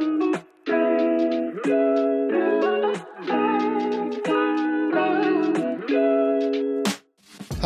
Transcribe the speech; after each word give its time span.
thank 0.00 0.36
you 0.36 0.47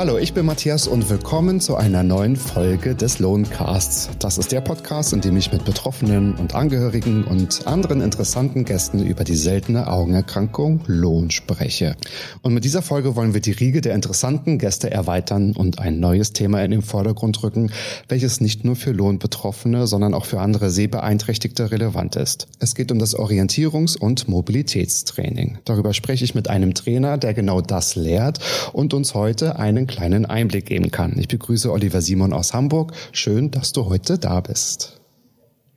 Hallo, 0.02 0.18
ich 0.18 0.34
bin 0.34 0.46
Matthias 0.46 0.88
und 0.88 1.08
willkommen 1.10 1.60
zu 1.60 1.76
einer 1.76 2.02
neuen 2.02 2.34
Folge 2.34 2.96
des 2.96 3.20
Lohncasts. 3.20 4.10
Das 4.18 4.36
ist 4.36 4.50
der 4.50 4.60
Podcast, 4.60 5.12
in 5.12 5.20
dem 5.20 5.36
ich 5.36 5.52
mit 5.52 5.64
Betroffenen 5.64 6.34
und 6.34 6.56
Angehörigen 6.56 7.22
und 7.22 7.68
anderen 7.68 8.00
interessanten 8.00 8.64
Gästen 8.64 9.06
über 9.06 9.22
die 9.22 9.36
seltene 9.36 9.86
Augenerkrankung 9.86 10.80
Lohn 10.88 11.30
spreche. 11.30 11.94
Und 12.42 12.52
mit 12.52 12.64
dieser 12.64 12.82
Folge 12.82 13.14
wollen 13.14 13.32
wir 13.32 13.40
die 13.40 13.52
Riege 13.52 13.80
der 13.80 13.94
interessanten 13.94 14.58
Gäste 14.58 14.90
erweitern 14.90 15.52
und 15.54 15.78
ein 15.78 16.00
neues 16.00 16.32
Thema 16.32 16.64
in 16.64 16.72
den 16.72 16.82
Vordergrund 16.82 17.40
rücken, 17.44 17.70
welches 18.08 18.40
nicht 18.40 18.64
nur 18.64 18.74
für 18.74 18.90
Lohnbetroffene, 18.90 19.86
sondern 19.86 20.14
auch 20.14 20.24
für 20.24 20.40
andere 20.40 20.70
Sehbeeinträchtigte 20.70 21.70
relevant 21.70 22.16
ist. 22.16 22.48
Es 22.58 22.74
geht 22.74 22.90
um 22.90 22.98
das 22.98 23.16
Orientierungs- 23.16 23.96
und 23.96 24.26
Mobilitätstraining. 24.26 25.58
Darüber 25.64 25.94
spreche 25.94 26.24
ich 26.24 26.34
mit 26.34 26.50
einem 26.50 26.74
Trainer, 26.74 27.18
der 27.18 27.34
genau 27.34 27.60
das 27.60 27.94
lehrt 27.94 28.40
und 28.72 28.94
uns 28.94 29.14
heute 29.14 29.60
einen 29.60 29.86
kleinen 29.92 30.26
Einblick 30.26 30.66
geben 30.66 30.90
kann. 30.90 31.18
Ich 31.18 31.28
begrüße 31.28 31.70
Oliver 31.70 32.00
Simon 32.00 32.32
aus 32.32 32.54
Hamburg. 32.54 32.92
Schön, 33.12 33.50
dass 33.50 33.72
du 33.72 33.86
heute 33.86 34.18
da 34.18 34.40
bist. 34.40 35.00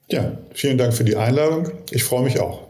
Ja, 0.09 0.37
vielen 0.53 0.77
Dank 0.77 0.93
für 0.93 1.03
die 1.03 1.15
Einladung. 1.15 1.69
Ich 1.91 2.03
freue 2.03 2.23
mich 2.23 2.39
auch. 2.39 2.61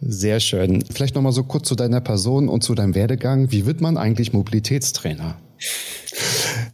Sehr 0.00 0.40
schön. 0.40 0.84
Vielleicht 0.90 1.14
noch 1.14 1.22
mal 1.22 1.32
so 1.32 1.44
kurz 1.44 1.68
zu 1.68 1.76
deiner 1.76 2.00
Person 2.00 2.48
und 2.48 2.64
zu 2.64 2.74
deinem 2.74 2.94
Werdegang. 2.94 3.52
Wie 3.52 3.66
wird 3.66 3.80
man 3.80 3.96
eigentlich 3.96 4.32
Mobilitätstrainer? 4.32 5.36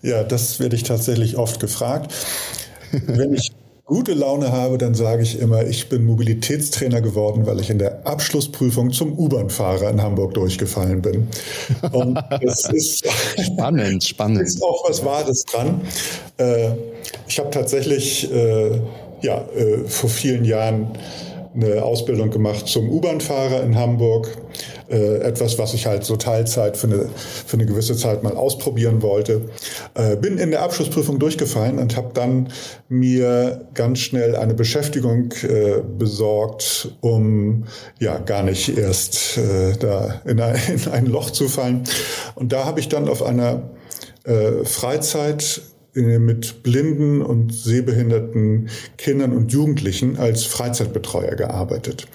Ja, 0.01 0.25
das 0.25 0.61
werde 0.61 0.77
ich 0.77 0.85
tatsächlich 0.85 1.37
oft 1.37 1.61
gefragt. 1.61 2.15
Wenn 3.07 3.35
ich 3.35 3.53
gute 3.89 4.13
Laune 4.13 4.53
habe, 4.53 4.77
dann 4.77 4.95
sage 4.95 5.23
ich 5.23 5.41
immer, 5.41 5.67
ich 5.67 5.89
bin 5.89 6.05
Mobilitätstrainer 6.05 7.01
geworden, 7.01 7.47
weil 7.47 7.59
ich 7.59 7.71
in 7.71 7.79
der 7.79 8.07
Abschlussprüfung 8.07 8.93
zum 8.93 9.19
U-Bahn-Fahrer 9.19 9.89
in 9.89 10.03
Hamburg 10.03 10.35
durchgefallen 10.35 11.01
bin. 11.01 11.29
Und 11.93 12.19
das 12.43 12.71
ist 12.73 13.07
spannend, 13.41 14.05
spannend. 14.05 14.43
Ist 14.43 14.63
auch 14.63 14.87
was 14.87 15.03
Wahres 15.07 15.43
dran. 15.45 15.81
Äh, 16.37 16.73
ich 17.27 17.39
habe 17.39 17.49
tatsächlich 17.51 18.31
äh, 18.31 18.79
ja, 19.23 19.49
äh, 19.57 19.79
vor 19.87 20.11
vielen 20.11 20.45
Jahren 20.45 20.89
eine 21.55 21.83
Ausbildung 21.83 22.31
gemacht 22.31 22.69
zum 22.69 22.91
U-Bahn-Fahrer 22.91 23.63
in 23.63 23.75
Hamburg. 23.75 24.37
Äh, 24.91 25.19
etwas, 25.19 25.59
was 25.59 25.75
ich 25.75 25.87
halt 25.87 26.05
so 26.05 26.17
Teilzeit 26.17 26.79
für 26.79 26.87
eine, 26.87 27.11
für 27.47 27.59
eine 27.59 27.67
gewisse 27.67 27.95
Zeit 27.95 28.23
mal 28.23 28.35
ausprobieren 28.35 29.03
wollte. 29.03 29.43
Äh, 29.95 30.17
bin 30.17 30.39
in 30.39 30.51
der 30.51 30.63
Abschlussprüfung 30.63 31.19
durchgefallen 31.19 31.79
und 31.79 31.95
habe 31.95 32.13
dann 32.15 32.49
mir 32.89 33.67
ganz 33.75 33.99
schnell 33.99 34.35
eine 34.35 34.55
Beschäftigung 34.55 35.33
äh, 35.43 35.83
besorgt, 35.99 36.95
um 37.03 37.65
ja 37.99 38.17
gar 38.17 38.43
nicht 38.43 38.79
erst 38.79 39.37
äh, 39.37 39.77
da 39.79 40.23
in 40.25 40.41
ein, 40.41 40.59
in 40.69 40.91
ein 40.91 41.05
Loch 41.05 41.33
zu 41.33 41.49
fallen. 41.49 41.85
Und 42.35 42.53
da 42.53 42.65
habe 42.65 42.81
ich 42.81 42.89
dann 42.89 43.11
auf 43.11 43.23
einer 43.23 43.69
äh, 44.25 44.65
Freizeit 44.65 45.61
mit 45.99 46.63
blinden 46.63 47.23
und 47.23 47.55
sehbehinderten 47.55 48.69
Kindern 48.97 49.33
und 49.33 49.53
Jugendlichen 49.53 50.19
als 50.19 50.45
Freizeitbetreuer 50.45 51.35
gearbeitet. 51.35 52.07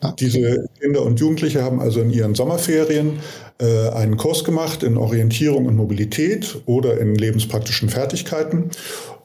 Ah, 0.00 0.10
okay. 0.10 0.14
Diese 0.20 0.68
Kinder 0.80 1.02
und 1.02 1.20
Jugendliche 1.20 1.62
haben 1.62 1.80
also 1.80 2.00
in 2.00 2.10
ihren 2.10 2.34
Sommerferien 2.34 3.20
äh, 3.60 3.88
einen 3.90 4.16
Kurs 4.16 4.44
gemacht 4.44 4.82
in 4.82 4.96
Orientierung 4.96 5.66
und 5.66 5.76
Mobilität 5.76 6.56
oder 6.66 6.98
in 6.98 7.14
lebenspraktischen 7.14 7.88
Fertigkeiten 7.88 8.70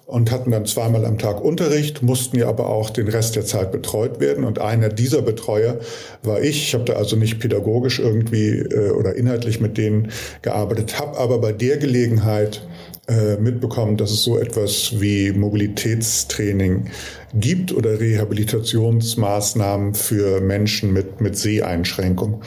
und 0.10 0.32
hatten 0.32 0.50
dann 0.50 0.66
zweimal 0.66 1.06
am 1.06 1.20
Tag 1.20 1.40
Unterricht, 1.40 2.02
mussten 2.02 2.36
ja 2.40 2.50
aber 2.50 2.68
auch 2.68 2.90
den 2.90 3.08
Rest 3.08 3.36
der 3.36 3.46
Zeit 3.46 3.72
betreut 3.72 4.20
werden. 4.20 4.44
Und 4.44 4.58
einer 4.58 4.90
dieser 4.90 5.22
Betreuer 5.22 5.78
war 6.24 6.42
ich. 6.42 6.64
Ich 6.64 6.74
habe 6.74 6.84
da 6.84 6.94
also 6.94 7.16
nicht 7.16 7.40
pädagogisch 7.40 8.00
irgendwie 8.00 8.58
äh, 8.58 8.90
oder 8.90 9.16
inhaltlich 9.16 9.62
mit 9.62 9.78
denen 9.78 10.12
gearbeitet, 10.42 11.00
habe 11.00 11.16
aber 11.20 11.38
bei 11.38 11.52
der 11.52 11.78
Gelegenheit 11.78 12.68
äh, 13.10 13.38
mitbekommen, 13.38 13.98
dass 13.98 14.12
es 14.12 14.24
so 14.24 14.38
etwas 14.38 15.02
wie 15.02 15.32
Mobilitätstraining 15.32 16.92
gibt 17.34 17.74
oder 17.74 18.00
Rehabilitationsmaßnahmen 18.00 19.96
für 19.96 20.42
Menschen 20.42 20.94
mit, 20.94 21.20
mit 21.20 21.36
Seheinschränkung. 21.36 22.44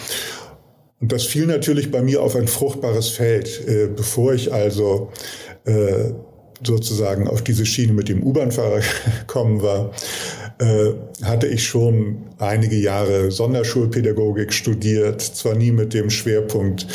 Und 1.00 1.10
das 1.10 1.24
fiel 1.24 1.46
natürlich 1.46 1.90
bei 1.90 2.00
mir 2.00 2.22
auf 2.22 2.36
ein 2.36 2.46
fruchtbares 2.46 3.08
Feld, 3.08 3.66
äh, 3.66 3.88
bevor 3.88 4.34
ich 4.34 4.52
also 4.52 5.10
äh, 5.64 6.12
sozusagen 6.64 7.26
auf 7.26 7.42
diese 7.42 7.66
Schiene 7.66 7.92
mit 7.92 8.08
dem 8.08 8.22
U-Bahn-Fahrer 8.22 8.82
gekommen 9.20 9.62
war, 9.62 9.90
hatte 11.22 11.46
ich 11.46 11.66
schon 11.66 12.24
einige 12.38 12.76
Jahre 12.76 13.30
Sonderschulpädagogik 13.30 14.52
studiert, 14.52 15.20
zwar 15.20 15.54
nie 15.54 15.70
mit 15.70 15.94
dem 15.94 16.10
Schwerpunkt 16.10 16.86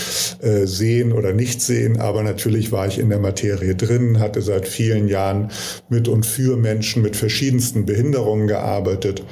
äh, 0.41 0.65
Sehen 0.65 1.11
oder 1.11 1.33
Nichtsehen, 1.33 1.99
aber 1.99 2.23
natürlich 2.23 2.71
war 2.71 2.87
ich 2.87 2.99
in 2.99 3.09
der 3.09 3.19
Materie 3.19 3.75
drin, 3.75 4.19
hatte 4.19 4.41
seit 4.41 4.67
vielen 4.67 5.07
Jahren 5.07 5.49
mit 5.89 6.07
und 6.07 6.25
für 6.25 6.57
Menschen 6.57 7.01
mit 7.01 7.15
verschiedensten 7.15 7.85
Behinderungen 7.85 8.47
gearbeitet. 8.47 9.23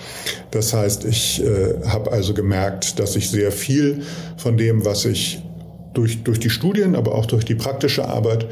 Das 0.51 0.73
heißt, 0.73 1.05
ich 1.05 1.43
äh, 1.43 1.85
habe 1.85 2.11
also 2.11 2.33
gemerkt, 2.33 2.99
dass 2.99 3.15
ich 3.15 3.29
sehr 3.29 3.51
viel 3.51 4.01
von 4.37 4.57
dem, 4.57 4.85
was 4.85 5.05
ich 5.05 5.41
durch, 5.93 6.23
durch 6.23 6.39
die 6.39 6.49
Studien, 6.49 6.95
aber 6.95 7.15
auch 7.15 7.25
durch 7.25 7.45
die 7.45 7.55
praktische 7.55 8.07
Arbeit 8.07 8.47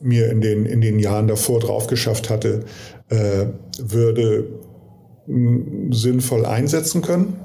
mir 0.00 0.30
in 0.30 0.40
den, 0.40 0.66
in 0.66 0.80
den 0.80 0.98
Jahren 0.98 1.28
davor 1.28 1.60
drauf 1.60 1.86
geschafft 1.86 2.30
hatte, 2.30 2.64
äh, 3.08 3.46
würde 3.78 4.46
sinnvoll 5.26 6.46
einsetzen 6.46 7.02
können. 7.02 7.40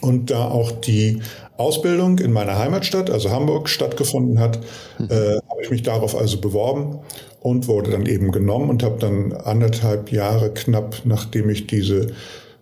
Und 0.00 0.30
da 0.30 0.44
auch 0.46 0.70
die 0.72 1.20
Ausbildung 1.56 2.18
in 2.18 2.32
meiner 2.32 2.58
Heimatstadt, 2.58 3.10
also 3.10 3.30
Hamburg, 3.30 3.68
stattgefunden 3.68 4.38
hat, 4.38 4.60
mhm. 4.98 5.06
äh, 5.10 5.36
habe 5.48 5.62
ich 5.62 5.70
mich 5.70 5.82
darauf 5.82 6.16
also 6.16 6.40
beworben 6.40 7.00
und 7.40 7.68
wurde 7.68 7.90
dann 7.90 8.06
eben 8.06 8.32
genommen 8.32 8.70
und 8.70 8.82
habe 8.82 8.98
dann 8.98 9.32
anderthalb 9.32 10.12
Jahre 10.12 10.54
knapp, 10.54 11.02
nachdem 11.04 11.50
ich 11.50 11.66
diese 11.66 12.12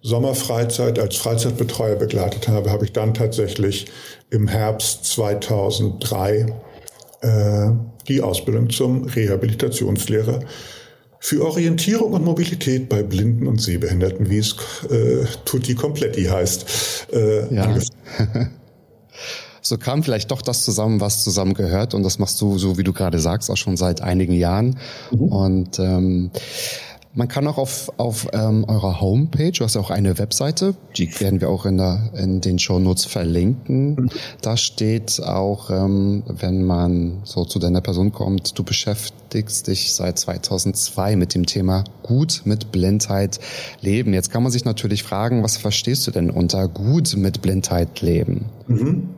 Sommerfreizeit 0.02 0.98
als 0.98 1.16
Freizeitbetreuer 1.16 1.96
begleitet 1.96 2.48
habe, 2.48 2.70
habe 2.70 2.84
ich 2.84 2.92
dann 2.92 3.14
tatsächlich 3.14 3.86
im 4.30 4.48
Herbst 4.48 5.04
2003 5.04 6.54
äh, 7.20 7.70
die 8.08 8.22
Ausbildung 8.22 8.70
zum 8.70 9.04
Rehabilitationslehrer 9.04 10.40
für 11.20 11.44
Orientierung 11.44 12.12
und 12.12 12.24
Mobilität 12.24 12.88
bei 12.88 13.02
Blinden 13.02 13.46
und 13.46 13.60
Sehbehinderten, 13.60 14.30
wie 14.30 14.38
es 14.38 14.54
äh, 14.90 15.24
Tutti 15.44 15.74
Completi 15.74 16.24
heißt. 16.24 17.08
Äh, 17.12 17.54
ja. 17.54 17.76
so 19.62 19.78
kam 19.78 20.02
vielleicht 20.02 20.30
doch 20.30 20.42
das 20.42 20.64
zusammen, 20.64 21.00
was 21.00 21.24
zusammengehört. 21.24 21.94
Und 21.94 22.02
das 22.02 22.18
machst 22.18 22.40
du, 22.40 22.58
so 22.58 22.78
wie 22.78 22.84
du 22.84 22.92
gerade 22.92 23.18
sagst, 23.18 23.50
auch 23.50 23.56
schon 23.56 23.76
seit 23.76 24.00
einigen 24.00 24.34
Jahren. 24.34 24.78
Mhm. 25.10 25.20
Und 25.20 25.78
ähm, 25.78 26.30
man 27.18 27.26
kann 27.26 27.48
auch 27.48 27.58
auf, 27.58 27.92
auf 27.96 28.28
ähm, 28.32 28.64
eurer 28.68 29.00
Homepage, 29.00 29.50
du 29.50 29.64
hast 29.64 29.76
auch 29.76 29.90
eine 29.90 30.18
Webseite, 30.18 30.76
die 30.96 31.20
werden 31.20 31.40
wir 31.40 31.50
auch 31.50 31.66
in, 31.66 31.76
der, 31.76 32.12
in 32.14 32.40
den 32.40 32.60
Shownotes 32.60 33.06
verlinken. 33.06 33.96
Mhm. 33.96 34.08
Da 34.40 34.56
steht 34.56 35.20
auch, 35.20 35.68
ähm, 35.68 36.22
wenn 36.28 36.62
man 36.62 37.18
so 37.24 37.44
zu 37.44 37.58
deiner 37.58 37.80
Person 37.80 38.12
kommt, 38.12 38.56
du 38.56 38.62
beschäftigst 38.62 39.66
dich 39.66 39.94
seit 39.94 40.16
2002 40.20 41.16
mit 41.16 41.34
dem 41.34 41.44
Thema 41.44 41.82
gut 42.04 42.42
mit 42.44 42.70
Blindheit 42.70 43.40
leben. 43.80 44.14
Jetzt 44.14 44.30
kann 44.30 44.44
man 44.44 44.52
sich 44.52 44.64
natürlich 44.64 45.02
fragen, 45.02 45.42
was 45.42 45.56
verstehst 45.56 46.06
du 46.06 46.12
denn 46.12 46.30
unter 46.30 46.68
gut 46.68 47.16
mit 47.16 47.42
Blindheit 47.42 48.00
leben? 48.00 48.44
Mhm. 48.68 49.08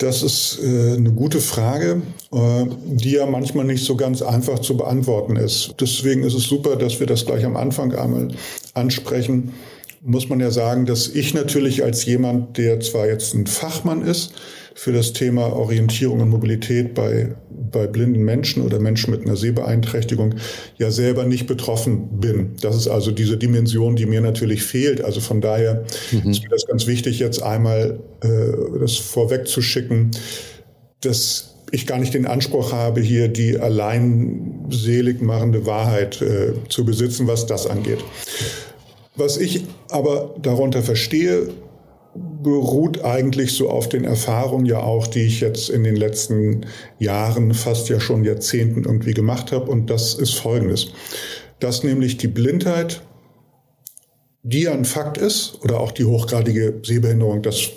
Das 0.00 0.22
ist 0.22 0.58
äh, 0.62 0.94
eine 0.96 1.12
gute 1.12 1.40
Frage, 1.40 2.00
äh, 2.32 2.64
die 2.86 3.12
ja 3.12 3.26
manchmal 3.26 3.66
nicht 3.66 3.84
so 3.84 3.96
ganz 3.96 4.22
einfach 4.22 4.60
zu 4.60 4.74
beantworten 4.74 5.36
ist. 5.36 5.74
Deswegen 5.78 6.22
ist 6.22 6.32
es 6.32 6.44
super, 6.44 6.76
dass 6.76 7.00
wir 7.00 7.06
das 7.06 7.26
gleich 7.26 7.44
am 7.44 7.54
Anfang 7.54 7.92
einmal 7.94 8.28
ansprechen. 8.72 9.52
Muss 10.00 10.30
man 10.30 10.40
ja 10.40 10.50
sagen, 10.50 10.86
dass 10.86 11.08
ich 11.08 11.34
natürlich 11.34 11.84
als 11.84 12.06
jemand, 12.06 12.56
der 12.56 12.80
zwar 12.80 13.08
jetzt 13.08 13.34
ein 13.34 13.46
Fachmann 13.46 14.00
ist, 14.00 14.32
für 14.80 14.92
das 14.92 15.12
Thema 15.12 15.52
Orientierung 15.54 16.20
und 16.20 16.30
Mobilität 16.30 16.94
bei, 16.94 17.34
bei 17.70 17.86
blinden 17.86 18.22
Menschen 18.22 18.62
oder 18.62 18.80
Menschen 18.80 19.10
mit 19.10 19.26
einer 19.26 19.36
Sehbeeinträchtigung 19.36 20.36
ja 20.78 20.90
selber 20.90 21.24
nicht 21.24 21.46
betroffen 21.46 22.18
bin. 22.18 22.56
Das 22.62 22.76
ist 22.76 22.88
also 22.88 23.10
diese 23.10 23.36
Dimension, 23.36 23.94
die 23.94 24.06
mir 24.06 24.22
natürlich 24.22 24.62
fehlt. 24.62 25.04
Also 25.04 25.20
von 25.20 25.42
daher 25.42 25.84
mhm. 26.12 26.30
ist 26.30 26.42
mir 26.42 26.48
das 26.48 26.64
ganz 26.66 26.86
wichtig, 26.86 27.18
jetzt 27.18 27.42
einmal 27.42 28.00
äh, 28.22 28.78
das 28.80 28.96
vorwegzuschicken, 28.96 30.12
dass 31.02 31.56
ich 31.72 31.86
gar 31.86 31.98
nicht 31.98 32.14
den 32.14 32.24
Anspruch 32.24 32.72
habe, 32.72 33.02
hier 33.02 33.28
die 33.28 33.58
allein 33.58 34.64
selig 34.70 35.20
machende 35.20 35.66
Wahrheit 35.66 36.22
äh, 36.22 36.54
zu 36.70 36.86
besitzen, 36.86 37.26
was 37.26 37.44
das 37.44 37.66
angeht. 37.66 37.98
Was 39.14 39.36
ich 39.36 39.66
aber 39.90 40.36
darunter 40.40 40.82
verstehe, 40.82 41.50
beruht 42.14 43.04
eigentlich 43.04 43.52
so 43.52 43.70
auf 43.70 43.88
den 43.88 44.04
Erfahrungen 44.04 44.66
ja 44.66 44.80
auch, 44.80 45.06
die 45.06 45.22
ich 45.22 45.40
jetzt 45.40 45.70
in 45.70 45.84
den 45.84 45.96
letzten 45.96 46.66
Jahren, 46.98 47.54
fast 47.54 47.88
ja 47.88 48.00
schon 48.00 48.24
Jahrzehnten 48.24 48.84
irgendwie 48.84 49.14
gemacht 49.14 49.52
habe. 49.52 49.70
Und 49.70 49.90
das 49.90 50.14
ist 50.14 50.34
Folgendes. 50.34 50.88
Dass 51.60 51.84
nämlich 51.84 52.16
die 52.16 52.28
Blindheit 52.28 53.02
die 54.42 54.62
ja 54.62 54.72
ein 54.72 54.84
Fakt 54.84 55.18
ist, 55.18 55.58
oder 55.62 55.80
auch 55.80 55.92
die 55.92 56.04
hochgradige 56.04 56.80
Sehbehinderung, 56.82 57.42
das 57.42 57.70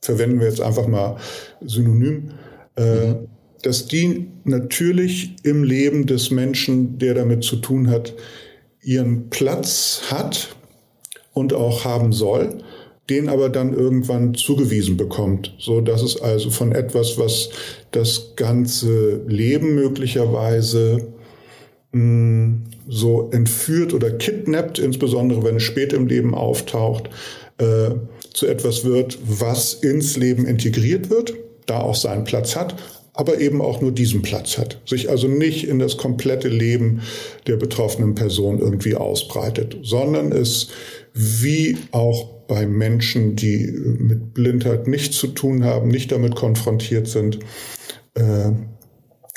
verwenden 0.00 0.40
wir 0.40 0.46
jetzt 0.46 0.60
einfach 0.60 0.86
mal 0.86 1.16
synonym, 1.60 2.30
äh, 2.76 3.06
mhm. 3.06 3.28
dass 3.62 3.86
die 3.86 4.28
natürlich 4.44 5.36
im 5.42 5.64
Leben 5.64 6.06
des 6.06 6.30
Menschen, 6.30 6.98
der 6.98 7.14
damit 7.14 7.44
zu 7.44 7.56
tun 7.56 7.90
hat, 7.90 8.14
ihren 8.82 9.28
Platz 9.30 10.02
hat 10.10 10.54
und 11.32 11.52
auch 11.52 11.84
haben 11.84 12.12
soll, 12.12 12.62
den 13.10 13.28
aber 13.28 13.48
dann 13.48 13.74
irgendwann 13.74 14.34
zugewiesen 14.34 14.96
bekommt, 14.96 15.54
so 15.58 15.80
dass 15.80 16.02
es 16.02 16.20
also 16.20 16.50
von 16.50 16.72
etwas, 16.72 17.18
was 17.18 17.50
das 17.90 18.34
ganze 18.36 19.20
Leben 19.26 19.74
möglicherweise 19.74 21.08
hm, 21.92 22.62
so 22.88 23.30
entführt 23.32 23.92
oder 23.92 24.10
kidnappt, 24.12 24.78
insbesondere 24.78 25.42
wenn 25.42 25.56
es 25.56 25.62
spät 25.64 25.92
im 25.92 26.06
Leben 26.06 26.34
auftaucht, 26.34 27.10
äh, 27.58 27.90
zu 28.32 28.46
etwas 28.46 28.84
wird, 28.84 29.18
was 29.26 29.74
ins 29.74 30.16
Leben 30.16 30.46
integriert 30.46 31.10
wird, 31.10 31.34
da 31.66 31.80
auch 31.80 31.96
seinen 31.96 32.24
Platz 32.24 32.56
hat, 32.56 32.76
aber 33.20 33.38
eben 33.38 33.60
auch 33.60 33.82
nur 33.82 33.92
diesen 33.92 34.22
Platz 34.22 34.56
hat, 34.56 34.80
sich 34.86 35.10
also 35.10 35.28
nicht 35.28 35.68
in 35.68 35.78
das 35.78 35.98
komplette 35.98 36.48
Leben 36.48 37.02
der 37.46 37.56
betroffenen 37.56 38.14
Person 38.14 38.58
irgendwie 38.58 38.94
ausbreitet, 38.94 39.76
sondern 39.82 40.32
es 40.32 40.68
wie 41.12 41.76
auch 41.92 42.46
bei 42.48 42.66
Menschen, 42.66 43.36
die 43.36 43.66
mit 43.66 44.32
Blindheit 44.32 44.88
nichts 44.88 45.18
zu 45.18 45.26
tun 45.26 45.64
haben, 45.64 45.88
nicht 45.88 46.12
damit 46.12 46.34
konfrontiert 46.34 47.08
sind, 47.08 47.40
äh, 48.14 48.52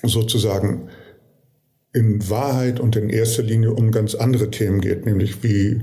sozusagen 0.01 0.87
in 1.91 2.29
Wahrheit 2.29 2.79
und 2.79 2.95
in 2.95 3.09
erster 3.09 3.43
Linie 3.43 3.73
um 3.73 3.91
ganz 3.91 4.15
andere 4.15 4.49
Themen 4.49 4.79
geht, 4.79 5.05
nämlich 5.05 5.43
wie 5.43 5.81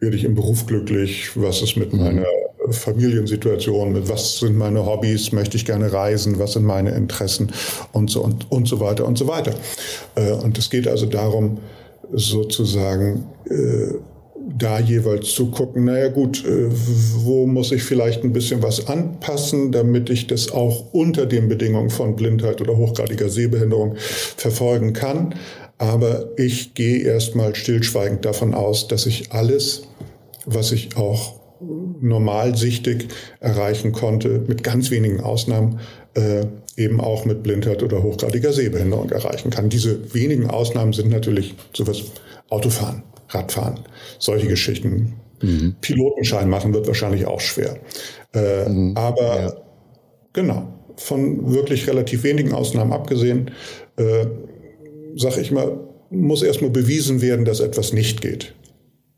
werde 0.00 0.16
ich 0.16 0.24
im 0.24 0.34
Beruf 0.34 0.66
glücklich, 0.66 1.30
was 1.34 1.62
ist 1.62 1.76
mit 1.76 1.94
meiner 1.94 2.26
Familiensituation, 2.70 4.08
was 4.08 4.38
sind 4.38 4.56
meine 4.56 4.84
Hobbys, 4.86 5.32
möchte 5.32 5.56
ich 5.56 5.64
gerne 5.64 5.92
reisen, 5.92 6.38
was 6.38 6.52
sind 6.52 6.64
meine 6.64 6.90
Interessen 6.90 7.50
und 7.92 8.10
so 8.10 8.22
und, 8.22 8.50
und 8.50 8.68
so 8.68 8.80
weiter 8.80 9.06
und 9.06 9.18
so 9.18 9.26
weiter. 9.26 9.54
Äh, 10.14 10.32
und 10.32 10.58
es 10.58 10.70
geht 10.70 10.86
also 10.86 11.06
darum, 11.06 11.58
sozusagen 12.12 13.24
äh, 13.48 13.94
da 14.58 14.80
jeweils 14.80 15.32
zu 15.32 15.50
gucken, 15.50 15.84
naja 15.84 16.08
gut, 16.08 16.44
äh, 16.44 16.68
wo 17.24 17.46
muss 17.46 17.72
ich 17.72 17.82
vielleicht 17.82 18.24
ein 18.24 18.32
bisschen 18.32 18.62
was 18.62 18.86
anpassen, 18.88 19.72
damit 19.72 20.10
ich 20.10 20.26
das 20.26 20.50
auch 20.50 20.92
unter 20.92 21.26
den 21.26 21.48
Bedingungen 21.48 21.90
von 21.90 22.16
Blindheit 22.16 22.60
oder 22.60 22.76
hochgradiger 22.76 23.28
Sehbehinderung 23.28 23.96
verfolgen 23.96 24.92
kann. 24.92 25.34
Aber 25.78 26.30
ich 26.36 26.74
gehe 26.74 26.98
erstmal 26.98 27.54
stillschweigend 27.54 28.24
davon 28.24 28.54
aus, 28.54 28.88
dass 28.88 29.06
ich 29.06 29.32
alles, 29.32 29.82
was 30.44 30.70
ich 30.72 30.96
auch 30.96 31.41
normalsichtig 32.02 33.08
erreichen 33.40 33.92
konnte, 33.92 34.42
mit 34.46 34.62
ganz 34.62 34.90
wenigen 34.90 35.20
Ausnahmen, 35.20 35.80
äh, 36.14 36.44
eben 36.76 37.00
auch 37.00 37.24
mit 37.24 37.42
Blindheit 37.42 37.82
oder 37.82 38.02
hochgradiger 38.02 38.52
Sehbehinderung 38.52 39.10
erreichen 39.10 39.50
kann. 39.50 39.68
Diese 39.68 40.14
wenigen 40.14 40.48
Ausnahmen 40.48 40.92
sind 40.92 41.10
natürlich 41.10 41.54
sowas 41.74 42.02
Autofahren, 42.48 43.02
Radfahren, 43.28 43.80
solche 44.18 44.48
Geschichten. 44.48 45.14
Mhm. 45.42 45.76
Pilotenschein 45.80 46.48
machen 46.48 46.72
wird 46.72 46.86
wahrscheinlich 46.86 47.26
auch 47.26 47.40
schwer. 47.40 47.78
Äh, 48.34 48.68
mhm. 48.68 48.96
Aber 48.96 49.40
ja. 49.40 49.54
genau, 50.32 50.68
von 50.96 51.52
wirklich 51.52 51.86
relativ 51.88 52.22
wenigen 52.24 52.52
Ausnahmen 52.52 52.92
abgesehen, 52.92 53.50
äh, 53.96 54.26
sage 55.16 55.40
ich 55.40 55.50
mal, 55.50 55.78
muss 56.10 56.42
erstmal 56.42 56.70
bewiesen 56.70 57.22
werden, 57.22 57.44
dass 57.44 57.60
etwas 57.60 57.92
nicht 57.92 58.20
geht. 58.20 58.54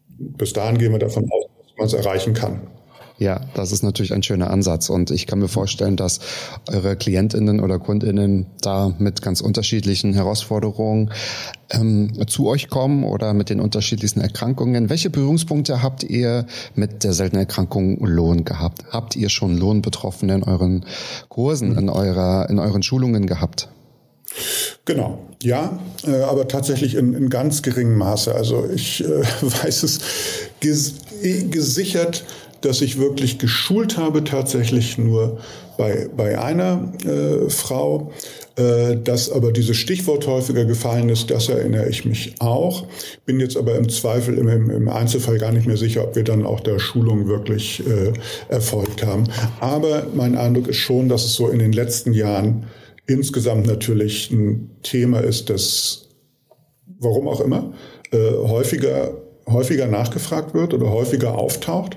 Bis 0.09 0.53
dahin 0.53 0.79
gehen 0.79 0.93
wir 0.93 0.99
davon 0.99 1.25
aus, 1.31 1.47
dass 1.63 1.77
man 1.77 1.87
es 1.87 1.93
erreichen 1.93 2.35
kann. 2.35 2.69
Ja, 3.17 3.41
das 3.55 3.71
ist 3.71 3.85
natürlich 3.85 4.13
ein 4.13 4.25
schöner 4.25 4.51
Ansatz 4.51 4.91
und 4.91 5.13
ich 5.13 5.29
kann 5.29 5.39
mir 5.39 5.47
vorstellen, 5.47 5.97
dass 5.97 6.19
eure 6.69 6.97
Klientinnen 6.97 7.61
oder 7.61 7.79
Kundinnen 7.79 8.47
da 8.61 8.93
mit 8.99 9.23
ganz 9.23 9.41
unterschiedlichen 9.41 10.15
Herausforderungen 10.15 11.13
ähm, 11.71 12.27
zu 12.27 12.49
euch 12.49 12.69
kommen 12.69 13.05
oder 13.05 13.33
mit 13.33 13.51
den 13.51 13.61
unterschiedlichsten 13.61 14.21
Erkrankungen. 14.21 14.91
Welche 14.91 15.11
Berührungspunkte 15.11 15.81
habt 15.81 16.03
ihr 16.03 16.47
mit 16.75 17.05
der 17.05 17.13
seltenen 17.13 17.43
Erkrankung 17.43 18.05
Lohn 18.05 18.45
gehabt? 18.45 18.85
Habt 18.91 19.15
ihr 19.15 19.29
schon 19.29 19.57
Lohnbetroffene 19.57 20.35
in 20.35 20.43
euren 20.43 20.85
Kursen, 21.29 21.79
in 21.79 21.89
eurer, 21.89 22.51
in 22.51 22.59
euren 22.59 22.83
Schulungen 22.83 23.29
gehabt? 23.29 23.69
Genau, 24.85 25.21
ja, 25.41 25.79
äh, 26.05 26.23
aber 26.23 26.49
tatsächlich 26.49 26.97
in, 26.97 27.15
in, 27.15 27.31
ganz 27.31 27.63
geringem 27.63 27.97
Maße. 27.97 28.35
Also 28.35 28.69
ich 28.69 29.05
äh, 29.05 29.23
weiß 29.43 29.85
es 29.85 30.01
ges 30.59 30.95
gesichert 31.51 32.25
dass 32.65 32.81
ich 32.81 32.99
wirklich 32.99 33.39
geschult 33.39 33.97
habe, 33.97 34.25
tatsächlich 34.25 34.99
nur 34.99 35.39
bei, 35.77 36.09
bei 36.17 36.39
einer 36.39 36.93
äh, 37.05 37.51
Frau. 37.51 38.13
Äh, 38.57 38.99
dass 39.03 39.33
aber 39.33 39.51
dieses 39.51 39.77
Stichwort 39.77 40.29
häufiger 40.29 40.65
gefallen 40.65 41.09
ist, 41.09 41.29
das 41.31 41.49
erinnere 41.49 41.89
ich 41.89 42.05
mich 42.05 42.37
auch. 42.39 42.87
Bin 43.27 43.41
jetzt 43.41 43.57
aber 43.57 43.75
im 43.75 43.89
Zweifel 43.89 44.39
im, 44.39 44.71
im 44.71 44.89
Einzelfall 44.89 45.39
gar 45.39 45.51
nicht 45.51 45.67
mehr 45.67 45.77
sicher, 45.77 46.05
ob 46.05 46.15
wir 46.15 46.23
dann 46.23 46.47
auch 46.47 46.61
der 46.61 46.79
Schulung 46.79 47.27
wirklich 47.27 47.83
äh, 47.85 48.13
erfolgt 48.49 49.05
haben. 49.05 49.25
Aber 49.59 50.07
mein 50.15 50.37
Eindruck 50.37 50.69
ist 50.69 50.77
schon, 50.77 51.09
dass 51.09 51.25
es 51.25 51.35
so 51.35 51.49
in 51.49 51.59
den 51.59 51.73
letzten 51.73 52.13
Jahren 52.13 52.67
insgesamt 53.07 53.67
natürlich 53.67 54.31
ein 54.31 54.71
Thema 54.85 55.19
ist, 55.19 55.51
das, 55.51 56.11
warum 57.01 57.27
auch 57.27 57.41
immer, 57.41 57.73
äh, 58.13 58.19
häufiger 58.47 59.15
häufiger 59.47 59.87
nachgefragt 59.87 60.55
wird 60.55 60.75
oder 60.75 60.91
häufiger 60.91 61.37
auftaucht. 61.37 61.97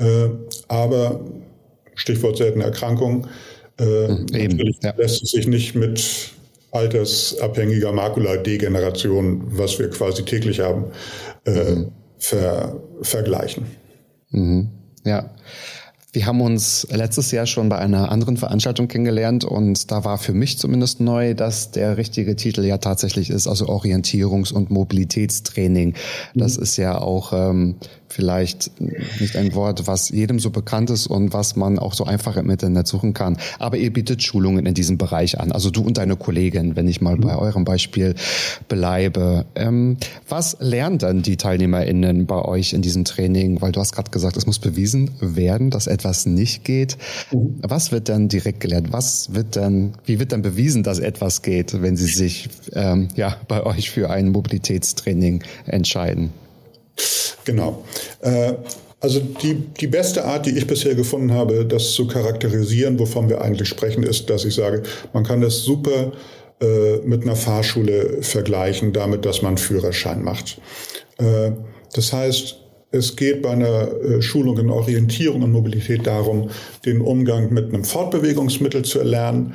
Äh, 0.00 0.30
aber 0.68 1.20
Stichwort 1.94 2.38
seltene 2.38 2.64
Erkrankung, 2.64 3.26
äh, 3.78 4.08
hm, 4.08 4.26
natürlich 4.32 4.78
ja. 4.82 4.94
lässt 4.96 5.22
es 5.22 5.30
sich 5.30 5.46
nicht 5.46 5.74
mit 5.74 6.32
altersabhängiger 6.72 7.92
Makuladegeneration, 7.92 9.42
was 9.46 9.78
wir 9.78 9.90
quasi 9.90 10.24
täglich 10.24 10.60
haben, 10.60 10.86
äh, 11.44 11.72
mhm. 11.72 11.92
ver 12.18 12.80
vergleichen. 13.02 13.66
Mhm. 14.30 14.70
Ja. 15.04 15.30
Wir 16.12 16.26
haben 16.26 16.40
uns 16.40 16.88
letztes 16.90 17.30
Jahr 17.30 17.46
schon 17.46 17.68
bei 17.68 17.78
einer 17.78 18.10
anderen 18.10 18.36
Veranstaltung 18.36 18.88
kennengelernt 18.88 19.44
und 19.44 19.92
da 19.92 20.04
war 20.04 20.18
für 20.18 20.32
mich 20.32 20.58
zumindest 20.58 21.00
neu, 21.00 21.34
dass 21.34 21.70
der 21.70 21.96
richtige 21.96 22.34
Titel 22.34 22.64
ja 22.64 22.78
tatsächlich 22.78 23.30
ist, 23.30 23.46
also 23.46 23.66
Orientierungs- 23.66 24.52
und 24.52 24.70
Mobilitätstraining. 24.70 25.94
Das 26.34 26.56
mhm. 26.56 26.62
ist 26.64 26.76
ja 26.78 26.98
auch 26.98 27.32
ähm, 27.32 27.76
vielleicht 28.12 28.70
nicht 29.20 29.36
ein 29.36 29.54
Wort, 29.54 29.86
was 29.86 30.10
jedem 30.10 30.38
so 30.38 30.50
bekannt 30.50 30.90
ist 30.90 31.06
und 31.06 31.32
was 31.32 31.56
man 31.56 31.78
auch 31.78 31.94
so 31.94 32.04
einfach 32.04 32.36
im 32.36 32.50
Internet 32.50 32.86
suchen 32.86 33.14
kann. 33.14 33.38
Aber 33.58 33.76
ihr 33.76 33.92
bietet 33.92 34.22
Schulungen 34.22 34.66
in 34.66 34.74
diesem 34.74 34.98
Bereich 34.98 35.40
an. 35.40 35.52
Also 35.52 35.70
du 35.70 35.82
und 35.82 35.98
deine 35.98 36.16
Kollegin, 36.16 36.76
wenn 36.76 36.88
ich 36.88 37.00
mal 37.00 37.16
mhm. 37.16 37.22
bei 37.22 37.36
eurem 37.36 37.64
Beispiel 37.64 38.14
bleibe. 38.68 39.46
Ähm, 39.54 39.96
was 40.28 40.56
lernen 40.60 40.98
dann 40.98 41.22
die 41.22 41.36
TeilnehmerInnen 41.36 42.26
bei 42.26 42.42
euch 42.42 42.72
in 42.72 42.82
diesem 42.82 43.04
Training? 43.04 43.60
Weil 43.60 43.72
du 43.72 43.80
hast 43.80 43.92
gerade 43.92 44.10
gesagt, 44.10 44.36
es 44.36 44.46
muss 44.46 44.58
bewiesen 44.58 45.10
werden, 45.20 45.70
dass 45.70 45.86
etwas 45.86 46.26
nicht 46.26 46.64
geht. 46.64 46.96
Mhm. 47.32 47.58
Was 47.62 47.92
wird 47.92 48.08
dann 48.08 48.28
direkt 48.28 48.60
gelernt? 48.60 48.92
Was 48.92 49.34
wird 49.34 49.56
dann, 49.56 49.94
wie 50.04 50.18
wird 50.18 50.32
dann 50.32 50.42
bewiesen, 50.42 50.82
dass 50.82 50.98
etwas 50.98 51.42
geht, 51.42 51.80
wenn 51.80 51.96
sie 51.96 52.06
sich 52.06 52.48
ähm, 52.72 53.08
ja 53.14 53.36
bei 53.48 53.64
euch 53.64 53.90
für 53.90 54.10
ein 54.10 54.30
Mobilitätstraining 54.30 55.42
entscheiden? 55.66 56.30
Genau. 57.44 57.84
Äh, 58.20 58.54
also 59.00 59.20
die, 59.20 59.54
die 59.54 59.86
beste 59.86 60.24
Art, 60.24 60.44
die 60.44 60.56
ich 60.58 60.66
bisher 60.66 60.94
gefunden 60.94 61.32
habe, 61.32 61.64
das 61.64 61.92
zu 61.92 62.06
charakterisieren, 62.06 62.98
wovon 62.98 63.30
wir 63.30 63.40
eigentlich 63.40 63.68
sprechen, 63.68 64.02
ist, 64.02 64.28
dass 64.28 64.44
ich 64.44 64.54
sage, 64.54 64.82
man 65.14 65.24
kann 65.24 65.40
das 65.40 65.62
super 65.62 66.12
äh, 66.60 66.98
mit 67.04 67.22
einer 67.22 67.36
Fahrschule 67.36 68.18
vergleichen, 68.20 68.92
damit, 68.92 69.24
dass 69.24 69.40
man 69.40 69.56
Führerschein 69.56 70.22
macht. 70.22 70.60
Äh, 71.16 71.52
das 71.94 72.12
heißt, 72.12 72.58
es 72.92 73.16
geht 73.16 73.40
bei 73.40 73.50
einer 73.50 73.92
äh, 74.02 74.20
Schulung 74.20 74.58
in 74.58 74.68
Orientierung 74.68 75.42
und 75.42 75.52
Mobilität 75.52 76.06
darum, 76.06 76.50
den 76.84 77.00
Umgang 77.00 77.52
mit 77.54 77.72
einem 77.72 77.84
Fortbewegungsmittel 77.84 78.82
zu 78.82 78.98
erlernen. 78.98 79.54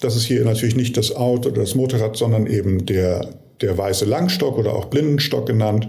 Das 0.00 0.16
ist 0.16 0.24
hier 0.24 0.44
natürlich 0.44 0.76
nicht 0.76 0.96
das 0.96 1.14
Auto 1.14 1.50
oder 1.50 1.60
das 1.60 1.74
Motorrad, 1.74 2.16
sondern 2.16 2.46
eben 2.46 2.86
der, 2.86 3.34
der 3.60 3.76
weiße 3.76 4.06
Langstock 4.06 4.56
oder 4.56 4.74
auch 4.74 4.86
Blindenstock 4.86 5.46
genannt. 5.46 5.88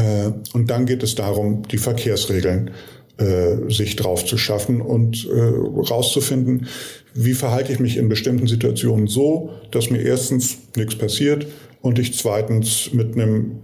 Äh, 0.00 0.32
und 0.52 0.70
dann 0.70 0.86
geht 0.86 1.02
es 1.02 1.14
darum, 1.14 1.62
die 1.68 1.78
Verkehrsregeln 1.78 2.70
äh, 3.18 3.70
sich 3.70 3.96
drauf 3.96 4.24
zu 4.24 4.38
schaffen 4.38 4.80
und 4.80 5.28
äh, 5.28 5.40
rauszufinden, 5.40 6.66
wie 7.14 7.34
verhalte 7.34 7.72
ich 7.72 7.80
mich 7.80 7.96
in 7.96 8.08
bestimmten 8.08 8.46
Situationen 8.46 9.08
so, 9.08 9.50
dass 9.70 9.90
mir 9.90 10.00
erstens 10.00 10.58
nichts 10.76 10.96
passiert 10.96 11.46
und 11.82 11.98
ich 11.98 12.16
zweitens 12.16 12.92
mit 12.92 13.14
einem 13.14 13.60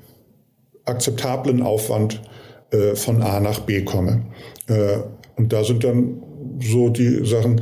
akzeptablen 0.85 1.63
Aufwand 1.63 2.21
von 2.95 3.23
A 3.23 3.39
nach 3.39 3.61
B 3.61 3.83
komme. 3.83 4.27
Und 5.37 5.53
da 5.53 5.63
sind 5.63 5.85
dann 5.85 6.21
so 6.61 6.89
die 6.89 7.25
Sachen, 7.25 7.61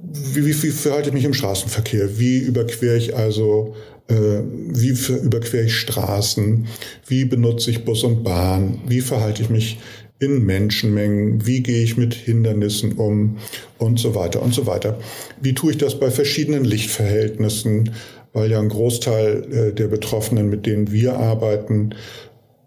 wie, 0.00 0.46
wie, 0.46 0.62
wie 0.62 0.70
verhalte 0.70 1.08
ich 1.08 1.14
mich 1.14 1.24
im 1.24 1.34
Straßenverkehr? 1.34 2.18
Wie 2.18 2.38
überquere 2.38 2.96
ich 2.96 3.16
also 3.16 3.74
wie 4.08 4.90
überquere 5.24 5.64
ich 5.64 5.76
Straßen, 5.76 6.66
wie 7.06 7.24
benutze 7.24 7.70
ich 7.70 7.84
Bus 7.84 8.04
und 8.04 8.22
Bahn, 8.22 8.80
wie 8.86 9.00
verhalte 9.00 9.42
ich 9.42 9.48
mich 9.48 9.78
in 10.22 10.44
Menschenmengen, 10.44 11.46
wie 11.46 11.62
gehe 11.62 11.82
ich 11.82 11.96
mit 11.96 12.14
Hindernissen 12.14 12.92
um? 12.92 13.38
Und 13.78 13.98
so 13.98 14.14
weiter 14.14 14.40
und 14.40 14.54
so 14.54 14.66
weiter. 14.66 14.98
Wie 15.40 15.52
tue 15.52 15.72
ich 15.72 15.78
das 15.78 15.98
bei 15.98 16.10
verschiedenen 16.10 16.64
Lichtverhältnissen, 16.64 17.90
weil 18.32 18.50
ja 18.50 18.60
ein 18.60 18.68
Großteil 18.68 19.52
äh, 19.52 19.72
der 19.72 19.88
Betroffenen, 19.88 20.48
mit 20.48 20.64
denen 20.64 20.92
wir 20.92 21.16
arbeiten, 21.16 21.94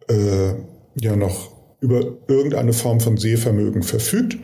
äh, 0.08 0.54
ja 1.00 1.16
noch 1.16 1.52
über 1.80 2.18
irgendeine 2.28 2.74
Form 2.74 3.00
von 3.00 3.18
Sehvermögen 3.18 3.84
verfügt. 3.84 4.38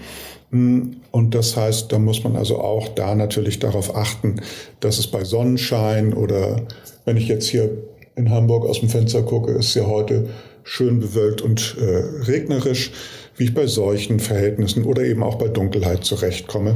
Hm, 0.52 0.98
und 1.12 1.36
das 1.36 1.58
heißt, 1.58 1.92
da 1.92 2.00
muss 2.00 2.24
man 2.24 2.36
also 2.36 2.60
auch 2.60 2.90
da 2.90 3.16
natürlich 3.16 3.60
darauf 3.60 3.96
achten, 3.96 4.42
dass 4.80 5.00
es 5.00 5.08
bei 5.08 5.24
Sonnenschein 5.24 6.14
oder 6.14 6.62
wenn 7.06 7.18
ich 7.18 7.28
jetzt 7.28 7.48
hier 7.48 7.70
in 8.16 8.30
Hamburg 8.30 8.66
aus 8.66 8.80
dem 8.80 8.90
Fenster 8.90 9.24
gucke, 9.24 9.54
ist 9.54 9.74
ja 9.74 9.86
heute 9.88 10.28
schön 10.64 11.00
bewölkt 11.00 11.42
und 11.42 11.76
äh, 11.80 12.26
regnerisch, 12.26 12.92
wie 13.36 13.46
ich 13.46 13.54
bei 13.54 13.66
solchen 13.66 14.20
Verhältnissen 14.20 14.84
oder 14.84 15.04
eben 15.04 15.24
auch 15.24 15.36
bei 15.36 15.48
Dunkelheit 15.48 16.04
zurechtkomme. 16.04 16.76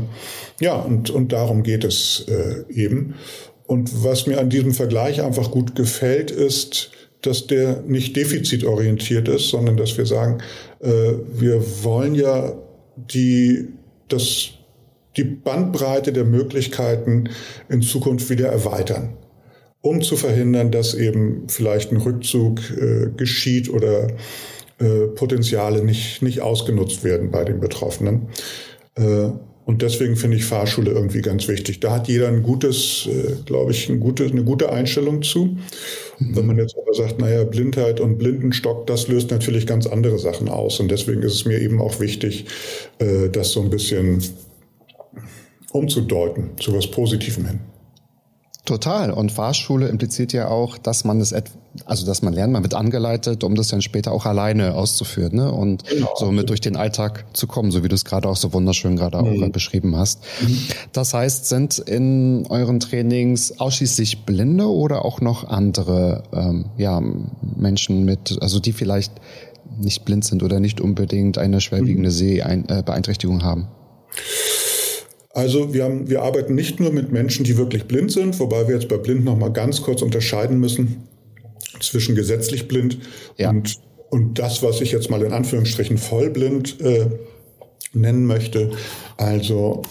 Ja, 0.60 0.76
und, 0.78 1.10
und 1.10 1.34
darum 1.34 1.64
geht 1.64 1.84
es 1.84 2.26
äh, 2.28 2.64
eben. 2.74 3.16
Und 3.68 4.04
was 4.04 4.26
mir 4.26 4.40
an 4.40 4.50
diesem 4.50 4.74
Vergleich 4.74 5.22
einfach 5.22 5.52
gut 5.52 5.76
gefällt, 5.76 6.32
ist, 6.32 6.92
dass 7.22 7.48
der 7.48 7.82
nicht 7.82 8.16
defizitorientiert 8.16 9.28
ist, 9.28 9.50
sondern 9.50 9.78
dass 9.78 9.98
wir 9.98 10.06
sagen, 10.06 10.40
äh, 10.80 11.14
wir 11.34 11.62
wollen 11.84 12.16
ja 12.16 12.54
die, 12.96 13.70
das, 14.08 14.52
die 15.18 15.24
Bandbreite 15.24 16.14
der 16.14 16.26
Möglichkeiten 16.26 17.30
in 17.70 17.82
Zukunft 17.82 18.30
wieder 18.30 18.48
erweitern 18.48 19.18
um 19.86 20.02
zu 20.02 20.16
verhindern, 20.16 20.72
dass 20.72 20.96
eben 20.96 21.48
vielleicht 21.48 21.92
ein 21.92 21.98
Rückzug 21.98 22.60
äh, 22.72 23.12
geschieht 23.16 23.70
oder 23.70 24.08
äh, 24.80 25.08
Potenziale 25.14 25.84
nicht, 25.84 26.24
nicht 26.24 26.42
ausgenutzt 26.42 27.04
werden 27.04 27.30
bei 27.30 27.46
den 27.46 27.60
Betroffenen. 27.60 28.30
Äh, 28.96 29.30
und 29.66 29.82
deswegen 29.82 30.16
finde 30.16 30.38
ich 30.38 30.46
Fahrschule 30.46 30.92
irgendwie 30.92 31.22
ganz 31.22 31.48
wichtig. 31.48 31.80
Da 31.80 31.92
hat 31.92 32.08
jeder 32.08 32.28
ein 32.28 32.44
gutes, 32.44 33.08
äh, 33.08 33.36
glaube 33.46 33.72
ich, 33.72 33.90
ein 33.90 34.00
gute, 34.00 34.26
eine 34.26 34.44
gute 34.44 34.72
Einstellung 34.72 35.24
zu. 35.24 35.58
Mhm. 36.20 36.36
Wenn 36.36 36.46
man 36.46 36.58
jetzt 36.58 36.76
aber 36.78 36.94
sagt, 36.94 37.20
naja, 37.20 37.44
Blindheit 37.44 38.00
und 38.00 38.20
Blindenstock, 38.20 38.86
das 38.86 39.08
löst 39.08 39.32
natürlich 39.32 39.66
ganz 39.66 39.88
andere 39.88 40.20
Sachen 40.20 40.50
aus. 40.50 40.80
Und 40.80 40.92
deswegen 40.92 41.24
ist 41.24 41.34
es 41.34 41.46
mir 41.46 41.60
eben 41.60 41.82
auch 41.82 42.00
wichtig, 42.00 42.46
äh, 43.00 43.30
das 43.30 43.52
so 43.54 43.62
ein 43.62 43.72
bisschen 43.72 44.22
umzudeuten, 45.72 46.52
zu 46.60 46.72
was 46.74 46.86
Positivem 46.86 47.48
hin. 47.48 47.60
Total. 48.66 49.12
Und 49.12 49.32
Fahrschule 49.32 49.88
impliziert 49.88 50.34
ja 50.34 50.48
auch, 50.48 50.80
dass 50.80 51.04
man 51.04 51.22
es, 51.22 51.36
also 51.86 52.06
dass 52.06 52.24
man 52.24 52.34
lernt, 52.34 52.52
man 52.52 52.64
wird 52.64 52.74
angeleitet, 52.74 53.44
um 53.44 53.54
das 53.54 53.68
dann 53.68 53.84
später 53.84 54.12
auch 54.12 54.26
alleine 54.26 54.74
auszuführen, 54.74 55.36
ne? 55.36 55.52
Und 55.52 55.86
genau. 55.86 56.10
somit 56.16 56.50
durch 56.50 56.62
den 56.62 56.76
Alltag 56.76 57.26
zu 57.34 57.46
kommen, 57.46 57.70
so 57.70 57.84
wie 57.84 57.90
du 57.90 57.96
es 57.96 58.06
gerade 58.06 58.28
auch 58.28 58.36
so 58.36 58.54
wunderschön 58.54 58.96
gerade 58.96 59.22
mhm. 59.22 59.44
auch 59.44 59.50
beschrieben 59.50 59.96
hast. 59.96 60.22
Mhm. 60.42 60.58
Das 60.94 61.14
heißt, 61.14 61.48
sind 61.48 61.78
in 61.78 62.48
euren 62.50 62.80
Trainings 62.80 63.60
ausschließlich 63.60 64.26
Blinde 64.26 64.68
oder 64.68 65.06
auch 65.06 65.22
noch 65.22 65.44
andere, 65.48 66.24
ähm, 66.34 66.66
ja, 66.78 67.04
Menschen 67.56 68.04
mit, 68.04 68.40
also 68.42 68.60
die 68.60 68.74
vielleicht 68.74 69.14
nicht 69.78 70.06
blind 70.06 70.26
sind 70.26 70.42
oder 70.42 70.60
nicht 70.60 70.82
unbedingt 70.82 71.38
eine 71.38 71.62
schwerwiegende 71.62 72.10
mhm. 72.10 72.14
Sehbeeinträchtigung 72.14 73.44
haben? 73.44 73.68
Also 75.36 75.74
wir, 75.74 75.84
haben, 75.84 76.10
wir 76.10 76.22
arbeiten 76.22 76.56
nicht 76.56 76.80
nur 76.80 76.92
mit 76.92 77.12
Menschen, 77.12 77.44
die 77.44 77.58
wirklich 77.58 77.84
blind 77.84 78.10
sind, 78.10 78.40
wobei 78.40 78.70
wir 78.70 78.76
jetzt 78.76 78.88
bei 78.88 78.96
blind 78.96 79.26
noch 79.26 79.38
mal 79.38 79.52
ganz 79.52 79.82
kurz 79.82 80.02
unterscheiden 80.02 80.62
müssen 80.62 81.04
zwischen 81.82 82.16
gesetzlich 82.16 82.70
blind 82.70 83.00
ja. 83.36 83.50
und, 83.50 83.78
und 84.10 84.40
das, 84.40 84.64
was 84.64 84.80
ich 84.80 84.94
jetzt 84.94 85.10
mal 85.10 85.22
in 85.22 85.34
Anführungsstrichen 85.34 85.98
vollblind 85.98 86.80
äh, 86.80 87.08
nennen 87.92 88.26
möchte. 88.26 88.72
Also 89.18 89.82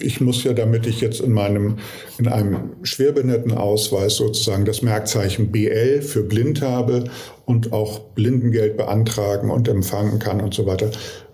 ich 0.00 0.20
muss 0.20 0.42
ja, 0.42 0.54
damit 0.54 0.88
ich 0.88 1.00
jetzt 1.00 1.20
in 1.20 1.30
meinem, 1.30 1.78
in 2.18 2.26
einem 2.26 2.70
Schwerbehindertenausweis 2.82 4.16
sozusagen 4.16 4.64
das 4.64 4.82
Merkzeichen 4.82 5.52
BL 5.52 6.02
für 6.02 6.24
blind 6.24 6.62
habe 6.62 7.04
und 7.44 7.72
auch 7.72 8.00
Blindengeld 8.00 8.76
beantragen 8.76 9.50
und 9.50 9.68
empfangen 9.68 10.18
kann 10.18 10.40
und 10.40 10.52
so 10.52 10.66
weiter, 10.66 10.90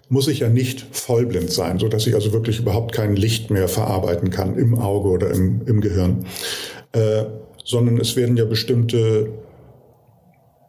muss 0.09 0.29
ich 0.29 0.41
ja 0.41 0.49
nicht 0.49 0.87
vollblind 0.93 1.51
sein, 1.51 1.79
so 1.79 1.89
dass 1.89 2.07
ich 2.07 2.15
also 2.15 2.33
wirklich 2.33 2.61
überhaupt 2.61 2.93
kein 2.93 3.17
Licht 3.17 3.51
mehr 3.51 3.69
verarbeiten 3.69 4.31
kann 4.31 4.57
im 4.57 4.79
Auge 4.79 5.09
oder 5.09 5.31
im, 5.31 5.63
im 5.67 5.81
Gehirn, 5.81 6.25
äh, 6.93 7.25
sondern 7.65 7.99
es 7.99 8.17
werden 8.17 8.37
ja 8.37 8.45
bestimmte 8.45 9.31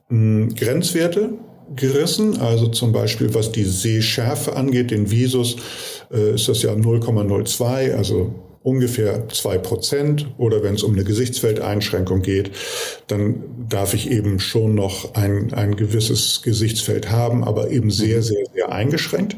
mh, 0.09 0.47
hm, 0.47 0.55
Grenzwerte 0.55 1.33
gerissen, 1.75 2.39
also 2.39 2.67
zum 2.67 2.91
Beispiel 2.91 3.33
was 3.33 3.51
die 3.51 3.63
Sehschärfe 3.63 4.55
angeht, 4.55 4.91
den 4.91 5.11
Visus, 5.11 5.57
äh, 6.11 6.33
ist 6.33 6.49
das 6.49 6.63
ja 6.63 6.73
0,02, 6.73 7.93
also 7.93 8.33
ungefähr 8.63 9.27
zwei 9.29 9.57
Prozent. 9.57 10.27
Oder 10.37 10.63
wenn 10.63 10.75
es 10.75 10.83
um 10.83 10.93
eine 10.93 11.03
Gesichtsfeldeinschränkung 11.03 12.21
geht, 12.21 12.51
dann 13.07 13.43
darf 13.69 13.93
ich 13.93 14.11
eben 14.11 14.39
schon 14.39 14.75
noch 14.75 15.15
ein, 15.15 15.53
ein 15.53 15.75
gewisses 15.75 16.41
Gesichtsfeld 16.41 17.11
haben, 17.11 17.43
aber 17.43 17.71
eben 17.71 17.91
sehr, 17.91 18.17
mhm. 18.17 18.23
sehr, 18.23 18.45
sehr 18.53 18.71
eingeschränkt. 18.71 19.37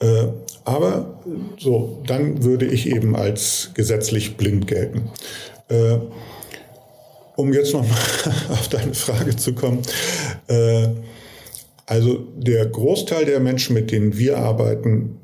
Äh, 0.00 0.28
aber 0.64 1.20
so, 1.58 2.02
dann 2.06 2.44
würde 2.44 2.66
ich 2.66 2.88
eben 2.88 3.16
als 3.16 3.70
gesetzlich 3.74 4.36
blind 4.36 4.66
gelten. 4.66 5.10
Äh, 5.68 5.98
um 7.36 7.52
jetzt 7.52 7.72
noch 7.72 7.86
mal 7.86 7.96
auf 8.50 8.68
deine 8.68 8.94
Frage 8.94 9.36
zu 9.36 9.54
kommen. 9.54 9.82
Äh, 10.48 10.88
also 11.86 12.18
der 12.36 12.66
Großteil 12.66 13.24
der 13.24 13.40
Menschen, 13.40 13.74
mit 13.74 13.90
denen 13.90 14.18
wir 14.18 14.38
arbeiten 14.38 15.18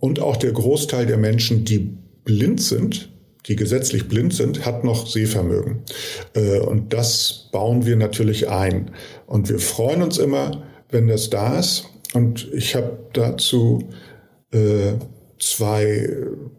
und 0.00 0.20
auch 0.20 0.36
der 0.36 0.52
Großteil 0.52 1.06
der 1.06 1.18
Menschen, 1.18 1.64
die 1.64 1.96
blind 2.30 2.60
sind, 2.60 3.10
die 3.46 3.56
gesetzlich 3.56 4.06
blind 4.06 4.32
sind, 4.32 4.64
hat 4.64 4.84
noch 4.84 5.08
Sehvermögen. 5.08 5.82
Äh, 6.34 6.60
und 6.60 6.92
das 6.92 7.48
bauen 7.50 7.86
wir 7.86 7.96
natürlich 7.96 8.48
ein. 8.48 8.92
Und 9.26 9.48
wir 9.48 9.58
freuen 9.58 10.02
uns 10.02 10.18
immer, 10.18 10.62
wenn 10.90 11.08
das 11.08 11.28
da 11.28 11.58
ist. 11.58 11.86
Und 12.14 12.48
ich 12.52 12.76
habe 12.76 12.98
dazu 13.12 13.88
äh, 14.52 14.92
zwei 15.40 16.08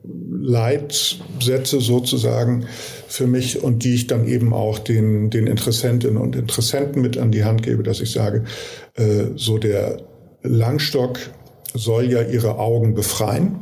Leitsätze 0.03 1.79
sozusagen 1.79 2.65
für 3.07 3.27
mich 3.27 3.63
und 3.63 3.85
die 3.85 3.95
ich 3.95 4.07
dann 4.07 4.27
eben 4.27 4.53
auch 4.53 4.77
den, 4.77 5.29
den 5.29 5.47
Interessentinnen 5.47 6.17
und 6.17 6.35
Interessenten 6.35 7.01
mit 7.01 7.17
an 7.17 7.31
die 7.31 7.45
Hand 7.45 7.63
gebe, 7.63 7.83
dass 7.83 8.01
ich 8.01 8.11
sage, 8.11 8.43
äh, 8.95 9.27
so 9.35 9.57
der 9.57 10.01
Langstock 10.41 11.19
soll 11.73 12.11
ja 12.11 12.23
ihre 12.23 12.57
Augen 12.57 12.93
befreien 12.93 13.60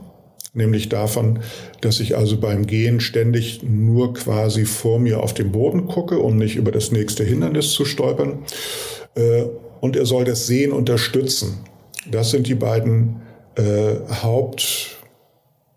nämlich 0.54 0.90
davon, 0.90 1.40
dass 1.82 2.00
ich 2.00 2.18
also 2.18 2.40
beim 2.40 2.66
Gehen 2.66 3.00
ständig 3.00 3.62
nur 3.64 4.14
quasi 4.14 4.66
vor 4.66 5.00
mir 5.00 5.22
auf 5.22 5.34
den 5.34 5.52
Boden 5.52 5.88
gucke, 5.88 6.20
um 6.20 6.38
nicht 6.38 6.56
über 6.56 6.72
das 6.72 6.92
nächste 6.92 7.24
Hindernis 7.24 7.72
zu 7.72 7.86
stolpern. 7.86 8.44
Äh, 9.16 9.46
und 9.82 9.96
er 9.96 10.06
soll 10.06 10.26
das 10.26 10.48
Sehen 10.48 10.72
unterstützen. 10.72 11.60
Das 12.10 12.32
sind 12.32 12.48
die 12.48 12.56
beiden 12.56 13.22
äh, 13.56 13.96
Haupt, 14.24 14.98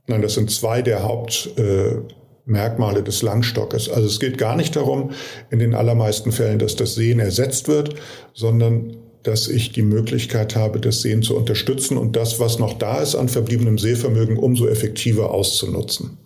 nein, 0.06 0.22
das 0.22 0.34
sind 0.34 0.50
zwei 0.50 0.82
der 0.82 1.02
Hauptmerkmale 1.02 3.00
äh, 3.00 3.02
des 3.02 3.22
Langstockes. 3.22 3.88
Also 3.88 4.06
es 4.06 4.18
geht 4.20 4.38
gar 4.38 4.56
nicht 4.56 4.74
darum, 4.76 5.10
in 5.50 5.58
den 5.58 5.74
allermeisten 5.74 6.32
Fällen, 6.32 6.58
dass 6.58 6.76
das 6.76 6.94
Sehen 6.94 7.20
ersetzt 7.20 7.68
wird, 7.68 7.94
sondern 8.32 8.96
dass 9.22 9.48
ich 9.48 9.72
die 9.72 9.82
Möglichkeit 9.82 10.56
habe, 10.56 10.80
das 10.80 11.02
Sehen 11.02 11.22
zu 11.22 11.36
unterstützen 11.36 11.96
und 11.96 12.16
das, 12.16 12.40
was 12.40 12.58
noch 12.58 12.74
da 12.74 13.00
ist 13.00 13.14
an 13.14 13.28
verbliebenem 13.28 13.78
Sehvermögen, 13.78 14.36
umso 14.36 14.66
effektiver 14.66 15.30
auszunutzen. 15.30 16.18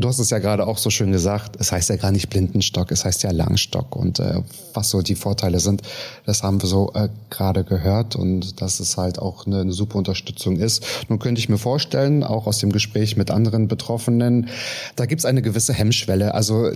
Du 0.00 0.08
hast 0.08 0.18
es 0.18 0.30
ja 0.30 0.38
gerade 0.38 0.66
auch 0.66 0.78
so 0.78 0.88
schön 0.88 1.12
gesagt, 1.12 1.56
es 1.58 1.72
heißt 1.72 1.90
ja 1.90 1.96
gar 1.96 2.10
nicht 2.10 2.30
Blindenstock, 2.30 2.90
es 2.90 3.04
heißt 3.04 3.22
ja 3.22 3.32
Langstock. 3.32 3.94
Und 3.94 4.18
äh, 4.18 4.40
was 4.72 4.88
so 4.88 5.02
die 5.02 5.14
Vorteile 5.14 5.60
sind, 5.60 5.82
das 6.24 6.42
haben 6.42 6.62
wir 6.62 6.68
so 6.68 6.92
äh, 6.94 7.10
gerade 7.28 7.64
gehört 7.64 8.16
und 8.16 8.62
dass 8.62 8.80
es 8.80 8.96
halt 8.96 9.18
auch 9.18 9.46
eine, 9.46 9.60
eine 9.60 9.72
super 9.74 9.98
Unterstützung 9.98 10.56
ist. 10.56 10.86
Nun 11.10 11.18
könnte 11.18 11.38
ich 11.38 11.50
mir 11.50 11.58
vorstellen, 11.58 12.24
auch 12.24 12.46
aus 12.46 12.60
dem 12.60 12.72
Gespräch 12.72 13.18
mit 13.18 13.30
anderen 13.30 13.68
Betroffenen, 13.68 14.48
da 14.96 15.04
gibt 15.04 15.18
es 15.18 15.26
eine 15.26 15.42
gewisse 15.42 15.74
Hemmschwelle. 15.74 16.32
Also 16.32 16.70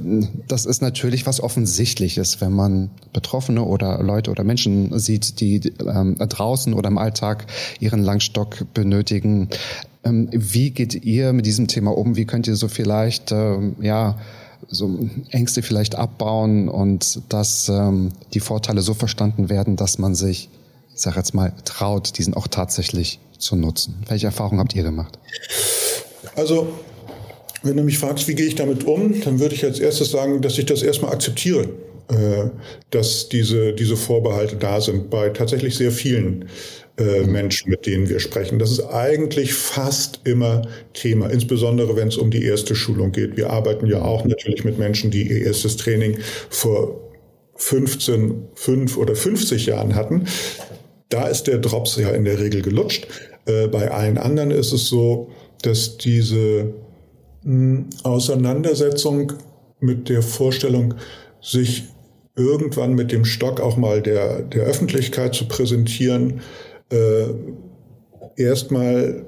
das 0.47 0.67
ist 0.67 0.83
natürlich 0.83 1.25
was 1.25 1.41
Offensichtliches, 1.41 2.43
wenn 2.43 2.53
man 2.53 2.91
Betroffene 3.15 3.65
oder 3.65 4.03
Leute 4.03 4.31
oder 4.31 4.45
Menschen 4.45 4.99
sieht, 4.99 5.41
die 5.41 5.73
ähm, 5.81 6.17
draußen 6.19 6.75
oder 6.75 6.89
im 6.89 6.99
Alltag 6.99 7.47
ihren 7.81 8.03
Langstock 8.03 8.67
benötigen. 8.75 9.49
Ähm, 10.05 10.29
wie 10.33 10.71
geht 10.71 11.05
ihr 11.05 11.33
mit 11.33 11.47
diesem 11.47 11.67
Thema 11.67 11.97
um? 11.97 12.17
Wie 12.17 12.25
könnt 12.25 12.47
ihr 12.47 12.57
so 12.57 12.69
vielleicht, 12.69 13.33
ähm, 13.33 13.77
ja, 13.81 14.19
so 14.69 14.99
Ängste 15.31 15.63
vielleicht 15.63 15.95
abbauen 15.95 16.69
und 16.69 17.21
dass 17.29 17.69
ähm, 17.69 18.13
die 18.33 18.41
Vorteile 18.41 18.81
so 18.81 18.95
verstanden 18.95 19.49
werden, 19.49 19.77
dass 19.77 19.99
man 19.99 20.15
sich, 20.15 20.49
ich 20.95 21.01
sage 21.01 21.17
jetzt 21.17 21.35
mal, 21.35 21.53
traut, 21.65 22.19
diesen 22.19 22.35
auch 22.35 22.49
tatsächlich 22.49 23.19
zu 23.39 23.57
nutzen. 23.57 24.03
Welche 24.09 24.27
Erfahrungen 24.27 24.61
habt 24.61 24.75
ihr 24.75 24.83
gemacht? 24.83 25.19
Also 26.37 26.69
wenn 27.63 27.77
du 27.77 27.83
mich 27.83 27.99
fragst, 27.99 28.29
wie 28.29 28.35
gehe 28.35 28.47
ich 28.47 28.55
damit 28.55 28.85
um, 28.85 29.21
dann 29.23 29.41
würde 29.41 29.55
ich 29.55 29.65
als 29.65 29.79
erstes 29.79 30.11
sagen, 30.11 30.43
dass 30.43 30.59
ich 30.59 30.67
das 30.67 30.83
erstmal 30.83 31.13
akzeptiere, 31.13 31.71
äh, 32.09 32.51
dass 32.91 33.29
diese, 33.29 33.73
diese 33.73 33.97
Vorbehalte 33.97 34.57
da 34.57 34.81
sind 34.81 35.11
bei 35.11 35.31
tatsächlich 35.31 35.77
sehr 35.77 35.91
vielen 35.91 36.49
äh, 36.97 37.25
Menschen, 37.25 37.71
mit 37.71 37.87
denen 37.87 38.09
wir 38.09 38.21
sprechen. 38.21 38.59
Das 38.59 38.71
ist 38.71 38.85
eigentlich 38.85 39.55
fast 39.55 40.21
immer 40.25 40.63
Thema, 40.93 41.29
insbesondere 41.29 41.97
wenn 41.97 42.09
es 42.09 42.17
um 42.17 42.31
die 42.31 42.45
erste 42.45 42.75
Schulung 42.75 43.13
geht. 43.13 43.37
Wir 43.37 43.51
arbeiten 43.51 43.87
ja 43.87 44.03
auch 44.03 44.25
natürlich 44.25 44.65
mit 44.65 44.79
Menschen, 44.79 45.11
die 45.11 45.29
ihr 45.29 45.47
erstes 45.47 45.77
Training 45.77 46.19
vor 46.51 47.01
15, 47.57 48.49
5 48.55 48.97
oder 48.97 49.15
50 49.15 49.67
Jahren 49.67 49.95
hatten. 49.95 50.27
Da 51.09 51.27
ist 51.27 51.45
der 51.45 51.59
Drops 51.59 51.97
ja 51.97 52.11
in 52.11 52.25
der 52.25 52.39
Regel 52.39 52.63
gelutscht. 52.63 53.07
Äh, 53.47 53.69
bei 53.69 53.91
allen 53.91 54.19
anderen 54.19 54.51
ist 54.51 54.73
es 54.73 54.89
so, 54.89 55.31
dass 55.63 55.99
diese 55.99 56.75
hm, 57.43 57.87
Auseinandersetzung 58.03 59.33
mit 59.81 60.09
der 60.09 60.23
Vorstellung, 60.23 60.95
sich 61.41 61.85
irgendwann 62.37 62.95
mit 62.95 63.13
dem 63.13 63.25
Stock 63.25 63.61
auch 63.61 63.77
mal 63.77 64.03
der, 64.03 64.43
der 64.43 64.65
Öffentlichkeit 64.65 65.35
zu 65.35 65.47
präsentieren, 65.47 66.41
äh, 66.91 67.27
erstmal 68.37 69.27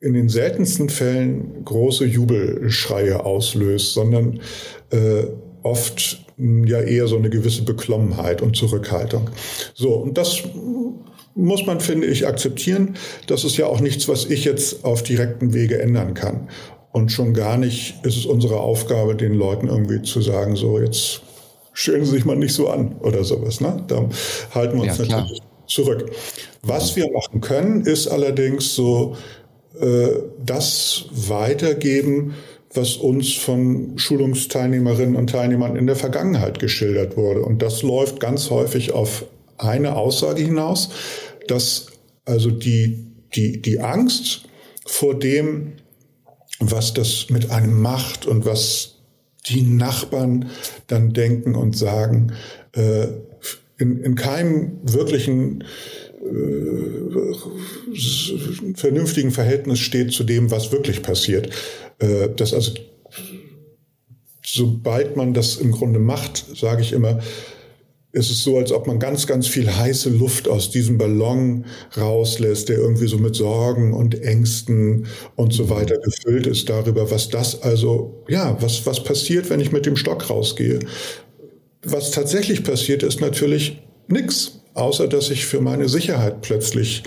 in 0.00 0.14
den 0.14 0.28
seltensten 0.28 0.88
Fällen 0.88 1.64
große 1.64 2.06
Jubelschreie 2.06 3.24
auslöst, 3.24 3.92
sondern 3.92 4.40
äh, 4.90 5.24
oft 5.62 6.24
hm, 6.36 6.64
ja 6.64 6.80
eher 6.80 7.06
so 7.06 7.16
eine 7.16 7.28
gewisse 7.28 7.62
Beklommenheit 7.62 8.40
und 8.40 8.56
Zurückhaltung. 8.56 9.28
So, 9.74 9.94
und 9.94 10.16
das 10.16 10.42
muss 11.34 11.66
man, 11.66 11.80
finde 11.80 12.06
ich, 12.06 12.26
akzeptieren. 12.26 12.96
Das 13.26 13.44
ist 13.44 13.56
ja 13.56 13.66
auch 13.66 13.80
nichts, 13.80 14.08
was 14.08 14.24
ich 14.24 14.44
jetzt 14.44 14.84
auf 14.84 15.02
direkten 15.02 15.52
Wege 15.52 15.80
ändern 15.80 16.14
kann. 16.14 16.48
Und 16.92 17.12
schon 17.12 17.34
gar 17.34 17.56
nicht 17.56 18.04
ist 18.04 18.16
es 18.16 18.26
unsere 18.26 18.58
Aufgabe, 18.58 19.14
den 19.14 19.34
Leuten 19.34 19.68
irgendwie 19.68 20.02
zu 20.02 20.20
sagen, 20.22 20.56
so 20.56 20.80
jetzt 20.80 21.20
stellen 21.72 22.04
Sie 22.04 22.12
sich 22.12 22.24
mal 22.24 22.36
nicht 22.36 22.54
so 22.54 22.68
an 22.68 22.96
oder 23.00 23.22
sowas. 23.22 23.60
Ne? 23.60 23.84
Da 23.86 24.08
halten 24.54 24.76
wir 24.76 24.88
uns 24.88 24.98
ja, 24.98 25.06
natürlich 25.06 25.40
zurück. 25.70 26.10
Was 26.62 26.96
wir 26.96 27.10
machen 27.10 27.40
können, 27.40 27.82
ist 27.82 28.08
allerdings 28.08 28.74
so 28.74 29.16
äh, 29.80 30.08
das 30.44 31.06
weitergeben, 31.12 32.34
was 32.72 32.96
uns 32.96 33.34
von 33.34 33.98
Schulungsteilnehmerinnen 33.98 35.16
und 35.16 35.30
Teilnehmern 35.30 35.76
in 35.76 35.86
der 35.86 35.96
Vergangenheit 35.96 36.58
geschildert 36.58 37.16
wurde. 37.16 37.42
Und 37.42 37.62
das 37.62 37.82
läuft 37.82 38.20
ganz 38.20 38.50
häufig 38.50 38.92
auf 38.92 39.24
eine 39.58 39.96
Aussage 39.96 40.42
hinaus, 40.42 40.90
dass 41.48 41.86
also 42.24 42.50
die, 42.50 43.06
die, 43.34 43.60
die 43.60 43.80
Angst 43.80 44.42
vor 44.86 45.18
dem, 45.18 45.72
was 46.60 46.94
das 46.94 47.30
mit 47.30 47.50
einem 47.50 47.80
macht 47.80 48.26
und 48.26 48.44
was 48.46 48.96
die 49.46 49.62
Nachbarn 49.62 50.50
dann 50.86 51.12
denken 51.12 51.54
und 51.54 51.76
sagen, 51.76 52.32
äh, 52.72 53.08
in, 53.80 53.98
in 54.02 54.14
keinem 54.14 54.78
wirklichen 54.82 55.64
äh, 56.22 57.34
vernünftigen 58.74 59.30
Verhältnis 59.30 59.78
steht 59.78 60.12
zu 60.12 60.22
dem, 60.24 60.50
was 60.50 60.70
wirklich 60.70 61.02
passiert. 61.02 61.48
Äh, 61.98 62.28
das 62.36 62.52
also, 62.52 62.72
sobald 64.44 65.16
man 65.16 65.32
das 65.32 65.56
im 65.56 65.72
Grunde 65.72 65.98
macht, 65.98 66.44
sage 66.56 66.82
ich 66.82 66.92
immer, 66.92 67.20
ist 68.12 68.30
es 68.30 68.42
so, 68.42 68.58
als 68.58 68.72
ob 68.72 68.88
man 68.88 68.98
ganz, 68.98 69.26
ganz 69.28 69.46
viel 69.46 69.70
heiße 69.70 70.10
Luft 70.10 70.48
aus 70.48 70.70
diesem 70.70 70.98
Ballon 70.98 71.64
rauslässt, 71.96 72.68
der 72.68 72.78
irgendwie 72.78 73.06
so 73.06 73.18
mit 73.18 73.36
Sorgen 73.36 73.92
und 73.92 74.20
Ängsten 74.20 75.06
und 75.36 75.52
so 75.52 75.70
weiter 75.70 75.96
gefüllt 75.98 76.48
ist 76.48 76.68
darüber, 76.68 77.10
was 77.10 77.28
das 77.28 77.62
also, 77.62 78.24
ja, 78.28 78.60
was, 78.60 78.84
was 78.84 79.04
passiert, 79.04 79.48
wenn 79.48 79.60
ich 79.60 79.70
mit 79.70 79.86
dem 79.86 79.96
Stock 79.96 80.28
rausgehe. 80.28 80.80
Was 81.82 82.10
tatsächlich 82.10 82.62
passiert, 82.62 83.02
ist 83.02 83.20
natürlich 83.20 83.82
nichts, 84.08 84.60
außer 84.74 85.08
dass 85.08 85.30
ich 85.30 85.46
für 85.46 85.60
meine 85.60 85.88
Sicherheit 85.88 86.42
plötzlich 86.42 87.02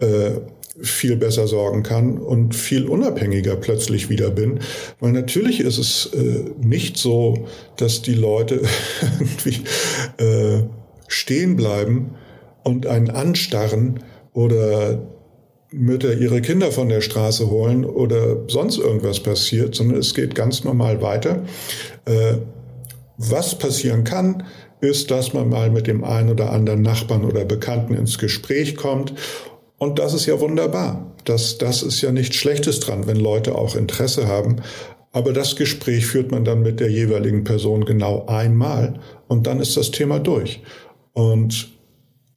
äh, 0.00 0.40
viel 0.80 1.16
besser 1.16 1.46
sorgen 1.46 1.82
kann 1.82 2.18
und 2.18 2.54
viel 2.54 2.86
unabhängiger 2.86 3.56
plötzlich 3.56 4.10
wieder 4.10 4.30
bin. 4.30 4.60
Weil 5.00 5.12
natürlich 5.12 5.60
ist 5.60 5.78
es 5.78 6.10
äh, 6.12 6.44
nicht 6.60 6.96
so, 6.96 7.46
dass 7.76 8.02
die 8.02 8.14
Leute 8.14 8.60
irgendwie 9.18 9.62
äh, 10.18 10.64
stehen 11.08 11.56
bleiben 11.56 12.14
und 12.64 12.86
einen 12.86 13.10
anstarren 13.10 14.00
oder 14.32 15.00
Mütter 15.70 16.14
ihre 16.14 16.40
Kinder 16.42 16.70
von 16.72 16.88
der 16.88 17.00
Straße 17.00 17.50
holen 17.50 17.84
oder 17.84 18.48
sonst 18.48 18.78
irgendwas 18.78 19.20
passiert, 19.20 19.74
sondern 19.74 19.98
es 19.98 20.14
geht 20.14 20.34
ganz 20.34 20.64
normal 20.64 21.02
weiter. 21.02 21.44
Äh, 22.04 22.38
was 23.18 23.58
passieren 23.58 24.04
kann, 24.04 24.44
ist, 24.80 25.10
dass 25.10 25.32
man 25.32 25.48
mal 25.48 25.70
mit 25.70 25.86
dem 25.86 26.04
einen 26.04 26.30
oder 26.30 26.52
anderen 26.52 26.82
Nachbarn 26.82 27.24
oder 27.24 27.44
Bekannten 27.44 27.94
ins 27.94 28.18
Gespräch 28.18 28.76
kommt 28.76 29.14
und 29.78 29.98
das 29.98 30.14
ist 30.14 30.26
ja 30.26 30.40
wunderbar. 30.40 31.12
Das, 31.24 31.58
das 31.58 31.82
ist 31.82 32.00
ja 32.00 32.12
nichts 32.12 32.36
Schlechtes 32.36 32.80
dran, 32.80 33.06
wenn 33.06 33.16
Leute 33.16 33.54
auch 33.54 33.74
Interesse 33.74 34.26
haben. 34.26 34.56
Aber 35.12 35.32
das 35.32 35.56
Gespräch 35.56 36.06
führt 36.06 36.30
man 36.30 36.44
dann 36.44 36.62
mit 36.62 36.80
der 36.80 36.90
jeweiligen 36.90 37.44
Person 37.44 37.84
genau 37.84 38.26
einmal 38.26 39.00
und 39.28 39.46
dann 39.46 39.60
ist 39.60 39.76
das 39.76 39.90
Thema 39.90 40.18
durch. 40.18 40.62
Und, 41.12 41.70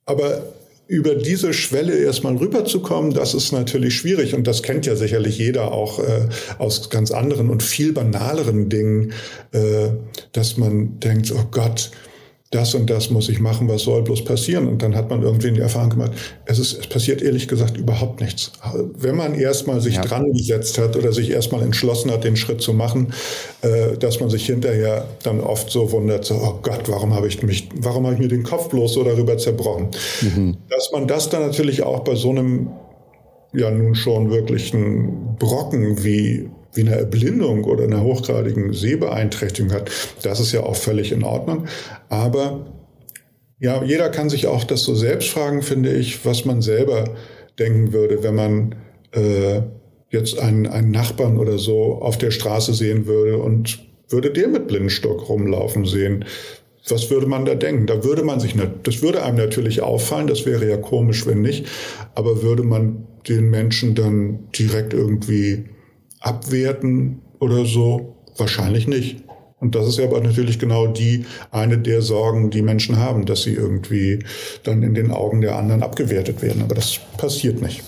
aber 0.05 0.43
über 0.89 1.13
diese 1.13 1.53
Schwelle 1.53 1.95
erstmal 1.99 2.35
rüberzukommen, 2.35 3.13
das 3.13 3.35
ist 3.35 3.51
natürlich 3.51 3.95
schwierig. 3.95 4.33
Und 4.33 4.47
das 4.47 4.63
kennt 4.63 4.87
ja 4.87 4.95
sicherlich 4.95 5.37
jeder 5.37 5.71
auch 5.71 5.99
äh, 5.99 6.27
aus 6.57 6.89
ganz 6.89 7.11
anderen 7.11 7.51
und 7.51 7.61
viel 7.61 7.93
banaleren 7.93 8.69
Dingen, 8.69 9.13
äh, 9.51 9.89
dass 10.31 10.57
man 10.57 10.99
denkt, 10.99 11.31
oh 11.31 11.45
Gott, 11.51 11.91
das 12.51 12.73
und 12.73 12.89
das 12.89 13.11
muss 13.11 13.29
ich 13.29 13.39
machen, 13.39 13.69
was 13.69 13.83
soll 13.83 14.01
bloß 14.01 14.25
passieren? 14.25 14.67
Und 14.67 14.81
dann 14.81 14.95
hat 14.95 15.09
man 15.11 15.21
irgendwie 15.21 15.51
die 15.51 15.59
Erfahrung 15.59 15.91
gemacht, 15.91 16.13
es, 16.45 16.57
ist, 16.57 16.79
es 16.79 16.87
passiert 16.87 17.21
ehrlich 17.21 17.47
gesagt 17.47 17.77
überhaupt 17.77 18.21
nichts. 18.21 18.51
Wenn 18.97 19.15
man 19.15 19.35
erstmal 19.35 19.81
sich 19.81 19.95
ja. 19.95 20.01
dran 20.01 20.33
gesetzt 20.33 20.79
hat 20.79 20.95
oder 20.95 21.13
sich 21.13 21.29
erstmal 21.29 21.61
entschlossen 21.61 22.09
hat, 22.09 22.23
den 22.23 22.35
Schritt 22.35 22.61
zu 22.61 22.73
machen, 22.73 23.13
äh, 23.61 23.97
dass 23.97 24.19
man 24.19 24.31
sich 24.31 24.47
hinterher 24.47 25.05
dann 25.21 25.41
oft 25.41 25.69
so 25.69 25.91
wundert, 25.91 26.25
so, 26.25 26.35
oh 26.35 26.59
Gott, 26.63 26.89
warum 26.89 27.13
habe 27.13 27.27
ich 27.27 27.43
mich, 27.43 27.69
warum 27.75 28.05
habe 28.05 28.15
ich 28.15 28.19
mir 28.19 28.29
den 28.29 28.43
Kopf 28.43 28.69
bloß 28.69 28.93
so 28.93 29.03
darüber 29.03 29.37
zerbrochen? 29.37 29.89
Mhm. 30.21 30.57
Dass 30.69 30.91
man 30.91 31.07
das 31.07 31.29
dann 31.29 31.45
natürlich 31.45 31.83
auch 31.83 31.99
bei 31.99 32.15
so 32.15 32.31
einem 32.31 32.69
ja 33.53 33.69
nun 33.71 33.95
schon 33.95 34.29
wirklichen 34.29 35.35
Brocken 35.37 36.03
wie 36.03 36.49
wie 36.73 36.81
eine 36.81 36.95
Erblindung 36.95 37.63
oder 37.63 37.83
eine 37.83 38.03
hochgradigen 38.03 38.73
Sehbeeinträchtigung 38.73 39.71
hat, 39.71 39.89
das 40.21 40.39
ist 40.39 40.51
ja 40.51 40.61
auch 40.61 40.75
völlig 40.75 41.11
in 41.11 41.23
Ordnung. 41.23 41.65
Aber 42.09 42.65
ja, 43.59 43.83
jeder 43.83 44.09
kann 44.09 44.29
sich 44.29 44.47
auch 44.47 44.63
das 44.63 44.83
so 44.83 44.95
selbst 44.95 45.29
fragen, 45.29 45.61
finde 45.61 45.93
ich, 45.93 46.25
was 46.25 46.45
man 46.45 46.61
selber 46.61 47.15
denken 47.57 47.91
würde, 47.91 48.23
wenn 48.23 48.35
man 48.35 48.75
äh, 49.11 49.61
jetzt 50.09 50.39
einen, 50.39 50.65
einen 50.67 50.91
Nachbarn 50.91 51.37
oder 51.37 51.57
so 51.57 51.95
auf 52.01 52.17
der 52.17 52.31
Straße 52.31 52.73
sehen 52.73 53.05
würde 53.05 53.37
und 53.37 53.79
würde 54.07 54.31
der 54.31 54.47
mit 54.47 54.67
Blindenstock 54.67 55.29
rumlaufen 55.29 55.85
sehen. 55.85 56.25
Was 56.87 57.11
würde 57.11 57.27
man 57.27 57.45
da 57.45 57.53
denken? 57.53 57.85
Da 57.85 58.03
würde 58.03 58.23
man 58.23 58.39
sich, 58.39 58.55
das 58.83 59.01
würde 59.01 59.23
einem 59.23 59.37
natürlich 59.37 59.81
auffallen, 59.81 60.27
das 60.27 60.45
wäre 60.45 60.67
ja 60.67 60.77
komisch, 60.77 61.27
wenn 61.27 61.41
nicht, 61.41 61.67
aber 62.15 62.41
würde 62.41 62.63
man 62.63 63.05
den 63.27 63.49
Menschen 63.49 63.93
dann 63.93 64.47
direkt 64.57 64.93
irgendwie 64.93 65.65
abwerten 66.19 67.21
oder 67.39 67.65
so? 67.65 68.15
Wahrscheinlich 68.37 68.87
nicht. 68.87 69.23
Und 69.59 69.75
das 69.75 69.87
ist 69.87 69.97
ja 69.97 70.05
aber 70.05 70.21
natürlich 70.21 70.57
genau 70.57 70.87
die, 70.87 71.25
eine 71.51 71.77
der 71.77 72.01
Sorgen, 72.01 72.49
die 72.49 72.61
Menschen 72.61 72.97
haben, 72.97 73.25
dass 73.25 73.43
sie 73.43 73.53
irgendwie 73.53 74.19
dann 74.63 74.83
in 74.83 74.93
den 74.93 75.11
Augen 75.11 75.41
der 75.41 75.57
anderen 75.57 75.83
abgewertet 75.83 76.41
werden. 76.41 76.61
Aber 76.61 76.75
das 76.75 76.99
passiert 77.17 77.61
nicht. 77.61 77.83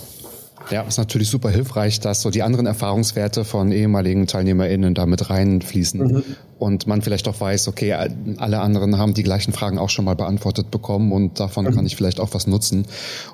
Ja, 0.70 0.84
ist 0.84 0.98
natürlich 0.98 1.30
super 1.30 1.50
hilfreich, 1.50 2.00
dass 2.00 2.22
so 2.22 2.30
die 2.30 2.44
anderen 2.44 2.66
Erfahrungswerte 2.66 3.44
von 3.46 3.72
ehemaligen 3.72 4.28
TeilnehmerInnen 4.28 4.94
da 4.94 5.06
mit 5.06 5.30
reinfließen 5.30 6.00
mhm. 6.00 6.24
und 6.60 6.88
man 6.88 7.02
vielleicht 7.02 7.28
auch 7.28 7.40
weiß, 7.40 7.68
okay, 7.68 7.94
alle 7.94 8.60
anderen 8.60 8.98
haben 8.98 9.14
die 9.14 9.24
gleichen 9.24 9.54
Fragen 9.54 9.80
auch 9.80 9.90
schon 9.90 10.06
mal 10.06 10.16
beantwortet 10.16 10.72
bekommen 10.72 11.12
und 11.12 11.40
davon 11.40 11.66
mhm. 11.66 11.76
kann 11.76 11.86
ich 11.86 11.96
vielleicht 11.96 12.20
auch 12.20 12.34
was 12.34 12.48
nutzen. 12.48 12.86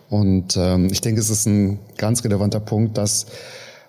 Und 0.09 0.55
ähm, 0.57 0.87
ich 0.89 1.01
denke, 1.01 1.19
es 1.19 1.29
ist 1.29 1.45
ein 1.45 1.79
ganz 1.97 2.23
relevanter 2.23 2.59
Punkt, 2.59 2.97
dass 2.97 3.27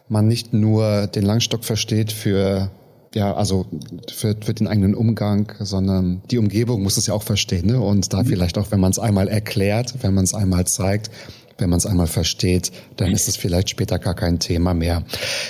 man 0.08 0.26
nicht 0.26 0.52
nur 0.52 1.06
den 1.06 1.24
Langstock 1.24 1.64
versteht 1.64 2.12
für 2.12 2.70
ja, 3.14 3.34
also 3.34 3.66
für, 4.12 4.36
für 4.38 4.54
den 4.54 4.66
eigenen 4.66 4.94
Umgang, 4.94 5.52
sondern 5.60 6.22
die 6.30 6.38
Umgebung 6.38 6.82
muss 6.82 6.98
es 6.98 7.06
ja 7.06 7.14
auch 7.14 7.22
verstehen. 7.22 7.66
Ne? 7.66 7.80
Und 7.80 8.12
da 8.12 8.22
mhm. 8.22 8.26
vielleicht 8.26 8.58
auch, 8.58 8.70
wenn 8.70 8.80
man 8.80 8.90
es 8.90 8.98
einmal 8.98 9.28
erklärt, 9.28 9.94
wenn 10.02 10.14
man 10.14 10.24
es 10.24 10.34
einmal 10.34 10.66
zeigt, 10.66 11.10
wenn 11.58 11.70
man 11.70 11.78
es 11.78 11.86
einmal 11.86 12.06
versteht, 12.06 12.70
dann 12.96 13.10
ist 13.10 13.26
es 13.26 13.36
vielleicht 13.36 13.68
später 13.68 13.98
gar 13.98 14.14
kein 14.14 14.38
Thema 14.38 14.74
mehr. 14.74 15.02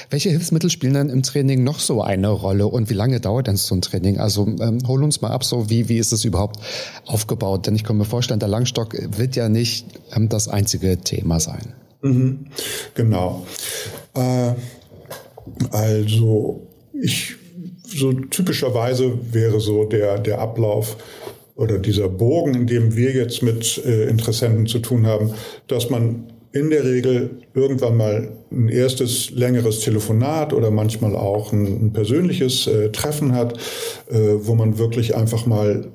Welche 0.09 0.31
Hilfsmittel 0.31 0.71
spielen 0.71 0.95
dann 0.95 1.11
im 1.11 1.23
Training 1.23 1.63
noch 1.65 1.81
so 1.81 2.01
eine 2.01 2.29
Rolle 2.29 2.67
und 2.67 2.89
wie 2.89 2.95
lange 2.95 3.21
dauert 3.21 3.47
denn 3.47 3.57
so 3.57 3.75
ein 3.75 3.83
Training? 3.83 4.19
Also 4.19 4.47
ähm, 4.47 4.79
hol 4.87 5.03
uns 5.03 5.21
mal 5.21 5.31
ab, 5.31 5.45
so 5.45 5.69
wie, 5.69 5.89
wie 5.91 5.99
ist 5.99 6.13
es 6.13 6.25
überhaupt 6.25 6.61
aufgebaut? 7.05 7.67
Denn 7.67 7.75
ich 7.75 7.85
kann 7.85 7.99
mir 7.99 8.07
vorstellen, 8.07 8.41
der 8.41 8.49
Langstock 8.49 8.95
wird 9.19 9.37
ja 9.37 9.51
nicht 9.51 9.87
ähm, 10.15 10.31
das 10.31 10.49
einzige 10.49 10.97
Thema 10.99 11.41
sein. 11.41 11.75
Mhm. 12.01 12.47
Genau. 12.95 13.47
Äh, 14.19 14.55
also 15.71 16.67
ich 16.93 17.37
so 17.87 18.13
typischerweise 18.13 19.19
wäre 19.33 19.61
so 19.61 19.85
der, 19.85 20.19
der 20.19 20.41
Ablauf 20.41 20.97
oder 21.57 21.79
dieser 21.79 22.09
Bogen, 22.09 22.55
in 22.55 22.67
dem 22.67 22.95
wir 22.97 23.13
jetzt 23.13 23.43
mit 23.43 23.83
äh, 23.85 24.09
Interessenten 24.09 24.67
zu 24.67 24.79
tun 24.81 25.07
haben, 25.07 25.33
dass 25.67 25.91
man 25.91 26.27
in 26.53 26.71
der 26.71 26.85
Regel 26.85 27.43
irgendwann 27.55 27.97
mal 27.97 28.33
ein 28.51 28.69
erstes 28.69 29.31
längeres 29.31 29.81
Telefonat 29.81 30.53
oder 30.53 30.71
manchmal 30.71 31.15
auch 31.15 31.53
ein, 31.53 31.67
ein 31.67 31.93
persönliches 31.93 32.67
äh, 32.67 32.91
Treffen 32.91 33.33
hat, 33.33 33.59
äh, 34.11 34.17
wo 34.41 34.55
man 34.55 34.79
wirklich 34.79 35.15
einfach 35.17 35.47
mal 35.47 35.91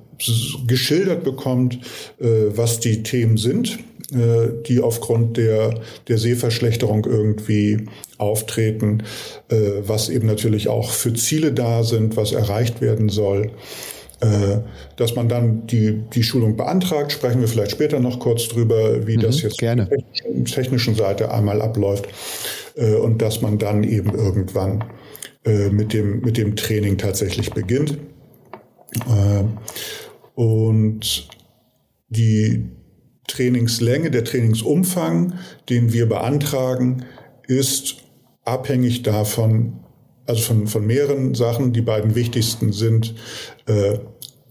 geschildert 0.67 1.23
bekommt, 1.23 1.79
äh, 2.19 2.27
was 2.55 2.79
die 2.79 3.03
Themen 3.03 3.38
sind, 3.38 3.79
die 4.13 4.80
aufgrund 4.80 5.38
der, 5.38 5.80
der 6.08 6.17
Seeverschlechterung 6.17 7.06
irgendwie 7.06 7.88
auftreten, 8.17 9.04
äh, 9.49 9.82
was 9.86 10.10
eben 10.10 10.28
natürlich 10.28 10.67
auch 10.67 10.91
für 10.91 11.13
Ziele 11.13 11.52
da 11.52 11.84
sind, 11.84 12.15
was 12.15 12.32
erreicht 12.32 12.82
werden 12.82 13.10
soll. 13.10 13.52
Äh, 14.21 14.60
dass 14.95 15.15
man 15.15 15.28
dann 15.28 15.67
die, 15.67 16.02
die 16.13 16.23
Schulung 16.23 16.56
beantragt, 16.56 17.12
sprechen 17.12 17.41
wir 17.41 17.47
vielleicht 17.47 17.71
später 17.71 17.99
noch 17.99 18.19
kurz 18.19 18.47
drüber, 18.47 19.06
wie 19.06 19.17
mhm, 19.17 19.21
das 19.21 19.41
jetzt 19.41 19.58
gerne. 19.58 19.84
auf 19.84 19.89
der 19.89 20.45
technischen 20.45 20.95
Seite 20.95 21.32
einmal 21.32 21.62
abläuft 21.62 22.08
äh, 22.76 22.93
und 22.93 23.21
dass 23.21 23.41
man 23.41 23.58
dann 23.58 23.84
eben 23.84 24.13
irgendwann 24.13 24.86
äh, 25.43 25.69
mit, 25.69 25.91
dem, 25.91 26.21
mit 26.21 26.38
dem 26.38 26.56
Training 26.56 26.97
tatsächlich 26.97 27.52
beginnt. 27.52 27.97
Und 30.36 31.28
die 32.10 32.69
Trainingslänge, 33.27 34.12
der 34.12 34.23
Trainingsumfang, 34.23 35.33
den 35.69 35.93
wir 35.93 36.07
beantragen, 36.07 37.05
ist 37.47 37.97
abhängig 38.45 39.03
davon, 39.03 39.79
also 40.25 40.41
von, 40.41 40.67
von 40.67 40.86
mehreren 40.86 41.33
Sachen. 41.33 41.73
Die 41.73 41.81
beiden 41.81 42.15
wichtigsten 42.15 42.73
sind, 42.73 43.15
äh, 43.65 43.99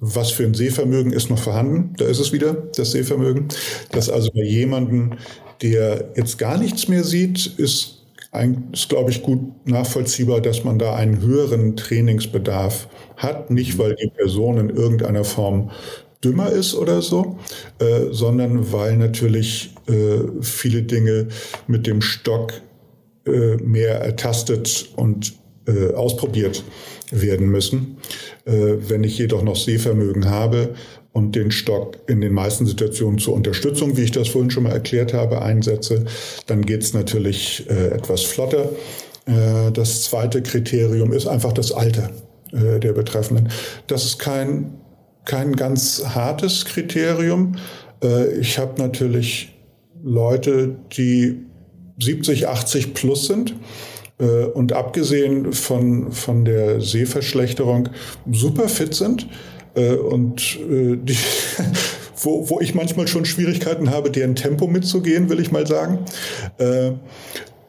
was 0.00 0.32
für 0.32 0.44
ein 0.44 0.54
Sehvermögen 0.54 1.12
ist 1.12 1.30
noch 1.30 1.38
vorhanden? 1.38 1.94
Da 1.96 2.06
ist 2.06 2.18
es 2.18 2.32
wieder, 2.32 2.54
das 2.54 2.90
Sehvermögen. 2.90 3.48
Das 3.92 4.11
also 4.11 4.30
bei 4.32 4.42
jemandem, 4.42 5.14
der 5.62 6.11
jetzt 6.16 6.38
gar 6.38 6.58
nichts 6.58 6.88
mehr 6.88 7.04
sieht, 7.04 7.46
ist, 7.46 8.02
ist 8.72 8.88
glaube 8.88 9.11
ich, 9.11 9.22
gut 9.22 9.66
nachvollziehbar, 9.66 10.40
dass 10.40 10.64
man 10.64 10.78
da 10.78 10.96
einen 10.96 11.20
höheren 11.20 11.76
Trainingsbedarf 11.76 12.88
hat. 13.16 13.50
Nicht, 13.50 13.78
weil 13.78 13.94
die 13.94 14.08
Person 14.08 14.58
in 14.58 14.70
irgendeiner 14.70 15.24
Form 15.24 15.70
dümmer 16.24 16.50
ist 16.50 16.74
oder 16.74 17.02
so, 17.02 17.38
äh, 17.78 18.06
sondern 18.11 18.72
weil 18.72 18.96
natürlich 18.96 19.74
äh, 19.88 20.18
viele 20.40 20.82
Dinge 20.82 21.28
mit 21.66 21.87
dem 21.87 22.00
Stock 22.00 22.52
äh, 23.24 23.56
mehr 23.56 24.00
ertastet 24.00 24.88
und 24.96 25.35
äh, 25.66 25.92
ausprobiert 25.94 26.64
werden 27.12 27.48
müssen. 27.48 27.98
Äh, 28.44 28.74
wenn 28.88 29.04
ich 29.04 29.16
jedoch 29.16 29.42
noch 29.42 29.54
Sehvermögen 29.54 30.28
habe 30.28 30.74
und 31.12 31.37
den 31.37 31.52
Stock 31.52 31.98
in 32.08 32.20
den 32.20 32.32
meisten 32.32 32.66
Situationen 32.66 33.20
zur 33.20 33.35
Unterstützung, 33.35 33.96
wie 33.96 34.02
ich 34.02 34.11
das 34.11 34.28
vorhin 34.28 34.50
schon 34.50 34.64
mal 34.64 34.72
erklärt 34.72 35.14
habe, 35.14 35.40
einsetze, 35.40 36.04
dann 36.46 36.66
geht 36.66 36.82
es 36.82 36.94
natürlich 36.94 37.64
äh, 37.70 37.88
etwas 37.88 38.22
flotter. 38.22 38.70
Das 39.24 40.02
zweite 40.02 40.42
Kriterium 40.42 41.12
ist 41.12 41.28
einfach 41.28 41.52
das 41.52 41.70
Alter 41.70 42.11
der 42.50 42.92
Betreffenden. 42.92 43.50
Das 43.87 44.04
ist 44.04 44.18
kein, 44.18 44.81
kein 45.24 45.54
ganz 45.54 46.04
hartes 46.14 46.64
Kriterium. 46.64 47.56
Äh, 48.02 48.38
ich 48.38 48.58
habe 48.58 48.80
natürlich 48.80 49.54
Leute, 50.02 50.76
die 50.96 51.40
70, 51.98 52.48
80 52.48 52.94
plus 52.94 53.26
sind 53.26 53.54
äh, 54.18 54.44
und 54.44 54.72
abgesehen 54.72 55.52
von, 55.52 56.12
von 56.12 56.44
der 56.44 56.80
Sehverschlechterung 56.80 57.90
super 58.30 58.68
fit 58.68 58.94
sind 58.94 59.28
äh, 59.74 59.94
und 59.94 60.58
die, 60.61 61.16
wo, 62.16 62.48
wo 62.50 62.61
ich 62.61 62.74
manchmal 62.74 63.06
schon 63.06 63.24
Schwierigkeiten 63.24 63.90
habe, 63.90 64.11
deren 64.11 64.35
Tempo 64.35 64.66
mitzugehen, 64.66 65.28
will 65.28 65.40
ich 65.40 65.52
mal 65.52 65.66
sagen. 65.66 66.00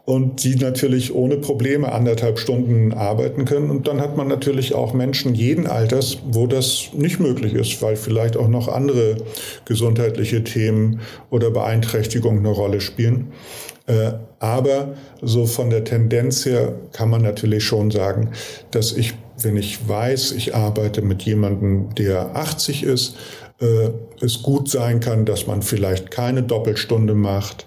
Und 0.06 0.44
die 0.44 0.56
natürlich 0.56 1.16
ohne 1.16 1.38
Probleme 1.38 1.94
anderthalb 1.94 2.38
Stunden 2.38 2.92
arbeiten 2.92 3.46
können. 3.46 3.70
Und 3.70 3.88
dann 3.88 4.02
hat 4.02 4.18
man 4.18 4.28
natürlich 4.28 4.76
auch 4.76 4.94
Menschen 4.94 5.34
jeden 5.34 5.66
Alters, 5.66 6.18
wo 6.26 6.46
das 6.46 6.90
nicht 6.94 7.22
möglich 7.22 7.54
ist, 7.54 7.82
weil 7.82 7.96
vielleicht 7.96 8.36
auch 8.36 8.50
noch 8.50 8.68
andere 8.68 9.16
gesundheitliche 9.64 10.44
Themen 10.44 11.00
oder 11.30 11.52
Beeinträchtigungen 11.52 12.40
eine 12.40 12.50
Rolle 12.50 12.82
spielen. 12.82 13.32
Äh, 13.86 14.14
aber 14.40 14.96
so 15.22 15.46
von 15.46 15.70
der 15.70 15.84
Tendenz 15.84 16.46
her 16.46 16.74
kann 16.92 17.10
man 17.10 17.22
natürlich 17.22 17.64
schon 17.64 17.92
sagen, 17.92 18.32
dass 18.72 18.92
ich, 18.92 19.14
wenn 19.42 19.58
ich 19.58 19.88
weiß, 19.88 20.34
ich 20.34 20.56
arbeite 20.56 21.02
mit 21.02 21.24
jemandem, 21.24 21.96
der 21.96 22.36
80 22.36 22.84
ist, 22.84 23.16
äh, 23.60 23.90
es 24.22 24.42
gut 24.42 24.70
sein 24.70 25.00
kann, 25.00 25.26
dass 25.26 25.48
man 25.48 25.62
vielleicht 25.62 26.12
keine 26.12 26.44
Doppelstunde 26.44 27.14
macht, 27.14 27.66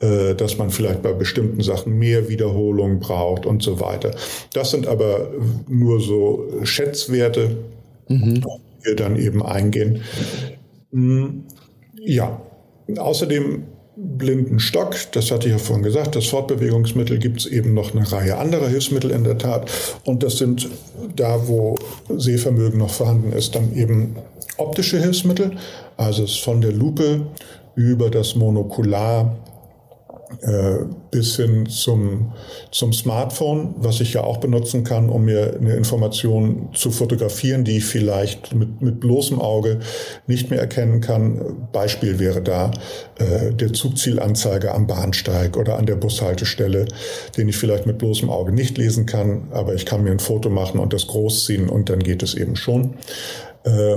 äh, 0.00 0.34
dass 0.34 0.58
man 0.58 0.70
vielleicht 0.70 1.02
bei 1.02 1.12
bestimmten 1.12 1.62
Sachen 1.62 1.98
mehr 1.98 2.28
Wiederholung 2.28 2.98
braucht 2.98 3.46
und 3.46 3.62
so 3.62 3.80
weiter. 3.80 4.10
Das 4.52 4.70
sind 4.70 4.86
aber 4.86 5.30
nur 5.68 6.00
so 6.00 6.48
Schätzwerte, 6.64 7.56
mhm. 8.08 8.34
die 8.34 8.42
wir 8.82 8.96
dann 8.96 9.16
eben 9.16 9.42
eingehen. 9.42 10.02
Hm, 10.92 11.44
ja, 12.00 12.40
außerdem 12.96 13.64
blinden 13.96 14.58
Stock, 14.58 14.96
das 15.12 15.30
hatte 15.30 15.46
ich 15.46 15.52
ja 15.52 15.58
vorhin 15.58 15.84
gesagt, 15.84 16.16
das 16.16 16.26
Fortbewegungsmittel 16.26 17.18
gibt 17.18 17.40
es 17.40 17.46
eben 17.46 17.74
noch 17.74 17.94
eine 17.94 18.10
Reihe 18.10 18.36
anderer 18.36 18.68
Hilfsmittel 18.68 19.10
in 19.10 19.24
der 19.24 19.38
Tat. 19.38 19.70
Und 20.04 20.22
das 20.22 20.38
sind 20.38 20.68
da, 21.14 21.46
wo 21.46 21.76
Sehvermögen 22.08 22.78
noch 22.78 22.90
vorhanden 22.90 23.32
ist, 23.32 23.54
dann 23.54 23.74
eben 23.74 24.16
optische 24.56 24.98
Hilfsmittel, 24.98 25.52
also 25.96 26.24
es 26.24 26.36
von 26.36 26.60
der 26.60 26.72
Lupe 26.72 27.26
über 27.76 28.10
das 28.10 28.34
Monokular 28.34 29.36
bis 31.10 31.36
hin 31.36 31.66
zum, 31.66 32.32
zum 32.70 32.92
Smartphone, 32.92 33.74
was 33.78 34.00
ich 34.00 34.14
ja 34.14 34.24
auch 34.24 34.38
benutzen 34.38 34.84
kann, 34.84 35.08
um 35.08 35.24
mir 35.24 35.56
eine 35.60 35.74
Information 35.74 36.70
zu 36.74 36.90
fotografieren, 36.90 37.64
die 37.64 37.78
ich 37.78 37.84
vielleicht 37.84 38.54
mit, 38.54 38.82
mit 38.82 39.00
bloßem 39.00 39.40
Auge 39.40 39.80
nicht 40.26 40.50
mehr 40.50 40.60
erkennen 40.60 41.00
kann. 41.00 41.68
Beispiel 41.72 42.18
wäre 42.18 42.42
da 42.42 42.72
äh, 43.18 43.52
der 43.52 43.72
Zugzielanzeiger 43.72 44.74
am 44.74 44.86
Bahnsteig 44.86 45.56
oder 45.56 45.78
an 45.78 45.86
der 45.86 45.96
Bushaltestelle, 45.96 46.86
den 47.36 47.48
ich 47.48 47.56
vielleicht 47.56 47.86
mit 47.86 47.98
bloßem 47.98 48.28
Auge 48.28 48.52
nicht 48.52 48.76
lesen 48.76 49.06
kann, 49.06 49.48
aber 49.52 49.74
ich 49.74 49.86
kann 49.86 50.02
mir 50.02 50.10
ein 50.10 50.20
Foto 50.20 50.50
machen 50.50 50.80
und 50.80 50.92
das 50.92 51.06
großziehen 51.06 51.68
und 51.68 51.90
dann 51.90 52.00
geht 52.00 52.22
es 52.22 52.34
eben 52.34 52.56
schon. 52.56 52.94
Äh, 53.64 53.96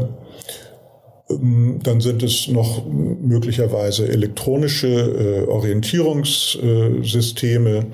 dann 1.30 2.00
sind 2.00 2.24
es 2.24 2.48
noch 2.48 2.88
möglicherweise 2.88 4.08
elektronische 4.08 4.88
äh, 4.88 5.44
Orientierungssysteme. 5.48 7.88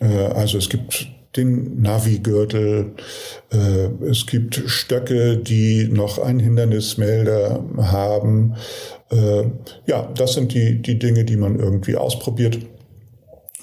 Äh, 0.00 0.06
also 0.06 0.58
es 0.58 0.68
gibt 0.68 1.08
den 1.36 1.82
Navi-Gürtel. 1.82 2.92
Äh, 3.50 3.88
es 4.08 4.26
gibt 4.26 4.62
Stöcke, 4.66 5.38
die 5.38 5.88
noch 5.88 6.18
einen 6.18 6.40
Hindernismelder 6.40 7.64
haben. 7.78 8.54
Ja, 9.86 10.12
das 10.14 10.34
sind 10.34 10.52
die, 10.52 10.82
die 10.82 10.98
Dinge, 10.98 11.24
die 11.24 11.38
man 11.38 11.58
irgendwie 11.58 11.96
ausprobiert. 11.96 12.58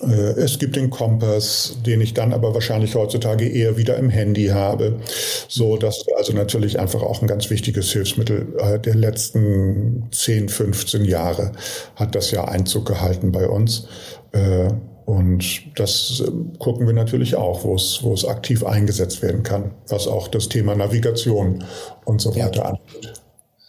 Äh, 0.02 0.40
es 0.40 0.60
gibt 0.60 0.76
den 0.76 0.90
Kompass, 0.90 1.78
den 1.86 2.02
ich 2.02 2.14
dann 2.14 2.34
aber 2.34 2.54
wahrscheinlich 2.54 2.96
heutzutage 2.96 3.48
eher 3.48 3.78
wieder 3.78 3.98
im 3.98 4.10
Handy 4.10 4.48
habe. 4.48 5.00
So, 5.48 5.78
dass 5.78 6.06
also 6.18 6.34
natürlich 6.34 6.80
einfach 6.80 7.02
auch 7.02 7.22
ein 7.22 7.28
ganz 7.28 7.50
wichtiges 7.50 7.92
Hilfsmittel 7.92 8.54
äh, 8.58 8.80
der 8.80 8.96
letzten 8.96 10.08
10, 10.12 10.50
15 10.50 11.06
Jahre 11.06 11.52
hat 11.96 12.16
das 12.16 12.32
ja 12.32 12.46
Einzug 12.46 12.86
gehalten 12.86 13.32
bei 13.32 13.48
uns. 13.48 13.88
Äh, 14.32 14.70
und 15.06 15.80
das 15.80 16.24
gucken 16.58 16.88
wir 16.88 16.94
natürlich 16.94 17.36
auch, 17.36 17.64
wo 17.64 17.76
es, 17.76 18.00
wo 18.02 18.14
es 18.14 18.26
aktiv 18.26 18.64
eingesetzt 18.66 19.22
werden 19.22 19.44
kann, 19.44 19.72
was 19.88 20.08
auch 20.08 20.28
das 20.28 20.50
Thema 20.50 20.76
Navigation 20.76 21.64
und 22.06 22.22
so 22.22 22.36
weiter 22.36 22.62
ja. 22.62 22.66
angeht. 22.70 23.25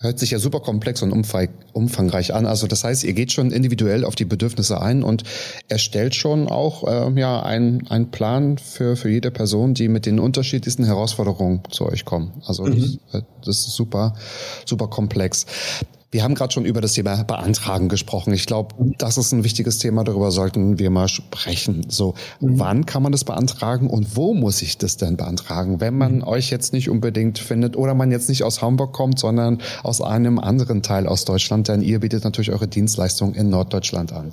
Hört 0.07 0.21
sich 0.21 0.31
ja 0.31 0.39
super 0.39 0.61
komplex 0.61 1.03
und 1.03 1.13
umfangreich 1.13 2.33
an. 2.33 2.47
Also 2.47 2.69
das 2.69 2.85
heißt, 2.85 3.03
ihr 3.03 3.13
geht 3.13 3.33
schon 3.33 3.51
individuell 3.51 4.05
auf 4.05 4.15
die 4.15 4.25
Bedürfnisse 4.25 4.81
ein 4.81 5.03
und 5.03 5.25
erstellt 5.69 6.15
schon 6.15 6.47
auch 6.47 6.87
äh, 6.87 7.21
ja 7.21 7.43
einen, 7.43 7.89
einen 7.89 8.13
Plan 8.13 8.57
für, 8.59 8.95
für 8.95 9.11
jede 9.11 9.33
Person, 9.33 9.75
die 9.75 9.89
mit 9.89 10.07
den 10.07 10.21
unterschiedlichsten 10.21 10.85
Herausforderungen 10.85 11.63
zu 11.71 11.87
euch 11.87 12.05
kommen. 12.05 12.33
Also 12.47 12.65
mhm. 12.65 12.99
das, 13.11 13.23
das 13.45 13.59
ist 13.67 13.75
super, 13.75 14.15
super 14.65 14.87
komplex. 14.87 15.47
Wir 16.13 16.23
haben 16.23 16.37
gerade 16.37 16.53
schon 16.53 16.65
über 16.65 16.81
das 16.81 16.93
Thema 16.93 17.25
Beantragen 17.25 17.89
gesprochen. 17.89 18.33
Ich 18.33 18.47
glaube, 18.47 18.75
das 18.97 19.19
ist 19.19 19.33
ein 19.33 19.43
wichtiges 19.43 19.79
Thema. 19.79 20.05
Darüber 20.05 20.31
sollten 20.31 20.79
wir 20.79 20.89
mal 20.89 21.09
sprechen. 21.09 21.87
So, 21.89 22.15
mhm. 22.41 22.59
wann 22.61 22.87
kann 22.87 23.03
man 23.03 23.11
das 23.11 23.25
beantragen 23.25 23.91
und 23.91 24.17
wo 24.17 24.33
muss 24.33 24.63
ich 24.63 24.79
das 24.79 24.97
denn 24.97 25.17
beantragen, 25.17 25.81
wenn 25.81 25.99
man 25.99 26.17
mhm. 26.17 26.25
euch 26.25 26.51
jetzt 26.51 26.73
nicht 26.73 26.91
unbedingt 26.91 27.41
findet 27.41 27.77
oder 27.77 27.95
man 27.95 28.13
jetzt 28.13 28.29
nicht 28.29 28.45
aus 28.45 28.63
Hamburg 28.63 28.93
kommt, 28.93 29.19
sondern 29.19 29.59
aus 29.83 30.01
einem 30.01 30.39
anderen 30.39 30.83
Teil 30.83 31.09
aus 31.09 31.25
Deutschland? 31.25 31.67
Denn 31.67 31.83
ihr 31.83 31.99
bietet 31.99 32.23
natürlich 32.23 32.53
eure 32.53 32.69
Dienstleistung 32.69 33.35
in 33.35 33.51
Norddeutschland 33.51 34.13
an. 34.13 34.33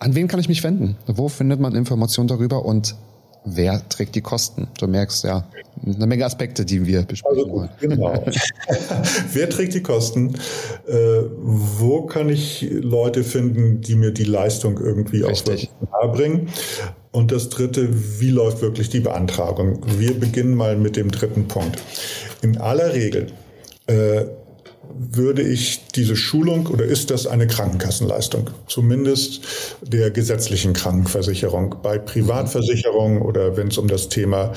An 0.00 0.16
wen 0.16 0.26
kann 0.26 0.40
ich 0.40 0.48
mich 0.48 0.64
wenden? 0.64 0.96
Wo 1.06 1.28
findet 1.28 1.60
man 1.60 1.76
Informationen 1.76 2.26
darüber 2.26 2.64
und 2.64 2.96
wer 3.44 3.86
trägt 3.88 4.14
die 4.14 4.20
Kosten? 4.20 4.68
Du 4.78 4.86
merkst 4.86 5.24
ja 5.24 5.46
eine 5.84 6.06
Menge 6.06 6.24
Aspekte, 6.24 6.64
die 6.64 6.86
wir 6.86 7.02
besprechen 7.02 7.44
also, 7.44 7.52
wollen. 7.52 7.68
Genau. 7.80 8.24
wer 9.32 9.50
trägt 9.50 9.74
die 9.74 9.82
Kosten? 9.82 10.34
Äh, 10.86 11.22
wo 11.36 12.02
kann 12.06 12.28
ich 12.28 12.66
Leute 12.70 13.24
finden, 13.24 13.80
die 13.80 13.94
mir 13.94 14.12
die 14.12 14.24
Leistung 14.24 14.78
irgendwie 14.78 15.22
Richtig. 15.22 15.70
auch 15.90 16.12
bringen? 16.12 16.48
Und 17.12 17.30
das 17.30 17.48
dritte, 17.48 17.88
wie 18.20 18.30
läuft 18.30 18.60
wirklich 18.60 18.88
die 18.88 19.00
Beantragung? 19.00 19.80
Wir 19.98 20.18
beginnen 20.18 20.54
mal 20.54 20.76
mit 20.76 20.96
dem 20.96 21.10
dritten 21.10 21.46
Punkt. 21.46 21.80
In 22.42 22.58
aller 22.58 22.92
Regel 22.92 23.28
äh, 23.86 24.24
würde 24.96 25.42
ich 25.42 25.86
diese 25.94 26.16
Schulung 26.16 26.66
oder 26.66 26.84
ist 26.84 27.10
das 27.10 27.26
eine 27.26 27.46
Krankenkassenleistung? 27.46 28.50
Zumindest 28.66 29.42
der 29.82 30.10
gesetzlichen 30.10 30.72
Krankenversicherung. 30.72 31.76
Bei 31.82 31.98
Privatversicherungen 31.98 33.22
oder 33.22 33.56
wenn 33.56 33.68
es 33.68 33.78
um 33.78 33.88
das 33.88 34.08
Thema 34.08 34.52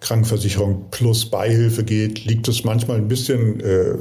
Krankenversicherung 0.00 0.86
plus 0.90 1.26
Beihilfe 1.26 1.84
geht, 1.84 2.24
liegt 2.24 2.48
es 2.48 2.64
manchmal 2.64 2.98
ein 2.98 3.08
bisschen 3.08 3.60
äh, 3.60 3.94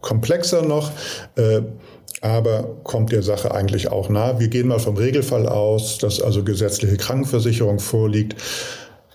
komplexer 0.00 0.62
noch. 0.62 0.90
Äh, 1.36 1.62
aber 2.20 2.76
kommt 2.82 3.12
der 3.12 3.22
Sache 3.22 3.54
eigentlich 3.54 3.92
auch 3.92 4.08
nah. 4.08 4.40
Wir 4.40 4.48
gehen 4.48 4.68
mal 4.68 4.80
vom 4.80 4.96
Regelfall 4.96 5.46
aus, 5.46 5.98
dass 5.98 6.20
also 6.20 6.42
gesetzliche 6.42 6.96
Krankenversicherung 6.96 7.78
vorliegt. 7.78 8.36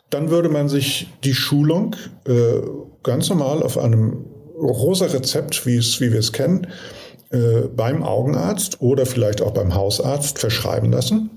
Dann 0.10 0.30
würde 0.30 0.50
man 0.50 0.70
sich 0.70 1.08
die 1.24 1.34
Schulung 1.34 1.96
äh, 2.26 2.62
ganz 3.02 3.30
normal 3.30 3.64
auf 3.64 3.78
einem 3.78 4.26
rosa 4.58 5.06
Rezept, 5.06 5.66
wie, 5.66 5.78
es, 5.78 6.00
wie 6.00 6.12
wir 6.12 6.20
es 6.20 6.32
kennen, 6.32 6.68
äh, 7.32 7.68
beim 7.76 8.04
Augenarzt 8.04 8.82
oder 8.82 9.06
vielleicht 9.06 9.42
auch 9.42 9.52
beim 9.52 9.74
Hausarzt 9.74 10.40
verschreiben 10.40 10.92
lassen. 10.92 11.32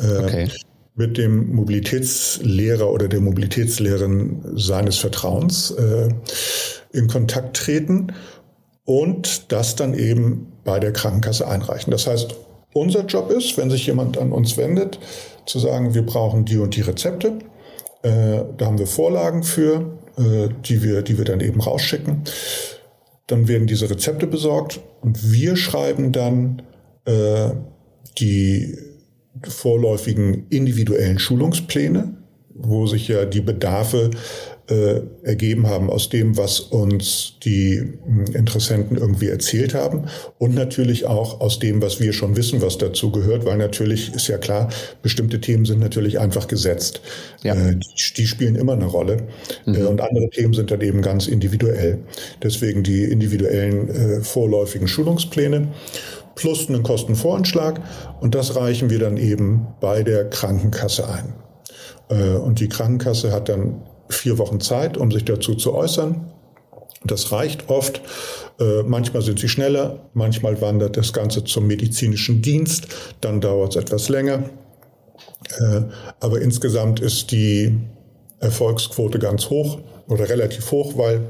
Äh, 0.00 0.18
okay. 0.18 0.48
Mit 0.94 1.16
dem 1.16 1.54
Mobilitätslehrer 1.54 2.90
oder 2.90 3.08
der 3.08 3.20
Mobilitätslehrerin 3.20 4.42
seines 4.54 4.98
Vertrauens 4.98 5.70
äh, 5.70 6.08
in 6.92 7.08
Kontakt 7.08 7.56
treten 7.56 8.12
und 8.84 9.52
das 9.52 9.76
dann 9.76 9.94
eben 9.94 10.52
bei 10.64 10.80
der 10.80 10.92
Krankenkasse 10.92 11.46
einreichen. 11.46 11.90
Das 11.90 12.06
heißt, 12.06 12.34
unser 12.72 13.04
Job 13.06 13.30
ist, 13.30 13.56
wenn 13.56 13.70
sich 13.70 13.86
jemand 13.86 14.18
an 14.18 14.32
uns 14.32 14.56
wendet, 14.56 14.98
zu 15.46 15.58
sagen, 15.58 15.94
wir 15.94 16.04
brauchen 16.04 16.44
die 16.44 16.58
und 16.58 16.76
die 16.76 16.82
Rezepte. 16.82 17.38
Äh, 18.02 18.42
da 18.56 18.66
haben 18.66 18.78
wir 18.78 18.86
Vorlagen 18.86 19.42
für. 19.42 19.98
Äh, 20.16 20.48
die, 20.64 20.82
wir, 20.82 21.02
die 21.02 21.18
wir 21.18 21.24
dann 21.24 21.40
eben 21.40 21.60
rausschicken. 21.60 22.24
Dann 23.26 23.48
werden 23.48 23.66
diese 23.66 23.88
Rezepte 23.88 24.26
besorgt 24.26 24.80
und 25.02 25.32
wir 25.32 25.56
schreiben 25.56 26.12
dann 26.12 26.62
äh, 27.04 27.50
die 28.18 28.76
vorläufigen 29.48 30.46
individuellen 30.50 31.18
Schulungspläne, 31.18 32.16
wo 32.54 32.86
sich 32.86 33.08
ja 33.08 33.24
die 33.24 33.40
Bedarfe 33.40 34.10
äh, 34.70 35.00
ergeben 35.22 35.66
haben 35.66 35.90
aus 35.90 36.08
dem, 36.08 36.36
was 36.36 36.60
uns 36.60 37.34
die 37.42 37.78
hm, 37.78 38.26
Interessenten 38.34 38.96
irgendwie 38.96 39.28
erzählt 39.28 39.74
haben 39.74 40.04
und 40.38 40.54
natürlich 40.54 41.06
auch 41.06 41.40
aus 41.40 41.58
dem, 41.58 41.82
was 41.82 42.00
wir 42.00 42.12
schon 42.12 42.36
wissen, 42.36 42.62
was 42.62 42.78
dazu 42.78 43.10
gehört, 43.10 43.44
weil 43.44 43.58
natürlich 43.58 44.14
ist 44.14 44.28
ja 44.28 44.38
klar, 44.38 44.70
bestimmte 45.02 45.40
Themen 45.40 45.64
sind 45.64 45.80
natürlich 45.80 46.18
einfach 46.18 46.46
gesetzt. 46.48 47.00
Ja. 47.42 47.54
Äh, 47.54 47.76
die, 47.76 48.14
die, 48.16 48.26
spielen 48.26 48.54
immer 48.54 48.74
eine 48.74 48.86
Rolle 48.86 49.24
mhm. 49.66 49.74
äh, 49.74 49.82
und 49.82 50.00
andere 50.00 50.30
Themen 50.30 50.54
sind 50.54 50.70
dann 50.70 50.80
eben 50.80 51.02
ganz 51.02 51.26
individuell. 51.26 51.98
Deswegen 52.42 52.82
die 52.82 53.04
individuellen 53.04 53.88
äh, 53.90 54.20
vorläufigen 54.20 54.88
Schulungspläne 54.88 55.68
plus 56.36 56.68
einen 56.68 56.82
Kostenvoranschlag 56.82 57.80
und 58.20 58.34
das 58.34 58.56
reichen 58.56 58.88
wir 58.88 58.98
dann 58.98 59.16
eben 59.16 59.66
bei 59.80 60.02
der 60.02 60.30
Krankenkasse 60.30 61.08
ein. 61.08 61.34
Äh, 62.08 62.36
und 62.36 62.60
die 62.60 62.68
Krankenkasse 62.68 63.32
hat 63.32 63.48
dann 63.48 63.82
vier 64.12 64.38
Wochen 64.38 64.60
Zeit, 64.60 64.96
um 64.96 65.10
sich 65.10 65.24
dazu 65.24 65.54
zu 65.54 65.74
äußern. 65.74 66.30
Das 67.04 67.32
reicht 67.32 67.70
oft. 67.70 68.02
Äh, 68.58 68.82
manchmal 68.82 69.22
sind 69.22 69.38
sie 69.38 69.48
schneller, 69.48 70.10
manchmal 70.12 70.60
wandert 70.60 70.96
das 70.96 71.12
Ganze 71.12 71.44
zum 71.44 71.66
medizinischen 71.66 72.42
Dienst, 72.42 72.88
dann 73.20 73.40
dauert 73.40 73.74
es 73.74 73.82
etwas 73.82 74.08
länger. 74.08 74.50
Äh, 75.58 75.82
aber 76.20 76.40
insgesamt 76.40 77.00
ist 77.00 77.30
die 77.30 77.78
Erfolgsquote 78.38 79.18
ganz 79.18 79.48
hoch 79.48 79.80
oder 80.08 80.28
relativ 80.28 80.70
hoch, 80.70 80.96
weil 80.96 81.22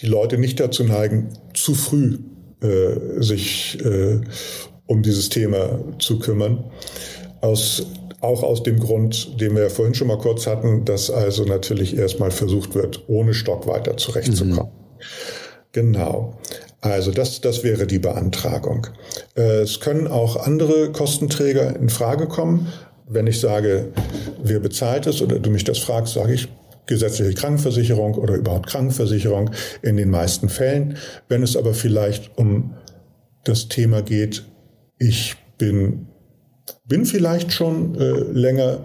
die 0.00 0.06
Leute 0.06 0.38
nicht 0.38 0.60
dazu 0.60 0.84
neigen, 0.84 1.30
zu 1.54 1.74
früh 1.74 2.18
äh, 2.62 3.22
sich 3.22 3.78
äh, 3.84 4.20
um 4.86 5.02
dieses 5.02 5.28
Thema 5.28 5.80
zu 5.98 6.18
kümmern. 6.18 6.64
Aus 7.40 7.86
auch 8.26 8.42
aus 8.42 8.62
dem 8.62 8.78
Grund, 8.78 9.40
den 9.40 9.54
wir 9.54 9.62
ja 9.62 9.68
vorhin 9.68 9.94
schon 9.94 10.08
mal 10.08 10.18
kurz 10.18 10.46
hatten, 10.46 10.84
dass 10.84 11.10
also 11.10 11.44
natürlich 11.44 11.96
erstmal 11.96 12.30
versucht 12.30 12.74
wird, 12.74 13.04
ohne 13.08 13.32
Stock 13.32 13.66
weiter 13.66 13.96
zurechtzukommen. 13.96 14.56
Mhm. 14.56 15.06
Genau. 15.72 16.38
Also 16.80 17.10
das, 17.10 17.40
das 17.40 17.64
wäre 17.64 17.86
die 17.86 17.98
Beantragung. 17.98 18.86
Äh, 19.36 19.60
es 19.60 19.80
können 19.80 20.06
auch 20.06 20.36
andere 20.36 20.92
Kostenträger 20.92 21.76
in 21.76 21.88
Frage 21.88 22.26
kommen. 22.26 22.72
Wenn 23.08 23.26
ich 23.26 23.40
sage, 23.40 23.92
wer 24.42 24.60
bezahlt 24.60 25.06
es 25.06 25.22
oder 25.22 25.38
du 25.38 25.50
mich 25.50 25.64
das 25.64 25.78
fragst, 25.78 26.14
sage 26.14 26.34
ich 26.34 26.48
gesetzliche 26.86 27.34
Krankenversicherung 27.34 28.14
oder 28.14 28.34
überhaupt 28.34 28.68
Krankenversicherung 28.68 29.50
in 29.82 29.96
den 29.96 30.10
meisten 30.10 30.48
Fällen. 30.48 30.96
Wenn 31.28 31.42
es 31.42 31.56
aber 31.56 31.74
vielleicht 31.74 32.36
um 32.38 32.74
das 33.44 33.68
Thema 33.68 34.02
geht, 34.02 34.44
ich 34.98 35.36
bin 35.58 36.06
bin 36.84 37.04
vielleicht 37.04 37.52
schon 37.52 37.94
äh, 37.96 38.10
länger 38.32 38.80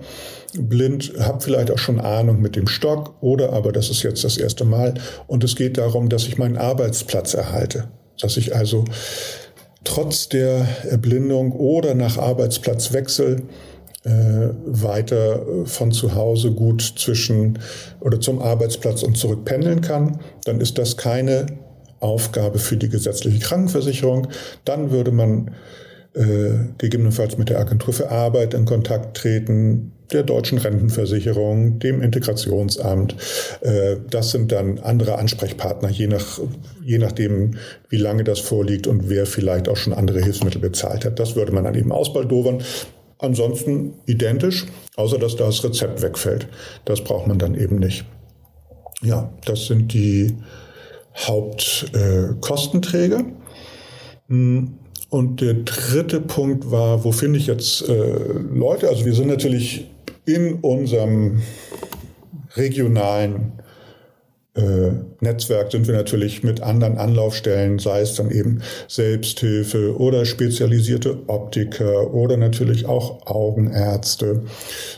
blind, 0.54 1.14
habe 1.20 1.42
vielleicht 1.42 1.72
auch 1.72 1.78
schon 1.78 2.00
Ahnung 2.00 2.42
mit 2.42 2.56
dem 2.56 2.68
Stock 2.68 3.16
oder 3.22 3.54
aber 3.54 3.72
das 3.72 3.90
ist 3.90 4.04
jetzt 4.04 4.24
das 4.24 4.38
erste 4.38 4.66
Mal. 4.66 4.96
Und 5.28 5.44
es 5.44 5.56
geht 5.56 5.78
darum, 5.78 6.10
dass 6.10 6.28
ich 6.28 6.38
meinen 6.38 6.58
Arbeitsplatz 6.58 7.34
erhalte, 7.34 7.90
dass 8.20 8.38
ich 8.38 8.56
also 8.56 8.86
trotz 9.84 10.30
der 10.30 10.68
Erblindung 10.90 11.54
oder 11.54 11.96
nach 11.96 12.18
Arbeitsplatzwechsel 12.18 13.44
äh, 14.04 14.10
weiter 14.66 15.46
von 15.66 15.92
zu 15.92 16.16
Hause 16.16 16.52
gut 16.52 16.82
zwischen 16.98 17.60
oder 18.00 18.20
zum 18.20 18.42
Arbeitsplatz 18.42 19.04
und 19.04 19.18
zurück 19.18 19.46
pendeln 19.46 19.82
kann, 19.82 20.20
dann 20.46 20.60
ist 20.60 20.78
das 20.78 20.98
keine 20.98 21.46
Aufgabe 22.00 22.58
für 22.58 22.78
die 22.78 22.90
gesetzliche 22.90 23.40
Krankenversicherung. 23.40 24.28
Dann 24.66 24.92
würde 24.92 25.12
man 25.12 25.52
äh, 26.14 26.74
gegebenenfalls 26.78 27.38
mit 27.38 27.50
der 27.50 27.60
Agentur 27.60 27.94
für 27.94 28.12
Arbeit 28.12 28.54
in 28.54 28.66
Kontakt 28.66 29.18
treten, 29.18 29.94
der 30.12 30.24
deutschen 30.24 30.58
Rentenversicherung, 30.58 31.80
dem 31.80 32.02
Integrationsamt. 32.02 33.16
Äh, 33.62 33.98
das 34.10 34.32
sind 34.32 34.52
dann 34.52 34.80
andere 34.80 35.18
Ansprechpartner, 35.18 35.90
je, 35.90 36.08
nach, 36.08 36.40
je 36.84 36.98
nachdem, 36.98 37.56
wie 37.90 37.98
lange 37.98 38.24
das 38.24 38.40
vorliegt 38.40 38.88
und 38.88 39.10
wer 39.10 39.26
vielleicht 39.26 39.70
auch 39.70 39.78
schon 39.78 39.94
andere 39.94 40.22
Hilfsmittel 40.22 40.60
bezahlt 40.60 41.06
hat. 41.06 41.20
Das 41.20 41.36
würde 41.36 41.54
man 41.54 41.64
dann 41.64 41.76
eben 41.76 41.92
ausbaldowern. 41.92 42.64
Ansonsten 43.18 43.94
identisch, 44.06 44.66
außer 44.96 45.18
dass 45.18 45.36
das 45.36 45.64
Rezept 45.64 46.02
wegfällt. 46.02 46.48
Das 46.86 47.04
braucht 47.04 47.28
man 47.28 47.38
dann 47.38 47.56
eben 47.56 47.78
nicht. 47.78 48.06
Ja, 49.04 49.32
das 49.46 49.68
sind 49.68 49.94
die 49.94 50.36
Hauptkostenträger. 51.16 53.24
Äh, 54.30 54.64
und 55.12 55.42
der 55.42 55.54
dritte 55.54 56.22
Punkt 56.22 56.72
war, 56.72 57.04
wo 57.04 57.12
finde 57.12 57.38
ich 57.38 57.48
jetzt 57.48 57.88
äh, 57.88 58.14
Leute? 58.54 58.88
Also 58.88 59.06
wir 59.06 59.14
sind 59.14 59.28
natürlich 59.28 59.92
in 60.26 60.56
unserem 60.62 61.42
regionalen 62.56 63.52
äh, 64.54 64.92
Netzwerk 65.20 65.72
sind 65.72 65.88
wir 65.88 65.96
natürlich 65.96 66.44
mit 66.44 66.62
anderen 66.62 66.98
Anlaufstellen, 66.98 67.80
sei 67.80 68.02
es 68.02 68.16
dann 68.16 68.32
eben 68.32 68.62
Selbsthilfe 68.88 69.98
oder 69.98 70.26
spezialisierte 70.26 71.20
Optiker 71.28 72.14
oder 72.14 72.38
natürlich 72.38 72.86
auch 72.86 73.26
Augenärzte, 73.28 74.44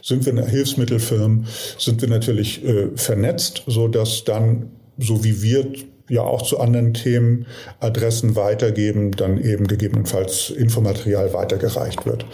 sind 0.02 0.26
wir 0.26 0.46
Hilfsmittelfirmen, 0.46 1.48
sind 1.78 2.02
wir 2.02 2.10
natürlich 2.10 2.64
äh, 2.64 2.90
vernetzt, 2.96 3.64
so 3.68 3.88
dass 3.88 4.24
dann 4.24 4.72
so 4.98 5.24
wie 5.24 5.42
wir 5.42 5.72
ja 6.10 6.22
auch 6.22 6.42
zu 6.42 6.60
anderen 6.60 6.94
Themen 6.94 7.46
Adressen 7.80 8.36
weitergeben, 8.36 9.12
dann 9.12 9.42
eben 9.42 9.68
gegebenenfalls 9.68 10.50
Infomaterial 10.50 11.34
weitergereicht 11.34 12.06
wird. 12.06 12.26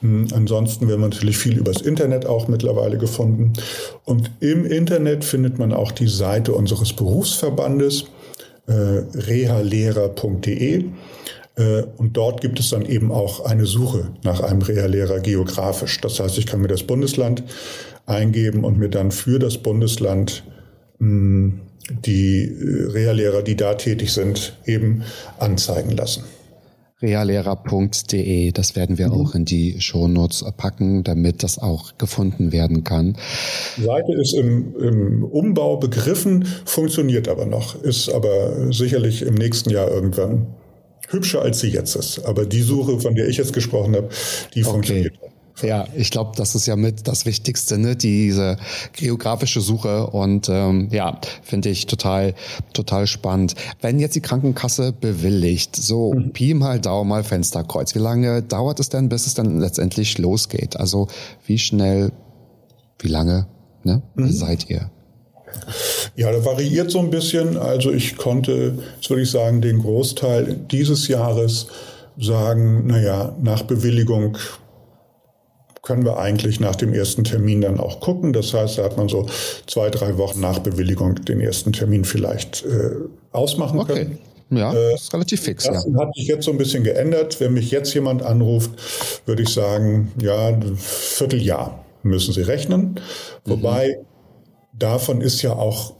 Hm, 0.00 0.28
ansonsten 0.34 0.88
wird 0.88 1.00
natürlich 1.00 1.36
viel 1.36 1.58
übers 1.58 1.82
Internet 1.82 2.26
auch 2.26 2.48
mittlerweile 2.48 2.98
gefunden. 2.98 3.52
Und 4.04 4.30
im 4.40 4.64
Internet 4.64 5.24
findet 5.24 5.58
man 5.58 5.72
auch 5.72 5.92
die 5.92 6.08
Seite 6.08 6.54
unseres 6.54 6.94
Berufsverbandes, 6.94 8.06
äh, 8.66 8.72
rehalehrer.de. 8.72 10.84
Äh, 11.56 11.82
und 11.98 12.16
dort 12.16 12.40
gibt 12.40 12.58
es 12.58 12.70
dann 12.70 12.86
eben 12.86 13.12
auch 13.12 13.44
eine 13.44 13.66
Suche 13.66 14.12
nach 14.22 14.40
einem 14.40 14.62
Reha-Lehrer 14.62 15.20
geografisch. 15.20 16.00
Das 16.00 16.20
heißt, 16.20 16.38
ich 16.38 16.46
kann 16.46 16.60
mir 16.60 16.68
das 16.68 16.84
Bundesland 16.84 17.42
eingeben 18.06 18.64
und 18.64 18.78
mir 18.78 18.88
dann 18.88 19.10
für 19.10 19.38
das 19.38 19.58
Bundesland 19.58 20.44
mh, 20.98 21.08
hm, 21.08 21.60
die 21.88 22.44
äh, 22.44 22.90
Reallehrer, 22.90 23.42
die 23.42 23.56
da 23.56 23.74
tätig 23.74 24.12
sind, 24.12 24.56
eben 24.66 25.02
anzeigen 25.38 25.90
lassen. 25.92 26.24
realera.de. 27.02 28.52
Das 28.52 28.76
werden 28.76 28.98
wir 28.98 29.08
mhm. 29.08 29.12
auch 29.14 29.34
in 29.34 29.44
die 29.44 29.80
Shownotes 29.80 30.44
packen, 30.56 31.02
damit 31.02 31.42
das 31.42 31.58
auch 31.58 31.96
gefunden 31.98 32.52
werden 32.52 32.84
kann. 32.84 33.16
Die 33.76 33.84
Seite 33.84 34.12
ist 34.20 34.34
im, 34.34 34.74
im, 34.78 35.24
Umbau 35.24 35.78
begriffen, 35.78 36.44
funktioniert 36.64 37.28
aber 37.28 37.46
noch, 37.46 37.80
ist 37.82 38.08
aber 38.08 38.72
sicherlich 38.72 39.22
im 39.22 39.34
nächsten 39.34 39.70
Jahr 39.70 39.90
irgendwann 39.90 40.46
hübscher, 41.08 41.42
als 41.42 41.60
sie 41.60 41.68
jetzt 41.68 41.96
ist. 41.96 42.20
Aber 42.24 42.46
die 42.46 42.62
Suche, 42.62 43.00
von 43.00 43.14
der 43.14 43.28
ich 43.28 43.38
jetzt 43.38 43.52
gesprochen 43.52 43.96
habe, 43.96 44.08
die 44.54 44.62
okay. 44.62 44.70
funktioniert. 44.70 45.14
Ja, 45.62 45.86
ich 45.94 46.10
glaube, 46.10 46.32
das 46.36 46.54
ist 46.54 46.66
ja 46.66 46.76
mit 46.76 47.06
das 47.06 47.26
Wichtigste, 47.26 47.78
ne? 47.78 47.96
diese 47.96 48.56
geografische 48.92 49.60
Suche 49.60 50.06
und 50.06 50.48
ähm, 50.48 50.88
ja, 50.90 51.20
finde 51.42 51.68
ich 51.68 51.86
total, 51.86 52.34
total 52.72 53.06
spannend. 53.06 53.54
Wenn 53.80 53.98
jetzt 53.98 54.14
die 54.14 54.20
Krankenkasse 54.20 54.92
bewilligt, 54.92 55.76
so 55.76 56.12
mhm. 56.12 56.32
Pi 56.32 56.54
mal 56.54 56.80
Daumen 56.80 57.10
mal 57.10 57.24
Fensterkreuz, 57.24 57.94
wie 57.94 58.00
lange 58.00 58.42
dauert 58.42 58.80
es 58.80 58.88
denn, 58.88 59.08
bis 59.08 59.26
es 59.26 59.34
dann 59.34 59.60
letztendlich 59.60 60.18
losgeht? 60.18 60.76
Also 60.76 61.08
wie 61.46 61.58
schnell, 61.58 62.12
wie 62.98 63.08
lange 63.08 63.46
ne? 63.84 64.02
Mhm. 64.14 64.32
seid 64.32 64.70
ihr? 64.70 64.90
Ja, 66.16 66.30
da 66.30 66.44
variiert 66.44 66.90
so 66.90 67.00
ein 67.00 67.10
bisschen. 67.10 67.56
Also 67.56 67.90
ich 67.90 68.16
konnte, 68.16 68.78
jetzt 68.96 69.10
würde 69.10 69.22
ich 69.22 69.30
sagen, 69.30 69.60
den 69.60 69.80
Großteil 69.80 70.56
dieses 70.70 71.08
Jahres 71.08 71.66
sagen, 72.18 72.86
naja, 72.86 73.34
nach 73.40 73.62
Bewilligung 73.62 74.36
können 75.90 76.04
wir 76.04 76.18
eigentlich 76.18 76.60
nach 76.60 76.76
dem 76.76 76.94
ersten 76.94 77.24
Termin 77.24 77.62
dann 77.62 77.80
auch 77.80 77.98
gucken. 77.98 78.32
Das 78.32 78.54
heißt, 78.54 78.78
da 78.78 78.84
hat 78.84 78.96
man 78.96 79.08
so 79.08 79.26
zwei, 79.66 79.90
drei 79.90 80.18
Wochen 80.18 80.38
nach 80.38 80.60
Bewilligung 80.60 81.16
den 81.16 81.40
ersten 81.40 81.72
Termin 81.72 82.04
vielleicht 82.04 82.64
äh, 82.64 82.92
ausmachen 83.32 83.80
okay. 83.80 83.92
können. 83.94 84.18
Ja, 84.50 84.72
äh, 84.72 84.92
das 84.92 85.02
ist 85.02 85.14
relativ 85.14 85.40
fix. 85.40 85.64
Das 85.64 85.84
ja. 85.84 86.00
hat 86.00 86.14
sich 86.14 86.28
jetzt 86.28 86.44
so 86.44 86.52
ein 86.52 86.58
bisschen 86.58 86.84
geändert. 86.84 87.40
Wenn 87.40 87.54
mich 87.54 87.72
jetzt 87.72 87.92
jemand 87.92 88.22
anruft, 88.22 88.70
würde 89.26 89.42
ich 89.42 89.48
sagen, 89.48 90.12
ja, 90.22 90.56
Vierteljahr 90.76 91.84
müssen 92.04 92.32
Sie 92.32 92.42
rechnen. 92.42 93.00
Wobei 93.44 93.88
mhm. 93.88 94.78
davon 94.78 95.20
ist 95.22 95.42
ja 95.42 95.54
auch 95.54 95.94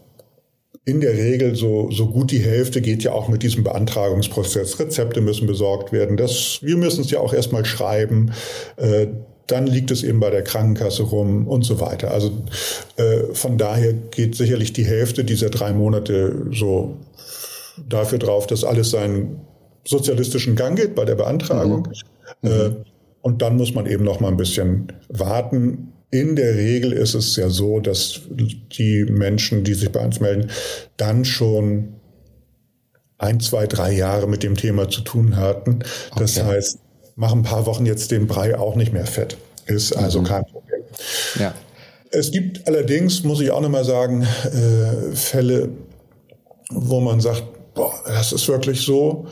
in 0.84 1.00
der 1.00 1.14
Regel 1.14 1.56
so, 1.56 1.90
so 1.90 2.06
gut 2.06 2.30
die 2.30 2.38
Hälfte 2.38 2.80
geht 2.80 3.02
ja 3.02 3.10
auch 3.10 3.26
mit 3.26 3.42
diesem 3.42 3.64
Beantragungsprozess. 3.64 4.78
Rezepte 4.78 5.20
müssen 5.20 5.48
besorgt 5.48 5.90
werden. 5.92 6.16
Das, 6.16 6.60
wir 6.62 6.76
müssen 6.76 7.00
es 7.00 7.10
ja 7.10 7.18
auch 7.18 7.34
erstmal 7.34 7.64
schreiben. 7.64 8.32
Dann 9.50 9.66
liegt 9.66 9.90
es 9.90 10.02
eben 10.02 10.20
bei 10.20 10.30
der 10.30 10.44
Krankenkasse 10.44 11.02
rum 11.02 11.48
und 11.48 11.62
so 11.64 11.80
weiter. 11.80 12.12
Also 12.12 12.30
äh, 12.96 13.34
von 13.34 13.58
daher 13.58 13.92
geht 13.92 14.36
sicherlich 14.36 14.72
die 14.72 14.84
Hälfte 14.84 15.24
dieser 15.24 15.50
drei 15.50 15.72
Monate 15.72 16.46
so 16.52 16.96
dafür 17.88 18.18
drauf, 18.18 18.46
dass 18.46 18.62
alles 18.62 18.90
seinen 18.90 19.40
sozialistischen 19.84 20.54
Gang 20.54 20.76
geht 20.76 20.94
bei 20.94 21.04
der 21.04 21.16
Beantragung. 21.16 21.88
Mhm. 22.42 22.48
Äh, 22.48 22.68
mhm. 22.68 22.76
und 23.22 23.42
dann 23.42 23.56
muss 23.56 23.74
man 23.74 23.86
eben 23.86 24.04
noch 24.04 24.20
mal 24.20 24.28
ein 24.28 24.36
bisschen 24.36 24.92
warten. 25.08 25.92
In 26.12 26.36
der 26.36 26.54
Regel 26.54 26.92
ist 26.92 27.14
es 27.14 27.34
ja 27.36 27.48
so, 27.48 27.80
dass 27.80 28.20
die 28.30 29.04
Menschen, 29.04 29.64
die 29.64 29.74
sich 29.74 29.90
bei 29.90 30.04
uns 30.04 30.20
melden, 30.20 30.50
dann 30.96 31.24
schon 31.24 31.94
ein, 33.18 33.40
zwei, 33.40 33.66
drei 33.66 33.92
Jahre 33.92 34.28
mit 34.28 34.42
dem 34.42 34.56
Thema 34.56 34.88
zu 34.88 35.02
tun 35.02 35.36
hatten. 35.36 35.80
Das 36.16 36.38
okay. 36.38 36.46
heißt, 36.46 36.78
mach 37.20 37.32
ein 37.32 37.42
paar 37.42 37.66
Wochen 37.66 37.84
jetzt 37.84 38.10
den 38.12 38.26
Brei 38.26 38.58
auch 38.58 38.76
nicht 38.76 38.94
mehr 38.94 39.04
fett. 39.04 39.36
Ist 39.66 39.92
also 39.92 40.20
mhm. 40.20 40.24
kein 40.24 40.44
Problem. 40.46 40.80
Ja. 41.38 41.54
Es 42.10 42.30
gibt 42.30 42.66
allerdings, 42.66 43.24
muss 43.24 43.42
ich 43.42 43.50
auch 43.50 43.60
nochmal 43.60 43.84
sagen, 43.84 44.22
äh, 44.22 45.14
Fälle, 45.14 45.68
wo 46.70 46.98
man 47.00 47.20
sagt, 47.20 47.44
boah, 47.74 47.92
das 48.06 48.32
ist 48.32 48.48
wirklich 48.48 48.80
so 48.80 49.26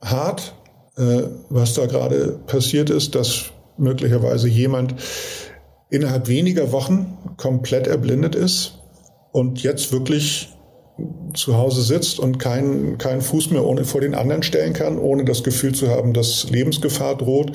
hart, 0.00 0.54
äh, 0.96 1.24
was 1.50 1.74
da 1.74 1.84
gerade 1.84 2.38
passiert 2.46 2.88
ist, 2.88 3.14
dass 3.14 3.50
möglicherweise 3.76 4.48
jemand 4.48 4.94
innerhalb 5.90 6.26
weniger 6.26 6.72
Wochen 6.72 7.18
komplett 7.36 7.86
erblindet 7.86 8.34
ist 8.34 8.78
und 9.30 9.62
jetzt 9.62 9.92
wirklich 9.92 10.48
zu 11.34 11.56
Hause 11.56 11.82
sitzt 11.82 12.18
und 12.18 12.38
keinen 12.38 12.98
keinen 12.98 13.20
Fuß 13.20 13.50
mehr 13.50 13.64
ohne, 13.64 13.84
vor 13.84 14.00
den 14.00 14.14
anderen 14.14 14.42
stellen 14.42 14.72
kann, 14.72 14.98
ohne 14.98 15.24
das 15.24 15.42
Gefühl 15.42 15.74
zu 15.74 15.88
haben, 15.88 16.12
dass 16.12 16.50
Lebensgefahr 16.50 17.16
droht 17.16 17.52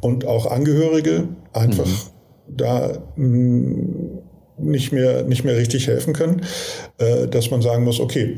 und 0.00 0.26
auch 0.26 0.46
Angehörige 0.46 1.28
einfach 1.52 1.86
mhm. 1.86 2.56
da 2.56 2.98
mm, 3.16 4.18
nicht 4.58 4.92
mehr, 4.92 5.24
nicht 5.24 5.44
mehr 5.44 5.56
richtig 5.56 5.86
helfen 5.86 6.14
können, 6.14 6.42
äh, 6.98 7.26
dass 7.28 7.50
man 7.50 7.62
sagen 7.62 7.84
muss, 7.84 8.00
okay, 8.00 8.36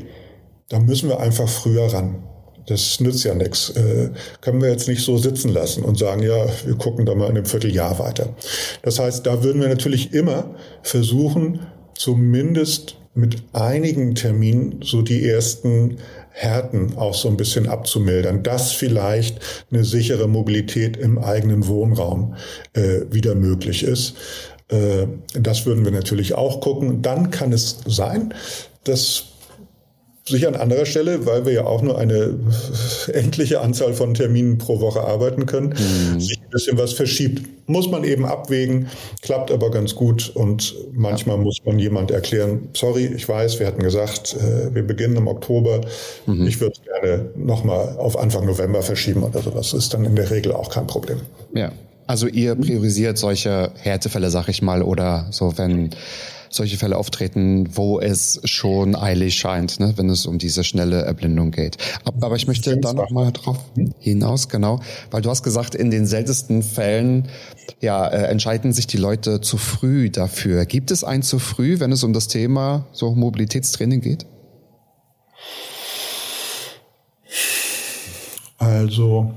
da 0.69 0.79
müssen 0.79 1.09
wir 1.09 1.19
einfach 1.19 1.47
früher 1.47 1.91
ran. 1.91 2.23
Das 2.67 2.99
nützt 2.99 3.23
ja 3.23 3.33
nichts. 3.33 3.71
Äh, 3.71 4.11
können 4.41 4.61
wir 4.61 4.69
jetzt 4.69 4.87
nicht 4.87 5.03
so 5.03 5.17
sitzen 5.17 5.49
lassen 5.49 5.83
und 5.83 5.97
sagen, 5.97 6.21
ja, 6.21 6.45
wir 6.65 6.75
gucken 6.75 7.05
da 7.05 7.15
mal 7.15 7.25
in 7.25 7.37
einem 7.37 7.45
Vierteljahr 7.45 7.97
weiter. 7.97 8.35
Das 8.83 8.99
heißt, 8.99 9.25
da 9.25 9.43
würden 9.43 9.61
wir 9.61 9.69
natürlich 9.69 10.13
immer 10.13 10.55
versuchen, 10.83 11.61
zumindest 11.95 12.98
mit 13.19 13.43
einigen 13.53 14.15
Terminen 14.15 14.81
so 14.83 15.01
die 15.01 15.27
ersten 15.27 15.97
Härten 16.31 16.97
auch 16.97 17.13
so 17.13 17.27
ein 17.27 17.37
bisschen 17.37 17.67
abzumildern, 17.67 18.43
dass 18.43 18.71
vielleicht 18.71 19.39
eine 19.71 19.83
sichere 19.83 20.27
Mobilität 20.27 20.95
im 20.97 21.17
eigenen 21.17 21.67
Wohnraum 21.67 22.35
äh, 22.73 23.01
wieder 23.11 23.35
möglich 23.35 23.83
ist. 23.83 24.15
Äh, 24.69 25.07
das 25.33 25.65
würden 25.65 25.83
wir 25.83 25.91
natürlich 25.91 26.35
auch 26.35 26.61
gucken. 26.61 27.01
Dann 27.01 27.31
kann 27.31 27.51
es 27.51 27.79
sein, 27.85 28.33
dass 28.83 29.28
sich 30.29 30.47
an 30.47 30.55
anderer 30.55 30.85
Stelle, 30.85 31.25
weil 31.25 31.45
wir 31.45 31.53
ja 31.53 31.65
auch 31.65 31.81
nur 31.81 31.97
eine 31.97 32.39
endliche 33.13 33.61
Anzahl 33.61 33.93
von 33.93 34.13
Terminen 34.13 34.57
pro 34.57 34.79
Woche 34.79 35.01
arbeiten 35.01 35.45
können, 35.45 35.69
mhm. 35.69 36.19
sich 36.19 36.39
ein 36.39 36.49
bisschen 36.49 36.77
was 36.77 36.93
verschiebt. 36.93 37.47
Muss 37.67 37.89
man 37.89 38.03
eben 38.03 38.25
abwägen, 38.25 38.87
klappt 39.21 39.51
aber 39.51 39.69
ganz 39.69 39.95
gut 39.95 40.31
und 40.33 40.75
manchmal 40.93 41.37
ja. 41.37 41.43
muss 41.43 41.57
man 41.65 41.77
jemand 41.77 42.11
erklären, 42.11 42.69
sorry, 42.73 43.05
ich 43.05 43.27
weiß, 43.29 43.59
wir 43.59 43.67
hatten 43.67 43.83
gesagt, 43.83 44.35
äh, 44.35 44.73
wir 44.73 44.83
beginnen 44.83 45.17
im 45.17 45.27
Oktober, 45.27 45.81
mhm. 46.25 46.47
ich 46.47 46.59
würde 46.59 46.73
es 46.73 46.81
gerne 46.83 47.29
nochmal 47.35 47.95
auf 47.97 48.17
Anfang 48.17 48.45
November 48.45 48.81
verschieben 48.81 49.23
oder 49.23 49.41
so. 49.41 49.51
Das 49.51 49.73
ist 49.73 49.93
dann 49.93 50.05
in 50.05 50.15
der 50.15 50.31
Regel 50.31 50.51
auch 50.51 50.69
kein 50.69 50.87
Problem. 50.87 51.19
Ja, 51.53 51.71
also 52.09 52.25
ihr 52.25 52.55
priorisiert 52.55 53.19
solche 53.19 53.71
Härtefälle, 53.75 54.31
sag 54.31 54.49
ich 54.49 54.63
mal, 54.63 54.81
oder 54.81 55.27
so, 55.29 55.59
wenn 55.59 55.91
solche 56.49 56.77
Fälle 56.77 56.97
auftreten, 56.97 57.75
wo 57.75 57.99
es 57.99 58.41
schon 58.43 58.95
eilig 58.95 59.35
scheint, 59.35 59.79
ne, 59.79 59.93
wenn 59.97 60.09
es 60.09 60.25
um 60.25 60.37
diese 60.37 60.63
schnelle 60.63 61.01
Erblindung 61.01 61.51
geht. 61.51 61.77
Aber 62.03 62.35
ich 62.35 62.47
möchte 62.47 62.77
da 62.77 62.93
noch 62.93 63.09
mal 63.11 63.31
drauf 63.31 63.57
hinaus, 63.99 64.49
genau, 64.49 64.79
weil 65.11 65.21
du 65.21 65.29
hast 65.29 65.43
gesagt, 65.43 65.75
in 65.75 65.91
den 65.91 66.05
seltensten 66.05 66.63
Fällen 66.63 67.29
ja, 67.81 68.07
äh, 68.07 68.27
entscheiden 68.27 68.73
sich 68.73 68.87
die 68.87 68.97
Leute 68.97 69.41
zu 69.41 69.57
früh 69.57 70.09
dafür. 70.09 70.65
Gibt 70.65 70.91
es 70.91 71.03
ein 71.03 71.21
zu 71.21 71.39
früh, 71.39 71.79
wenn 71.79 71.91
es 71.91 72.03
um 72.03 72.13
das 72.13 72.27
Thema 72.27 72.87
so 72.91 73.13
Mobilitätstraining 73.13 74.01
geht? 74.01 74.25
Also, 78.57 79.33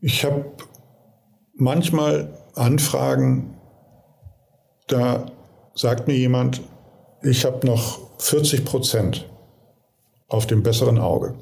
ich 0.00 0.24
habe 0.24 0.52
manchmal 1.54 2.43
Anfragen, 2.54 3.56
da 4.86 5.26
sagt 5.74 6.06
mir 6.06 6.16
jemand, 6.16 6.60
ich 7.22 7.44
habe 7.44 7.66
noch 7.66 8.00
40 8.18 8.64
Prozent 8.64 9.28
auf 10.28 10.46
dem 10.46 10.62
besseren 10.62 10.98
Auge 10.98 11.34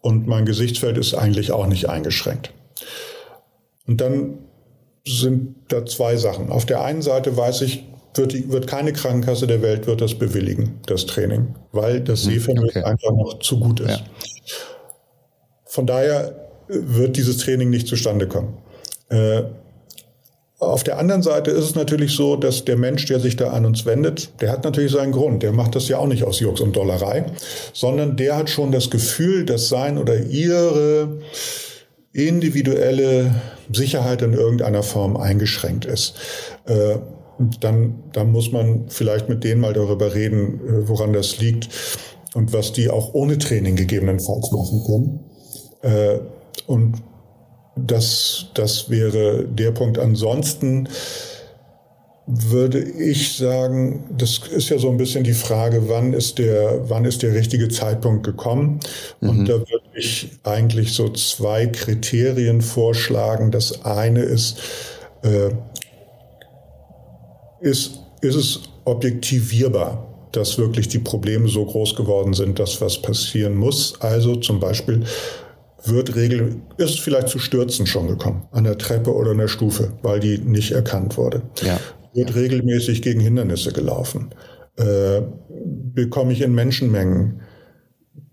und 0.00 0.26
mein 0.26 0.44
Gesichtsfeld 0.44 0.98
ist 0.98 1.14
eigentlich 1.14 1.52
auch 1.52 1.66
nicht 1.66 1.88
eingeschränkt. 1.88 2.52
Und 3.86 4.00
dann 4.00 4.38
sind 5.06 5.56
da 5.68 5.84
zwei 5.84 6.16
Sachen. 6.16 6.50
Auf 6.50 6.66
der 6.66 6.82
einen 6.82 7.02
Seite 7.02 7.36
weiß 7.36 7.62
ich, 7.62 7.84
wird, 8.14 8.32
die, 8.32 8.50
wird 8.50 8.66
keine 8.66 8.92
Krankenkasse 8.92 9.46
der 9.46 9.60
Welt 9.60 9.86
wird 9.86 10.00
das 10.00 10.14
bewilligen, 10.14 10.80
das 10.86 11.06
Training, 11.06 11.54
weil 11.72 12.00
das 12.00 12.24
hm, 12.24 12.32
Sehvermögen 12.32 12.68
okay. 12.68 12.82
einfach 12.84 13.10
noch 13.10 13.38
zu 13.40 13.58
gut 13.58 13.80
ist. 13.80 13.90
Ja. 13.90 14.06
Von 15.66 15.86
daher 15.86 16.48
wird 16.68 17.16
dieses 17.16 17.38
Training 17.38 17.70
nicht 17.70 17.88
zustande 17.88 18.28
kommen. 18.28 18.56
Äh, 19.08 19.42
auf 20.58 20.84
der 20.84 20.98
anderen 20.98 21.22
Seite 21.22 21.50
ist 21.50 21.64
es 21.64 21.74
natürlich 21.74 22.12
so, 22.12 22.36
dass 22.36 22.64
der 22.64 22.76
Mensch, 22.76 23.06
der 23.06 23.20
sich 23.20 23.36
da 23.36 23.50
an 23.50 23.66
uns 23.66 23.84
wendet, 23.86 24.40
der 24.40 24.52
hat 24.52 24.64
natürlich 24.64 24.92
seinen 24.92 25.12
Grund. 25.12 25.42
Der 25.42 25.52
macht 25.52 25.74
das 25.74 25.88
ja 25.88 25.98
auch 25.98 26.06
nicht 26.06 26.24
aus 26.24 26.40
Jux 26.40 26.60
und 26.60 26.76
Dollerei, 26.76 27.26
sondern 27.72 28.16
der 28.16 28.36
hat 28.36 28.50
schon 28.50 28.70
das 28.72 28.90
Gefühl, 28.90 29.44
dass 29.44 29.68
sein 29.68 29.98
oder 29.98 30.18
ihre 30.20 31.18
individuelle 32.12 33.34
Sicherheit 33.72 34.22
in 34.22 34.32
irgendeiner 34.32 34.82
Form 34.82 35.16
eingeschränkt 35.16 35.84
ist. 35.84 36.14
Äh, 36.66 36.98
dann, 37.60 38.04
dann 38.12 38.30
muss 38.30 38.52
man 38.52 38.84
vielleicht 38.88 39.28
mit 39.28 39.42
denen 39.42 39.60
mal 39.60 39.72
darüber 39.72 40.14
reden, 40.14 40.60
äh, 40.60 40.88
woran 40.88 41.12
das 41.12 41.38
liegt 41.38 41.68
und 42.34 42.52
was 42.52 42.72
die 42.72 42.88
auch 42.88 43.12
ohne 43.14 43.38
Training 43.38 43.74
gegebenenfalls 43.74 44.52
machen 44.52 44.84
können. 44.86 45.20
Äh, 45.82 46.20
und 46.68 47.02
das, 47.76 48.46
das 48.54 48.88
wäre 48.88 49.44
der 49.44 49.72
Punkt. 49.72 49.98
Ansonsten 49.98 50.88
würde 52.26 52.80
ich 52.80 53.36
sagen, 53.36 54.04
das 54.16 54.38
ist 54.48 54.70
ja 54.70 54.78
so 54.78 54.88
ein 54.88 54.96
bisschen 54.96 55.24
die 55.24 55.34
Frage, 55.34 55.88
wann 55.88 56.14
ist 56.14 56.38
der, 56.38 56.88
wann 56.88 57.04
ist 57.04 57.22
der 57.22 57.34
richtige 57.34 57.68
Zeitpunkt 57.68 58.24
gekommen? 58.24 58.80
Und 59.20 59.40
mhm. 59.40 59.44
da 59.44 59.52
würde 59.54 59.84
ich 59.94 60.30
eigentlich 60.42 60.92
so 60.94 61.10
zwei 61.10 61.66
Kriterien 61.66 62.62
vorschlagen. 62.62 63.50
Das 63.50 63.84
eine 63.84 64.22
ist, 64.22 64.58
äh, 65.22 65.50
ist, 67.60 68.00
ist 68.22 68.34
es 68.36 68.60
objektivierbar, 68.86 70.06
dass 70.32 70.56
wirklich 70.56 70.88
die 70.88 71.00
Probleme 71.00 71.48
so 71.48 71.66
groß 71.66 71.94
geworden 71.94 72.32
sind, 72.32 72.58
dass 72.58 72.80
was 72.80 73.02
passieren 73.02 73.54
muss? 73.54 74.00
Also 74.00 74.36
zum 74.36 74.60
Beispiel 74.60 75.04
wird 75.86 76.16
regel 76.16 76.56
ist 76.76 77.00
vielleicht 77.00 77.28
zu 77.28 77.38
Stürzen 77.38 77.86
schon 77.86 78.08
gekommen 78.08 78.48
an 78.52 78.64
der 78.64 78.78
Treppe 78.78 79.14
oder 79.14 79.32
an 79.32 79.38
der 79.38 79.48
Stufe, 79.48 79.92
weil 80.02 80.20
die 80.20 80.38
nicht 80.38 80.72
erkannt 80.72 81.16
wurde. 81.16 81.42
Ja 81.62 81.78
wird 82.14 82.34
regelmäßig 82.34 83.02
gegen 83.02 83.20
Hindernisse 83.20 83.72
gelaufen. 83.72 84.30
Äh, 84.76 85.22
bekomme 85.48 86.32
ich 86.32 86.40
in 86.40 86.54
Menschenmengen 86.54 87.42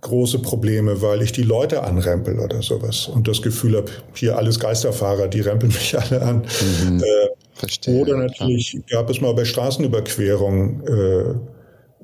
große 0.02 0.40
Probleme, 0.40 1.02
weil 1.02 1.22
ich 1.22 1.32
die 1.32 1.44
Leute 1.44 1.84
anrempel 1.84 2.40
oder 2.40 2.64
sowas 2.64 3.08
und 3.08 3.28
das 3.28 3.44
Gefühl 3.44 3.78
habe, 3.78 3.92
hier 4.16 4.38
alles 4.38 4.60
Geisterfahrer, 4.60 5.28
die 5.28 5.42
rempeln 5.42 5.72
mich 5.72 5.98
alle 6.00 6.22
an. 6.22 6.46
Mhm. 6.86 7.00
Äh, 7.00 7.28
Verstehe, 7.54 8.02
oder 8.02 8.18
natürlich 8.18 8.74
ja. 8.74 8.80
gab 8.98 9.10
es 9.10 9.22
mal 9.22 9.34
bei 9.34 9.46
Straßenüberquerungen 9.46 10.88
äh, 10.88 11.36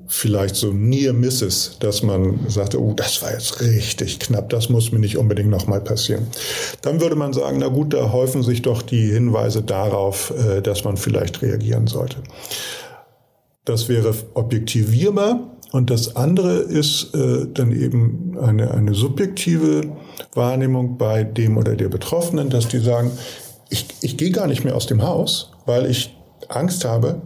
vielleicht 0.08 0.56
so 0.56 0.72
Near 0.72 1.12
Misses, 1.12 1.76
dass 1.80 2.02
man 2.02 2.40
sagte, 2.48 2.80
oh, 2.80 2.94
das 2.94 3.22
war 3.22 3.32
jetzt 3.32 3.60
richtig 3.60 4.18
knapp, 4.18 4.48
das 4.48 4.70
muss 4.70 4.90
mir 4.90 4.98
nicht 4.98 5.18
unbedingt 5.18 5.50
nochmal 5.50 5.82
passieren. 5.82 6.26
Dann 6.80 7.00
würde 7.00 7.14
man 7.14 7.32
sagen, 7.34 7.58
na 7.58 7.68
gut, 7.68 7.92
da 7.92 8.10
häufen 8.10 8.42
sich 8.42 8.62
doch 8.62 8.82
die 8.82 9.12
Hinweise 9.12 9.62
darauf, 9.62 10.32
äh, 10.36 10.62
dass 10.62 10.84
man 10.84 10.96
vielleicht 10.96 11.42
reagieren 11.42 11.86
sollte. 11.86 12.16
Das 13.64 13.88
wäre 13.88 14.14
objektivierbar. 14.34 15.54
Und 15.70 15.90
das 15.90 16.16
andere 16.16 16.54
ist 16.60 17.14
äh, 17.14 17.46
dann 17.52 17.72
eben 17.72 18.38
eine, 18.40 18.70
eine 18.70 18.94
subjektive 18.94 19.82
Wahrnehmung 20.32 20.96
bei 20.96 21.24
dem 21.24 21.58
oder 21.58 21.76
der 21.76 21.90
Betroffenen, 21.90 22.48
dass 22.48 22.68
die 22.68 22.78
sagen, 22.78 23.10
ich, 23.68 23.84
ich 24.00 24.16
gehe 24.16 24.30
gar 24.30 24.46
nicht 24.46 24.64
mehr 24.64 24.74
aus 24.74 24.86
dem 24.86 25.02
Haus, 25.02 25.52
weil 25.66 25.84
ich 25.84 26.16
Angst 26.48 26.86
habe, 26.86 27.20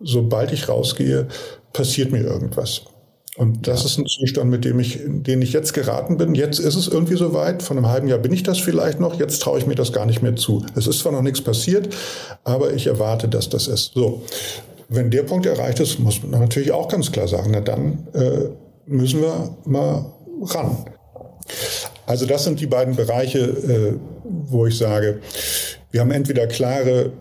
sobald 0.00 0.52
ich 0.52 0.68
rausgehe, 0.68 1.28
passiert 1.72 2.12
mir 2.12 2.20
irgendwas. 2.20 2.82
Und 3.38 3.68
das 3.68 3.82
ja. 3.82 3.86
ist 3.86 3.98
ein 3.98 4.06
Zustand, 4.06 4.50
mit 4.50 4.64
dem 4.64 4.80
ich, 4.80 5.00
in 5.00 5.22
den 5.22 5.40
ich 5.42 5.52
jetzt 5.52 5.72
geraten 5.72 6.16
bin. 6.16 6.34
Jetzt 6.34 6.58
ist 6.58 6.74
es 6.74 6.88
irgendwie 6.88 7.16
soweit. 7.16 7.62
Von 7.62 7.76
einem 7.76 7.86
halben 7.86 8.08
Jahr 8.08 8.18
bin 8.18 8.32
ich 8.32 8.42
das 8.42 8.58
vielleicht 8.58 8.98
noch. 8.98 9.18
Jetzt 9.18 9.40
traue 9.40 9.60
ich 9.60 9.66
mir 9.66 9.76
das 9.76 9.92
gar 9.92 10.06
nicht 10.06 10.22
mehr 10.22 10.34
zu. 10.34 10.66
Es 10.74 10.88
ist 10.88 10.98
zwar 10.98 11.12
noch 11.12 11.22
nichts 11.22 11.40
passiert, 11.40 11.94
aber 12.42 12.72
ich 12.72 12.88
erwarte, 12.88 13.28
dass 13.28 13.48
das 13.48 13.68
ist. 13.68 13.92
So. 13.94 14.22
Wenn 14.88 15.12
der 15.12 15.22
Punkt 15.22 15.46
erreicht 15.46 15.78
ist, 15.78 16.00
muss 16.00 16.20
man 16.22 16.40
natürlich 16.40 16.72
auch 16.72 16.88
ganz 16.88 17.12
klar 17.12 17.28
sagen, 17.28 17.50
na 17.52 17.60
dann 17.60 18.08
äh, 18.12 18.48
müssen 18.86 19.20
wir 19.20 19.56
mal 19.64 20.12
ran. 20.42 20.86
Also 22.06 22.26
das 22.26 22.42
sind 22.42 22.58
die 22.58 22.66
beiden 22.66 22.96
Bereiche, 22.96 23.38
äh, 23.38 23.94
wo 24.24 24.66
ich 24.66 24.76
sage, 24.76 25.20
wir 25.92 26.00
haben 26.00 26.10
entweder 26.10 26.48
klare 26.48 27.12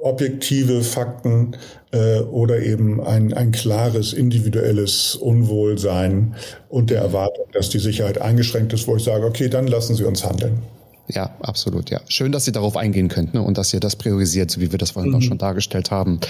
objektive 0.00 0.82
Fakten 0.82 1.56
äh, 1.92 2.20
oder 2.20 2.60
eben 2.60 3.00
ein, 3.00 3.32
ein 3.32 3.52
klares 3.52 4.12
individuelles 4.12 5.14
Unwohlsein 5.14 6.34
und 6.68 6.90
der 6.90 7.00
Erwartung, 7.00 7.46
dass 7.52 7.70
die 7.70 7.78
Sicherheit 7.78 8.20
eingeschränkt 8.20 8.72
ist, 8.72 8.86
wo 8.86 8.96
ich 8.96 9.04
sage, 9.04 9.26
okay, 9.26 9.48
dann 9.48 9.66
lassen 9.66 9.94
Sie 9.94 10.04
uns 10.04 10.24
handeln. 10.24 10.62
Ja, 11.10 11.30
absolut, 11.40 11.88
ja. 11.88 12.00
Schön, 12.08 12.32
dass 12.32 12.44
Sie 12.44 12.52
darauf 12.52 12.76
eingehen 12.76 13.08
könnt 13.08 13.32
ne? 13.32 13.40
und 13.40 13.56
dass 13.56 13.72
ihr 13.72 13.80
das 13.80 13.96
priorisiert, 13.96 14.50
so 14.50 14.60
wie 14.60 14.72
wir 14.72 14.78
das 14.78 14.90
vorhin 14.90 15.12
mhm. 15.12 15.16
auch 15.16 15.22
schon 15.22 15.38
dargestellt 15.38 15.90
haben. 15.90 16.20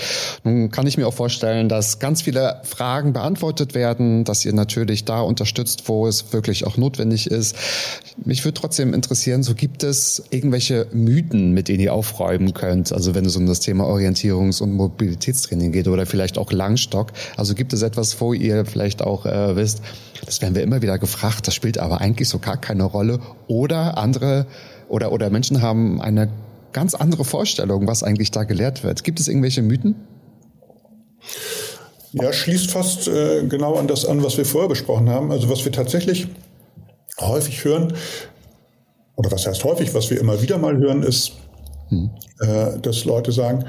Nun 0.45 0.71
kann 0.71 0.87
ich 0.87 0.97
mir 0.97 1.09
auch 1.09 1.15
vorstellen, 1.15 1.69
dass 1.69 1.99
ganz 1.99 2.23
viele 2.23 2.61
Fragen 2.63 3.13
beantwortet 3.13 3.75
werden, 3.75 4.23
dass 4.23 4.45
ihr 4.45 4.53
natürlich 4.53 5.05
da 5.05 5.21
unterstützt, 5.21 5.89
wo 5.89 6.07
es 6.07 6.33
wirklich 6.33 6.65
auch 6.65 6.77
notwendig 6.77 7.29
ist. 7.29 7.57
Mich 8.25 8.45
würde 8.45 8.61
trotzdem 8.61 8.95
interessieren, 8.95 9.43
so 9.43 9.55
gibt 9.55 9.83
es 9.83 10.23
irgendwelche 10.31 10.87
Mythen, 10.93 11.53
mit 11.53 11.67
denen 11.67 11.81
ihr 11.81 11.93
aufräumen 11.93 12.55
könnt, 12.55 12.93
also 12.93 13.17
wenn 13.17 13.25
es 13.25 13.35
um 13.35 13.47
das 13.47 13.59
Thema 13.59 13.85
Orientierungs- 13.85 14.63
und 14.63 14.73
Mobilitätstraining 14.73 15.73
geht 15.73 15.89
oder 15.89 16.07
vielleicht 16.07 16.39
auch 16.39 16.53
Langstock. 16.53 17.13
Also 17.37 17.55
gibt 17.55 17.73
es 17.73 17.83
etwas, 17.83 18.21
wo 18.21 18.33
ihr 18.33 18.65
vielleicht 18.65 19.03
auch 19.03 19.27
äh, 19.27 19.57
wisst, 19.57 19.83
das 20.25 20.41
werden 20.41 20.55
wir 20.55 20.63
immer 20.63 20.83
wieder 20.83 20.99
gefragt, 20.99 21.47
das 21.47 21.55
spielt 21.55 21.79
aber 21.79 22.01
eigentlich 22.01 22.29
so 22.29 22.39
gar 22.39 22.57
keine 22.57 22.85
Rolle. 22.85 23.21
Oder 23.47 23.99
andere 23.99 24.47
oder, 24.89 25.13
oder 25.13 25.31
Menschen 25.31 25.63
haben 25.63 26.01
eine 26.01 26.29
ganz 26.73 26.95
andere 26.95 27.25
Vorstellung, 27.25 27.87
was 27.87 28.03
eigentlich 28.03 28.31
da 28.31 28.45
gelehrt 28.45 28.85
wird. 28.85 29.05
Gibt 29.05 29.21
es 29.21 29.29
irgendwelche 29.29 29.63
Mythen? 29.63 29.95
Ja, 32.13 32.33
schließt 32.33 32.71
fast 32.71 33.09
äh, 33.09 33.45
genau 33.47 33.75
an 33.75 33.87
das 33.87 34.07
an, 34.07 34.23
was 34.23 34.37
wir 34.39 34.45
vorher 34.45 34.69
besprochen 34.69 35.09
haben. 35.11 35.31
Also 35.31 35.51
was 35.51 35.65
wir 35.65 35.73
tatsächlich 35.73 36.29
häufig 37.21 37.65
hören, 37.65 37.95
oder 39.17 39.33
was 39.33 39.47
heißt 39.47 39.65
häufig, 39.65 39.95
was 39.95 40.11
wir 40.11 40.21
immer 40.21 40.41
wieder 40.41 40.59
mal 40.59 40.77
hören, 40.77 41.03
ist, 41.03 41.33
hm. 41.89 42.11
äh, 42.41 42.79
dass 42.81 43.05
Leute 43.05 43.33
sagen, 43.33 43.65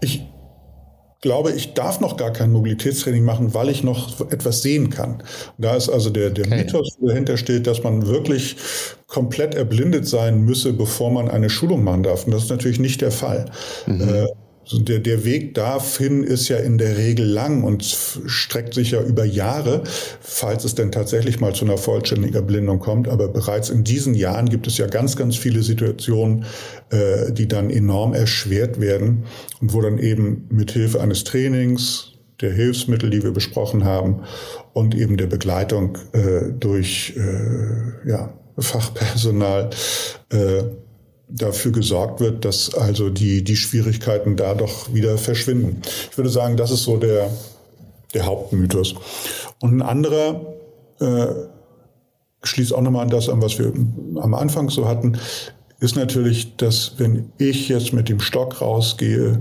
ich, 0.00 0.26
glaube, 1.26 1.50
ich 1.50 1.74
darf 1.74 1.98
noch 1.98 2.16
gar 2.16 2.32
kein 2.32 2.52
Mobilitätstraining 2.52 3.24
machen, 3.24 3.52
weil 3.52 3.68
ich 3.68 3.82
noch 3.82 4.30
etwas 4.30 4.62
sehen 4.62 4.90
kann. 4.90 5.24
Da 5.58 5.74
ist 5.74 5.88
also 5.88 6.08
der, 6.08 6.30
der 6.30 6.46
okay. 6.46 6.58
Mythos, 6.58 6.96
der 7.00 7.08
dahinter 7.08 7.36
steht, 7.36 7.66
dass 7.66 7.82
man 7.82 8.06
wirklich 8.06 8.56
komplett 9.08 9.56
erblindet 9.56 10.06
sein 10.06 10.42
müsse, 10.42 10.72
bevor 10.72 11.10
man 11.10 11.28
eine 11.28 11.50
Schulung 11.50 11.82
machen 11.82 12.04
darf. 12.04 12.26
Und 12.26 12.32
das 12.32 12.44
ist 12.44 12.50
natürlich 12.50 12.78
nicht 12.78 13.00
der 13.00 13.10
Fall. 13.10 13.46
Mhm. 13.86 14.08
Äh, 14.08 14.26
der, 14.72 14.98
der 14.98 15.24
Weg 15.24 15.54
dahin 15.54 16.24
ist 16.24 16.48
ja 16.48 16.56
in 16.56 16.78
der 16.78 16.96
Regel 16.96 17.24
lang 17.24 17.62
und 17.62 17.84
streckt 17.84 18.74
sich 18.74 18.92
ja 18.92 19.02
über 19.02 19.24
Jahre, 19.24 19.84
falls 20.20 20.64
es 20.64 20.74
denn 20.74 20.90
tatsächlich 20.90 21.38
mal 21.40 21.54
zu 21.54 21.64
einer 21.64 21.78
vollständigen 21.78 22.34
Erblindung 22.34 22.80
kommt. 22.80 23.08
Aber 23.08 23.28
bereits 23.28 23.70
in 23.70 23.84
diesen 23.84 24.14
Jahren 24.14 24.48
gibt 24.48 24.66
es 24.66 24.78
ja 24.78 24.86
ganz, 24.86 25.16
ganz 25.16 25.36
viele 25.36 25.62
Situationen, 25.62 26.44
äh, 26.90 27.32
die 27.32 27.46
dann 27.46 27.70
enorm 27.70 28.12
erschwert 28.12 28.80
werden 28.80 29.24
und 29.60 29.72
wo 29.72 29.80
dann 29.80 29.98
eben 29.98 30.46
mit 30.50 30.72
Hilfe 30.72 31.00
eines 31.00 31.24
Trainings, 31.24 32.12
der 32.40 32.52
Hilfsmittel, 32.52 33.08
die 33.08 33.22
wir 33.22 33.32
besprochen 33.32 33.84
haben, 33.84 34.24
und 34.72 34.94
eben 34.94 35.16
der 35.16 35.26
Begleitung 35.26 35.96
äh, 36.12 36.52
durch 36.58 37.14
äh, 37.16 38.08
ja, 38.08 38.34
Fachpersonal 38.58 39.70
äh, 40.30 40.64
dafür 41.28 41.72
gesorgt 41.72 42.20
wird, 42.20 42.44
dass 42.44 42.74
also 42.74 43.10
die, 43.10 43.42
die 43.42 43.56
Schwierigkeiten 43.56 44.36
da 44.36 44.54
doch 44.54 44.92
wieder 44.94 45.18
verschwinden. 45.18 45.82
Ich 46.10 46.16
würde 46.16 46.30
sagen, 46.30 46.56
das 46.56 46.70
ist 46.70 46.84
so 46.84 46.96
der, 46.96 47.30
der 48.14 48.26
Hauptmythos. 48.26 48.94
Und 49.60 49.76
ein 49.76 49.82
anderer 49.82 50.54
äh, 51.00 51.26
schließt 52.42 52.72
auch 52.72 52.80
nochmal 52.80 53.02
an 53.02 53.10
das 53.10 53.28
an, 53.28 53.42
was 53.42 53.58
wir 53.58 53.72
am 54.20 54.34
Anfang 54.34 54.70
so 54.70 54.86
hatten, 54.86 55.18
ist 55.80 55.96
natürlich, 55.96 56.56
dass 56.56 56.94
wenn 56.98 57.32
ich 57.38 57.68
jetzt 57.68 57.92
mit 57.92 58.08
dem 58.08 58.20
Stock 58.20 58.60
rausgehe, 58.60 59.40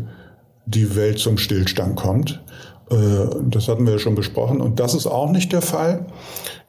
die 0.66 0.96
Welt 0.96 1.20
zum 1.20 1.38
Stillstand 1.38 1.96
kommt. 1.96 2.44
Äh, 2.90 2.96
das 3.50 3.68
hatten 3.68 3.86
wir 3.86 3.94
ja 3.94 4.00
schon 4.00 4.16
besprochen. 4.16 4.62
Und 4.62 4.80
das 4.80 4.94
ist 4.94 5.08
auch 5.08 5.32
nicht 5.32 5.54
der 5.54 5.62
Fall. 5.62 6.08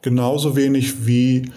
Genauso 0.01 0.55
wenig 0.55 1.07
wie 1.07 1.51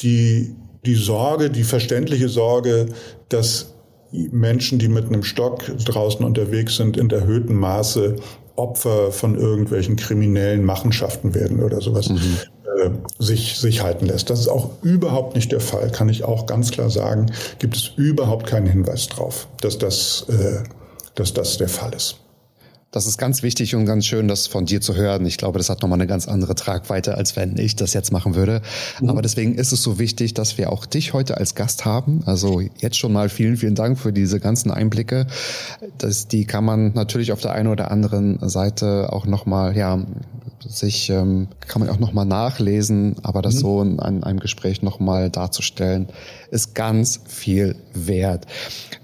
die 0.00 0.56
die 0.86 0.94
Sorge, 0.94 1.50
die 1.50 1.64
verständliche 1.64 2.28
Sorge, 2.28 2.86
dass 3.28 3.74
Menschen, 4.12 4.78
die 4.78 4.88
mit 4.88 5.06
einem 5.06 5.22
Stock 5.22 5.64
draußen 5.84 6.24
unterwegs 6.24 6.76
sind, 6.76 6.96
in 6.96 7.10
erhöhtem 7.10 7.56
Maße 7.56 8.16
Opfer 8.56 9.10
von 9.12 9.38
irgendwelchen 9.38 9.96
kriminellen 9.96 10.64
Machenschaften 10.64 11.34
werden 11.34 11.62
oder 11.62 11.80
sowas, 11.80 12.10
mhm. 12.10 12.36
äh, 12.82 12.90
sich, 13.18 13.58
sich 13.58 13.82
halten 13.82 14.06
lässt. 14.06 14.28
Das 14.28 14.40
ist 14.40 14.48
auch 14.48 14.70
überhaupt 14.82 15.34
nicht 15.34 15.52
der 15.52 15.60
Fall, 15.60 15.90
kann 15.90 16.08
ich 16.08 16.24
auch 16.24 16.46
ganz 16.46 16.70
klar 16.70 16.90
sagen. 16.90 17.32
Gibt 17.58 17.76
es 17.76 17.92
überhaupt 17.96 18.46
keinen 18.46 18.66
Hinweis 18.66 19.06
drauf, 19.08 19.48
dass 19.60 19.78
das, 19.78 20.26
äh, 20.28 20.62
dass 21.14 21.32
das 21.32 21.56
der 21.56 21.68
Fall 21.68 21.94
ist. 21.94 22.16
Das 22.90 23.06
ist 23.06 23.18
ganz 23.18 23.44
wichtig 23.44 23.76
und 23.76 23.86
ganz 23.86 24.04
schön, 24.04 24.26
das 24.26 24.48
von 24.48 24.66
dir 24.66 24.80
zu 24.80 24.96
hören. 24.96 25.24
Ich 25.24 25.38
glaube, 25.38 25.58
das 25.58 25.70
hat 25.70 25.80
nochmal 25.82 25.98
eine 25.98 26.08
ganz 26.08 26.26
andere 26.26 26.56
Tragweite, 26.56 27.14
als 27.16 27.36
wenn 27.36 27.56
ich 27.56 27.76
das 27.76 27.94
jetzt 27.94 28.10
machen 28.10 28.34
würde. 28.34 28.62
Mhm. 29.00 29.10
Aber 29.10 29.22
deswegen 29.22 29.54
ist 29.54 29.70
es 29.70 29.82
so 29.82 30.00
wichtig, 30.00 30.34
dass 30.34 30.58
wir 30.58 30.72
auch 30.72 30.86
dich 30.86 31.12
heute 31.12 31.36
als 31.36 31.54
Gast 31.54 31.84
haben. 31.84 32.22
Also 32.26 32.60
jetzt 32.78 32.98
schon 32.98 33.12
mal 33.12 33.28
vielen, 33.28 33.56
vielen 33.56 33.76
Dank 33.76 33.98
für 33.98 34.12
diese 34.12 34.40
ganzen 34.40 34.72
Einblicke. 34.72 35.28
Das, 35.98 36.26
die 36.26 36.46
kann 36.46 36.64
man 36.64 36.92
natürlich 36.94 37.30
auf 37.30 37.40
der 37.40 37.52
einen 37.52 37.68
oder 37.68 37.92
anderen 37.92 38.48
Seite 38.48 39.12
auch 39.12 39.24
nochmal, 39.24 39.76
ja, 39.76 40.04
sich, 40.68 41.10
ähm, 41.10 41.48
kann 41.66 41.80
man 41.80 41.88
auch 41.88 41.98
nochmal 41.98 42.26
nachlesen, 42.26 43.16
aber 43.22 43.42
das 43.42 43.54
mhm. 43.54 43.58
so 43.58 43.82
in, 43.82 43.98
in 43.98 44.24
einem 44.24 44.40
Gespräch 44.40 44.82
nochmal 44.82 45.30
darzustellen, 45.30 46.08
ist 46.50 46.74
ganz 46.74 47.20
viel 47.26 47.76
wert. 47.94 48.46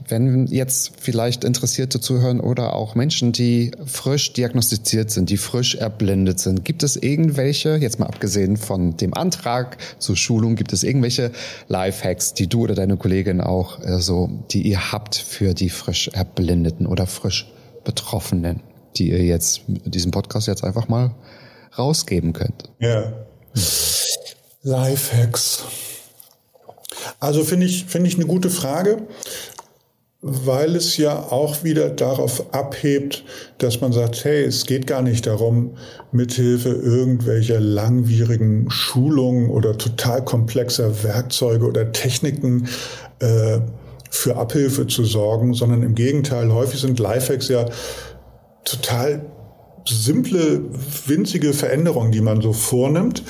Wenn 0.08 0.46
jetzt 0.46 0.92
vielleicht 1.00 1.44
Interessierte 1.44 1.98
zuhören 1.98 2.40
oder 2.40 2.74
auch 2.74 2.94
Menschen, 2.94 3.32
die 3.32 3.72
frisch 3.84 4.32
diagnostiziert 4.32 5.10
sind, 5.10 5.30
die 5.30 5.36
frisch 5.36 5.74
erblindet 5.74 6.38
sind, 6.38 6.64
gibt 6.64 6.82
es 6.82 6.96
irgendwelche, 6.96 7.76
jetzt 7.76 7.98
mal 7.98 8.06
abgesehen 8.06 8.56
von 8.56 8.96
dem 8.96 9.14
Antrag 9.14 9.78
zur 9.98 10.16
Schulung, 10.16 10.54
gibt 10.54 10.72
es 10.72 10.84
irgendwelche 10.84 11.32
Lifehacks, 11.68 12.34
die 12.34 12.46
du 12.46 12.62
oder 12.62 12.74
deine 12.74 12.96
Kollegin 12.96 13.40
auch 13.40 13.82
äh, 13.82 14.00
so, 14.00 14.30
die 14.50 14.62
ihr 14.62 14.92
habt 14.92 15.16
für 15.16 15.54
die 15.54 15.70
frisch 15.70 16.08
Erblindeten 16.08 16.86
oder 16.86 17.06
frisch 17.06 17.50
Betroffenen, 17.84 18.60
die 18.96 19.10
ihr 19.10 19.24
jetzt 19.24 19.68
mit 19.68 19.94
diesem 19.94 20.10
Podcast 20.10 20.48
jetzt 20.48 20.64
einfach 20.64 20.88
mal 20.88 21.12
rausgeben 21.76 22.32
könnt? 22.32 22.70
Ja. 22.78 23.12
Lifehacks. 24.62 25.64
Also 27.20 27.44
finde 27.44 27.66
ich, 27.66 27.84
finde 27.86 28.08
ich 28.08 28.16
eine 28.16 28.26
gute 28.26 28.50
Frage, 28.50 29.02
weil 30.22 30.74
es 30.74 30.96
ja 30.96 31.16
auch 31.16 31.62
wieder 31.62 31.88
darauf 31.88 32.52
abhebt, 32.52 33.24
dass 33.58 33.80
man 33.80 33.92
sagt, 33.92 34.24
hey, 34.24 34.42
es 34.44 34.66
geht 34.66 34.86
gar 34.86 35.02
nicht 35.02 35.26
darum, 35.26 35.76
mithilfe 36.10 36.70
irgendwelcher 36.70 37.60
langwierigen 37.60 38.68
Schulungen 38.70 39.50
oder 39.50 39.78
total 39.78 40.24
komplexer 40.24 41.04
Werkzeuge 41.04 41.64
oder 41.66 41.92
Techniken 41.92 42.68
äh, 43.20 43.60
für 44.10 44.36
Abhilfe 44.36 44.86
zu 44.86 45.04
sorgen, 45.04 45.54
sondern 45.54 45.82
im 45.82 45.94
Gegenteil, 45.94 46.52
häufig 46.52 46.80
sind 46.80 46.98
Lifehacks 46.98 47.48
ja 47.48 47.66
total 48.64 49.24
simple, 49.88 50.60
winzige 51.06 51.52
Veränderungen, 51.52 52.12
die 52.12 52.20
man 52.20 52.40
so 52.40 52.52
vornimmt, 52.52 53.22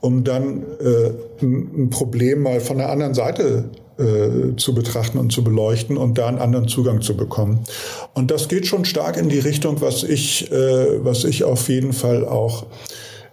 um 0.00 0.24
dann 0.24 0.62
äh, 0.80 1.10
ein 1.42 1.90
Problem 1.90 2.42
mal 2.42 2.60
von 2.60 2.78
der 2.78 2.90
anderen 2.90 3.14
Seite 3.14 3.70
äh, 3.98 4.54
zu 4.56 4.74
betrachten 4.74 5.18
und 5.18 5.32
zu 5.32 5.42
beleuchten 5.42 5.96
und 5.96 6.18
da 6.18 6.28
einen 6.28 6.38
anderen 6.38 6.68
Zugang 6.68 7.00
zu 7.00 7.16
bekommen. 7.16 7.64
Und 8.14 8.30
das 8.30 8.48
geht 8.48 8.66
schon 8.66 8.84
stark 8.84 9.16
in 9.16 9.28
die 9.28 9.40
Richtung, 9.40 9.80
was 9.80 10.04
ich, 10.04 10.52
äh, 10.52 11.04
was 11.04 11.24
ich 11.24 11.44
auf 11.44 11.68
jeden 11.68 11.92
Fall 11.92 12.24
auch 12.24 12.66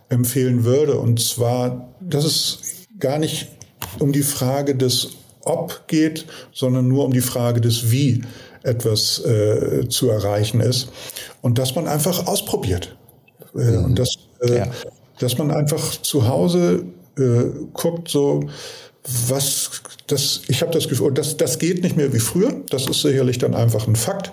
empfehlen 0.10 0.64
würde. 0.64 0.98
Und 0.98 1.20
zwar, 1.20 1.94
dass 2.02 2.26
es 2.26 2.60
gar 3.00 3.20
nicht 3.20 3.50
um 4.00 4.12
die 4.12 4.24
Frage 4.24 4.76
des 4.76 5.10
Ob 5.44 5.88
geht, 5.88 6.26
sondern 6.52 6.88
nur 6.88 7.06
um 7.06 7.14
die 7.14 7.22
Frage 7.22 7.62
des 7.62 7.92
Wie 7.92 8.24
etwas 8.64 9.24
äh, 9.24 9.88
zu 9.88 10.10
erreichen 10.10 10.60
ist. 10.60 10.90
Und 11.46 11.60
dass 11.60 11.76
man 11.76 11.88
einfach 11.88 12.26
ausprobiert. 12.26 12.96
Äh, 13.54 13.60
mhm. 13.60 13.86
Und 13.86 14.00
dass, 14.00 14.16
äh, 14.42 14.58
ja. 14.58 14.68
dass 15.20 15.38
man 15.38 15.52
einfach 15.52 15.92
zu 16.02 16.28
Hause 16.28 16.86
äh, 17.20 17.52
guckt, 17.72 18.10
so, 18.10 18.50
was 19.28 19.70
das, 20.08 20.42
ich 20.48 20.64
habe 20.64 20.72
das 20.72 20.88
Gefühl, 20.88 21.14
das, 21.14 21.38
das 21.38 21.60
geht 21.60 21.84
nicht 21.84 21.98
mehr 21.98 22.12
wie 22.14 22.20
früher. 22.20 22.52
Das 22.72 22.88
ist 22.88 23.00
sicherlich 23.04 23.38
dann 23.38 23.54
einfach 23.54 23.88
ein 23.88 23.96
Fakt. 23.96 24.32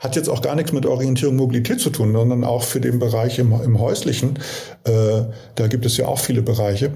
Hat 0.00 0.16
jetzt 0.16 0.30
auch 0.30 0.40
gar 0.40 0.54
nichts 0.54 0.72
mit 0.72 0.86
Orientierung 0.86 1.36
Mobilität 1.36 1.80
zu 1.80 1.90
tun, 1.90 2.14
sondern 2.14 2.44
auch 2.44 2.62
für 2.62 2.80
den 2.80 2.98
Bereich 2.98 3.38
im, 3.38 3.52
im 3.52 3.78
Häuslichen. 3.78 4.38
Äh, 4.84 5.24
da 5.56 5.66
gibt 5.66 5.84
es 5.84 5.98
ja 5.98 6.06
auch 6.06 6.18
viele 6.18 6.40
Bereiche, 6.40 6.92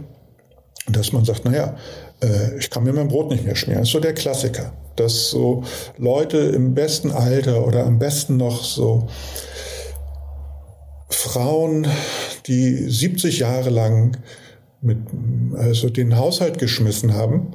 dass 0.90 1.12
man 1.12 1.24
sagt, 1.24 1.44
naja, 1.44 1.76
äh, 2.22 2.58
ich 2.58 2.70
kann 2.70 2.84
mir 2.84 2.92
mein 2.92 3.08
Brot 3.08 3.30
nicht 3.30 3.44
mehr 3.44 3.56
schmieren. 3.56 3.82
Das 3.82 3.88
ist 3.88 3.92
so 3.92 4.00
der 4.00 4.14
Klassiker. 4.14 4.72
Dass 4.96 5.30
so 5.30 5.62
Leute 5.96 6.38
im 6.38 6.74
besten 6.74 7.10
Alter 7.10 7.66
oder 7.66 7.84
am 7.84 7.98
besten 7.98 8.36
noch 8.36 8.64
so 8.64 9.08
Frauen, 11.10 11.86
die 12.46 12.90
70 12.90 13.40
Jahre 13.40 13.70
lang 13.70 14.18
mit, 14.80 14.98
also 15.56 15.90
den 15.90 16.16
Haushalt 16.16 16.58
geschmissen 16.58 17.14
haben, 17.14 17.52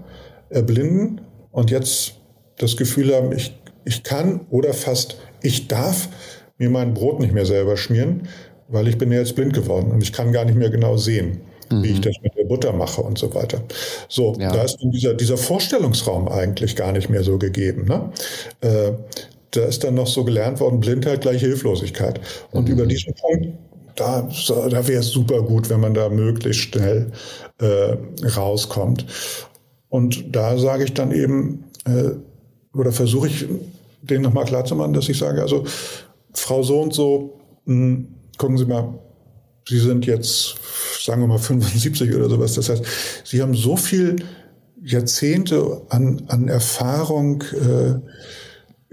erblinden 0.50 1.22
und 1.52 1.72
jetzt 1.72 2.16
das 2.58 2.78
Gefühl 2.78 3.16
haben, 3.16 3.32
ich, 3.32 3.58
ich 3.86 4.04
kann 4.04 4.42
oder 4.50 4.74
fast 4.74 5.18
ich 5.42 5.68
darf 5.68 6.10
mir 6.58 6.70
mein 6.70 6.94
Brot 6.94 7.20
nicht 7.20 7.34
mehr 7.34 7.46
selber 7.46 7.78
schmieren, 7.78 8.28
weil 8.68 8.88
ich 8.88 8.98
bin 8.98 9.12
ja 9.12 9.20
jetzt 9.20 9.36
blind 9.36 9.54
geworden 9.54 9.92
und 9.92 10.02
ich 10.02 10.14
kann 10.14 10.32
gar 10.32 10.46
nicht 10.46 10.58
mehr 10.58 10.70
genau 10.70 10.98
sehen, 10.98 11.42
mhm. 11.78 11.84
wie 11.84 11.90
ich 11.90 11.98
mhm. 11.98 12.02
das 12.02 12.16
mit 12.22 12.36
der 12.36 12.46
Butter 12.46 12.74
mache 12.74 13.02
und 13.02 13.18
so 13.18 13.34
weiter. 13.34 13.62
So, 14.08 14.36
ja. 14.40 14.52
da 14.52 14.64
ist 14.64 14.78
dieser, 14.82 15.14
dieser 15.14 15.38
Vorstellungsraum 15.38 16.28
eigentlich 16.28 16.76
gar 16.76 16.92
nicht 16.92 17.10
mehr 17.10 17.24
so 17.24 17.38
gegeben. 17.38 17.86
Ne? 17.86 18.12
Äh, 18.62 18.92
da 19.52 19.66
ist 19.66 19.84
dann 19.84 19.96
noch 19.96 20.08
so 20.08 20.24
gelernt 20.24 20.60
worden, 20.60 20.80
Blindheit 20.80 21.22
gleich 21.22 21.42
Hilflosigkeit. 21.42 22.20
Und 22.52 22.68
mhm. 22.68 22.74
über 22.74 22.86
diesen 22.86 23.14
Punkt 23.14 23.50
da, 23.96 24.28
da 24.48 24.88
wäre 24.88 25.00
es 25.00 25.10
super 25.10 25.42
gut, 25.44 25.70
wenn 25.70 25.80
man 25.80 25.94
da 25.94 26.10
möglichst 26.10 26.62
schnell 26.62 27.12
äh, 27.60 27.96
rauskommt. 28.28 29.06
Und 29.90 30.36
da 30.36 30.58
sage 30.58 30.86
ich 30.86 30.94
dann 30.94 31.12
eben, 31.12 31.66
äh, 31.86 32.12
oder 32.76 32.92
versuche 32.92 33.28
ich 33.28 33.46
den 34.02 34.22
nochmal 34.22 34.46
klarzumachen, 34.46 34.94
dass 34.94 35.10
ich 35.10 35.18
sage, 35.18 35.42
also 35.42 35.66
Frau 36.34 36.64
so 36.64 36.82
und 36.82 36.94
so, 36.94 37.40
mh, 37.66 37.76
hm, 37.76 38.08
gucken 38.38 38.58
Sie 38.58 38.66
mal, 38.66 39.00
Sie 39.68 39.80
sind 39.80 40.06
jetzt, 40.06 40.56
sagen 41.04 41.22
wir 41.22 41.28
mal, 41.28 41.40
75 41.40 42.16
oder 42.16 42.30
sowas. 42.30 42.54
Das 42.54 42.70
heißt, 42.70 42.84
Sie 43.26 43.42
haben 43.42 43.56
so 43.56 43.76
viel 43.76 44.18
Jahrzehnte 44.82 45.82
an, 45.90 46.24
an 46.28 46.48
Erfahrung, 46.48 47.44
äh, 47.54 48.00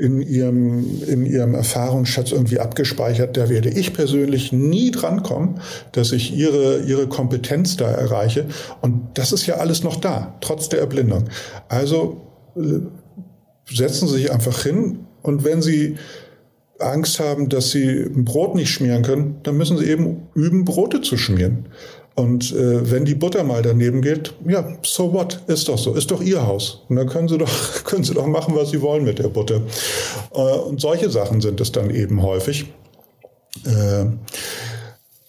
in 0.00 0.22
ihrem, 0.22 1.02
in 1.06 1.26
ihrem 1.26 1.54
Erfahrungsschatz 1.54 2.32
irgendwie 2.32 2.58
abgespeichert. 2.58 3.36
Da 3.36 3.50
werde 3.50 3.68
ich 3.68 3.92
persönlich 3.92 4.50
nie 4.50 4.90
drankommen, 4.90 5.61
dass 5.92 6.12
ich 6.12 6.34
ihre, 6.34 6.80
ihre 6.80 7.06
Kompetenz 7.06 7.76
da 7.76 7.90
erreiche. 7.90 8.46
Und 8.80 9.18
das 9.18 9.32
ist 9.32 9.46
ja 9.46 9.56
alles 9.56 9.84
noch 9.84 9.96
da, 9.96 10.38
trotz 10.40 10.70
der 10.70 10.80
Erblindung. 10.80 11.24
Also 11.68 12.22
äh, 12.56 12.80
setzen 13.70 14.08
Sie 14.08 14.14
sich 14.14 14.32
einfach 14.32 14.62
hin 14.62 15.00
und 15.20 15.44
wenn 15.44 15.61
Sie 15.61 15.96
Angst 16.78 17.20
haben, 17.20 17.50
dass 17.50 17.70
Sie 17.70 17.86
ein 17.86 18.24
Brot 18.24 18.54
nicht 18.54 18.70
schmieren 18.70 19.02
können, 19.02 19.40
dann 19.42 19.58
müssen 19.58 19.76
Sie 19.76 19.84
eben 19.84 20.28
üben, 20.34 20.64
Brote 20.64 21.02
zu 21.02 21.18
schmieren. 21.18 21.66
Und 22.14 22.52
äh, 22.52 22.90
wenn 22.90 23.04
die 23.04 23.14
Butter 23.14 23.44
mal 23.44 23.62
daneben 23.62 24.02
geht, 24.02 24.34
ja, 24.46 24.76
so 24.82 25.12
what, 25.12 25.40
ist 25.46 25.68
doch 25.68 25.78
so, 25.78 25.94
ist 25.94 26.11
doch 26.11 26.20
ihr 26.20 26.46
Haus. 26.46 26.82
Und 26.88 26.96
dann 26.96 27.08
können 27.08 27.28
sie 27.28 27.38
doch, 27.38 27.50
können 27.84 28.04
sie 28.04 28.14
doch 28.14 28.26
machen, 28.26 28.54
was 28.54 28.70
sie 28.70 28.82
wollen 28.82 29.04
mit 29.04 29.18
der 29.18 29.28
Butter. 29.28 29.62
Äh, 30.34 30.38
und 30.40 30.80
solche 30.80 31.08
Sachen 31.11 31.40
sind 31.40 31.61
es 31.61 31.72
dann 31.72 31.90
eben 31.90 32.22
häufig. 32.22 32.66
Äh, 33.64 34.06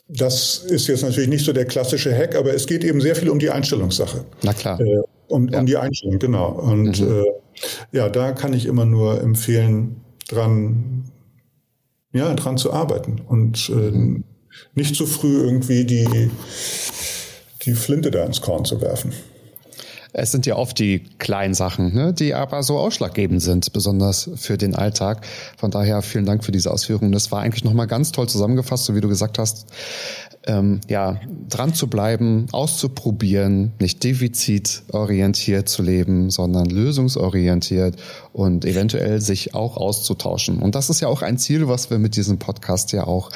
das 0.08 0.58
ist 0.58 0.88
jetzt 0.88 1.04
natürlich 1.04 1.30
nicht 1.30 1.46
so 1.46 1.54
der 1.54 1.66
klassische 1.66 2.14
Hack, 2.16 2.36
aber 2.36 2.54
es 2.54 2.68
geht 2.68 2.84
eben 2.84 3.00
sehr 3.00 3.16
viel 3.16 3.30
um 3.30 3.40
die 3.40 3.50
Einstellungssache. 3.50 4.26
Na 4.42 4.54
klar. 4.54 4.80
Äh, 4.82 5.02
um, 5.28 5.48
ja. 5.48 5.60
um 5.60 5.66
die 5.66 5.78
Einstellung, 5.78 6.20
genau. 6.20 6.50
Und 6.50 7.00
mhm. 7.00 7.24
äh, 7.24 7.98
ja, 7.98 8.10
da 8.10 8.34
kann 8.34 8.54
ich 8.54 8.66
immer 8.66 8.86
nur 8.86 9.22
empfehlen, 9.22 10.02
dran, 10.28 11.06
ja, 12.12 12.34
dran 12.34 12.58
zu 12.58 12.74
arbeiten 12.74 13.22
und 13.28 13.70
äh, 13.70 13.74
mhm 13.74 14.24
nicht 14.76 14.96
zu 14.96 15.06
früh 15.06 15.42
irgendwie 15.42 15.86
die, 15.86 16.32
die 17.64 17.74
Flinte 17.74 18.12
da 18.12 18.26
ins 18.26 18.42
Korn 18.42 18.66
zu 18.66 18.82
werfen. 18.82 19.14
Es 20.14 20.32
sind 20.32 20.46
ja 20.46 20.58
oft 20.58 20.78
die 20.78 21.06
kleinen 21.20 21.54
Sachen, 21.54 21.94
ne, 21.94 22.14
die 22.14 22.34
aber 22.34 22.64
so 22.64 22.78
ausschlaggebend 22.78 23.42
sind, 23.42 23.72
besonders 23.72 24.30
für 24.36 24.58
den 24.58 24.76
Alltag. 24.76 25.26
Von 25.58 25.72
daher 25.72 26.02
vielen 26.02 26.26
Dank 26.26 26.44
für 26.44 26.52
diese 26.52 26.72
Ausführungen. 26.72 27.14
Das 27.14 27.32
war 27.32 27.42
eigentlich 27.42 27.64
nochmal 27.64 27.88
ganz 27.88 28.12
toll 28.12 28.28
zusammengefasst, 28.28 28.86
so 28.86 28.96
wie 28.96 29.02
du 29.02 29.08
gesagt 29.08 29.40
hast. 29.40 29.68
Ähm, 30.48 30.82
ja, 30.90 31.22
dran 31.50 31.76
zu 31.76 31.88
bleiben, 31.88 32.48
auszuprobieren, 32.52 33.74
nicht 33.80 34.04
defizitorientiert 34.04 35.70
zu 35.70 35.84
leben, 35.84 36.32
sondern 36.32 36.66
lösungsorientiert 36.66 37.96
und 38.34 38.66
eventuell 38.66 39.22
sich 39.22 39.54
auch 39.54 39.78
auszutauschen. 39.78 40.58
Und 40.58 40.74
das 40.74 40.90
ist 40.90 41.00
ja 41.00 41.10
auch 41.10 41.22
ein 41.22 41.38
Ziel, 41.38 41.68
was 41.68 41.92
wir 41.92 42.00
mit 42.00 42.16
diesem 42.16 42.40
Podcast 42.40 42.92
ja 42.92 43.06
auch 43.06 43.30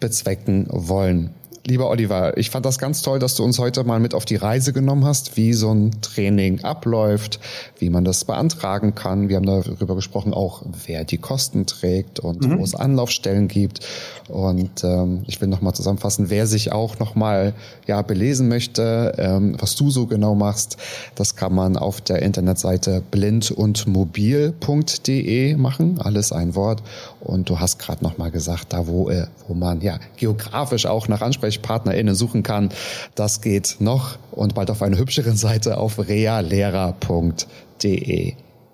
bezwecken 0.00 0.66
wollen. 0.68 1.30
Lieber 1.70 1.88
Oliver, 1.88 2.36
ich 2.36 2.50
fand 2.50 2.66
das 2.66 2.80
ganz 2.80 3.00
toll, 3.00 3.20
dass 3.20 3.36
du 3.36 3.44
uns 3.44 3.60
heute 3.60 3.84
mal 3.84 4.00
mit 4.00 4.12
auf 4.12 4.24
die 4.24 4.34
Reise 4.34 4.72
genommen 4.72 5.04
hast, 5.04 5.36
wie 5.36 5.52
so 5.52 5.72
ein 5.72 5.92
Training 6.02 6.64
abläuft, 6.64 7.38
wie 7.78 7.90
man 7.90 8.04
das 8.04 8.24
beantragen 8.24 8.96
kann. 8.96 9.28
Wir 9.28 9.36
haben 9.36 9.46
darüber 9.46 9.94
gesprochen, 9.94 10.34
auch 10.34 10.62
wer 10.86 11.04
die 11.04 11.18
Kosten 11.18 11.66
trägt 11.66 12.18
und 12.18 12.40
mhm. 12.40 12.58
wo 12.58 12.64
es 12.64 12.74
Anlaufstellen 12.74 13.46
gibt. 13.46 13.86
Und 14.26 14.82
ähm, 14.82 15.22
ich 15.28 15.40
will 15.40 15.46
nochmal 15.46 15.72
zusammenfassen, 15.72 16.28
wer 16.28 16.48
sich 16.48 16.72
auch 16.72 16.98
nochmal 16.98 17.54
ja, 17.86 18.02
belesen 18.02 18.48
möchte, 18.48 19.14
ähm, 19.18 19.54
was 19.60 19.76
du 19.76 19.90
so 19.90 20.06
genau 20.06 20.34
machst, 20.34 20.76
das 21.14 21.36
kann 21.36 21.54
man 21.54 21.76
auf 21.76 22.00
der 22.00 22.22
Internetseite 22.22 23.00
blindundmobil.de 23.12 25.54
machen. 25.54 26.00
Alles 26.00 26.32
ein 26.32 26.56
Wort. 26.56 26.82
Und 27.20 27.48
du 27.48 27.60
hast 27.60 27.78
gerade 27.78 28.02
nochmal 28.02 28.32
gesagt, 28.32 28.72
da 28.72 28.88
wo, 28.88 29.08
äh, 29.08 29.28
wo 29.46 29.54
man 29.54 29.80
ja 29.82 30.00
geografisch 30.16 30.86
auch 30.86 31.06
nach 31.06 31.20
Ansprechpartnern 31.20 31.59
AnsprechpartnerInnen 31.60 32.14
suchen 32.14 32.42
kann. 32.42 32.70
Das 33.14 33.40
geht 33.40 33.76
noch 33.80 34.18
und 34.32 34.54
bald 34.54 34.70
auf 34.70 34.82
einer 34.82 34.98
hübscheren 34.98 35.36
Seite 35.36 35.78
auf 35.78 35.98
realehrer.de. 35.98 37.44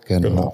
Genau. 0.07 0.29
genau. 0.29 0.53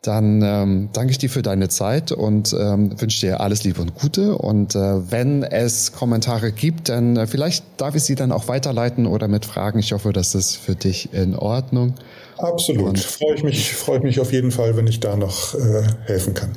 Dann 0.00 0.42
ähm, 0.42 0.90
danke 0.92 1.12
ich 1.12 1.18
dir 1.18 1.30
für 1.30 1.40
deine 1.40 1.70
Zeit 1.70 2.12
und 2.12 2.52
ähm, 2.52 3.00
wünsche 3.00 3.20
dir 3.20 3.40
alles 3.40 3.64
Liebe 3.64 3.80
und 3.80 3.94
Gute. 3.94 4.36
Und 4.36 4.74
äh, 4.74 5.10
wenn 5.10 5.42
es 5.42 5.92
Kommentare 5.92 6.52
gibt, 6.52 6.90
dann 6.90 7.16
äh, 7.16 7.26
vielleicht 7.26 7.64
darf 7.78 7.94
ich 7.94 8.02
sie 8.02 8.14
dann 8.14 8.30
auch 8.30 8.46
weiterleiten 8.46 9.06
oder 9.06 9.28
mit 9.28 9.46
Fragen. 9.46 9.78
Ich 9.78 9.94
hoffe, 9.94 10.12
das 10.12 10.34
ist 10.34 10.56
für 10.56 10.74
dich 10.74 11.14
in 11.14 11.34
Ordnung. 11.34 11.94
Absolut. 12.36 12.98
freue 12.98 13.34
ich 13.36 13.44
mich, 13.44 13.72
freue 13.72 13.96
ich 13.98 14.04
mich 14.04 14.20
auf 14.20 14.30
jeden 14.30 14.50
Fall, 14.50 14.76
wenn 14.76 14.86
ich 14.86 15.00
da 15.00 15.16
noch 15.16 15.54
äh, 15.54 15.84
helfen 16.04 16.34
kann. 16.34 16.50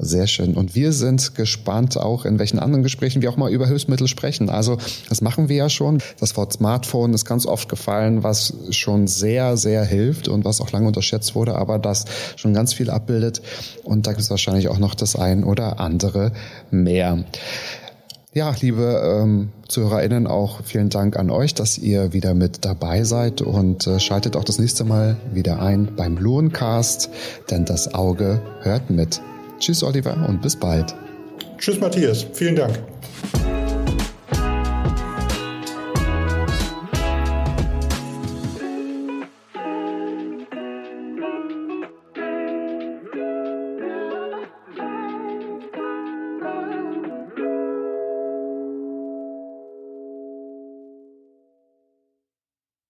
Sehr 0.00 0.28
schön. 0.28 0.54
Und 0.54 0.76
wir 0.76 0.92
sind 0.92 1.34
gespannt 1.34 1.96
auch, 1.96 2.24
in 2.24 2.38
welchen 2.38 2.60
anderen 2.60 2.84
Gesprächen 2.84 3.20
wir 3.20 3.30
auch 3.30 3.36
mal 3.36 3.50
über 3.50 3.66
Hilfsmittel 3.66 4.06
sprechen. 4.06 4.48
Also 4.48 4.78
das 5.08 5.22
machen 5.22 5.48
wir 5.48 5.56
ja 5.56 5.68
schon. 5.68 5.98
Das 6.20 6.36
Wort 6.36 6.52
Smartphone 6.52 7.14
ist 7.14 7.24
ganz 7.24 7.46
oft 7.46 7.68
gefallen, 7.68 8.22
was 8.22 8.54
schon 8.70 9.08
sehr, 9.08 9.56
sehr 9.56 9.84
hilft 9.84 10.28
und 10.28 10.44
was 10.44 10.60
auch 10.60 10.70
lange 10.70 10.86
unterschätzt 10.86 11.34
wurde, 11.34 11.56
aber 11.56 11.80
das 11.80 12.04
schon 12.36 12.54
ganz 12.54 12.72
viel 12.72 12.90
abbildet. 12.90 13.42
Und 13.82 14.06
da 14.06 14.12
gibt 14.12 14.22
es 14.22 14.30
wahrscheinlich 14.30 14.68
auch 14.68 14.78
noch 14.78 14.94
das 14.94 15.16
ein 15.16 15.42
oder 15.42 15.80
andere 15.80 16.30
mehr. 16.70 17.24
Ja, 18.32 18.54
liebe 18.60 19.20
ähm, 19.22 19.48
ZuhörerInnen, 19.66 20.28
auch 20.28 20.62
vielen 20.62 20.90
Dank 20.90 21.16
an 21.16 21.28
euch, 21.28 21.54
dass 21.54 21.76
ihr 21.76 22.12
wieder 22.12 22.34
mit 22.34 22.64
dabei 22.64 23.02
seid 23.02 23.42
und 23.42 23.88
äh, 23.88 23.98
schaltet 23.98 24.36
auch 24.36 24.44
das 24.44 24.60
nächste 24.60 24.84
Mal 24.84 25.16
wieder 25.32 25.60
ein 25.60 25.96
beim 25.96 26.16
Lohncast, 26.16 27.10
denn 27.50 27.64
das 27.64 27.94
Auge 27.94 28.40
hört 28.62 28.90
mit. 28.90 29.20
Tschüss, 29.58 29.82
Oliver, 29.82 30.16
und 30.28 30.42
bis 30.42 30.56
bald. 30.56 30.94
Tschüss, 31.58 31.80
Matthias. 31.80 32.26
Vielen 32.32 32.56
Dank. 32.56 32.78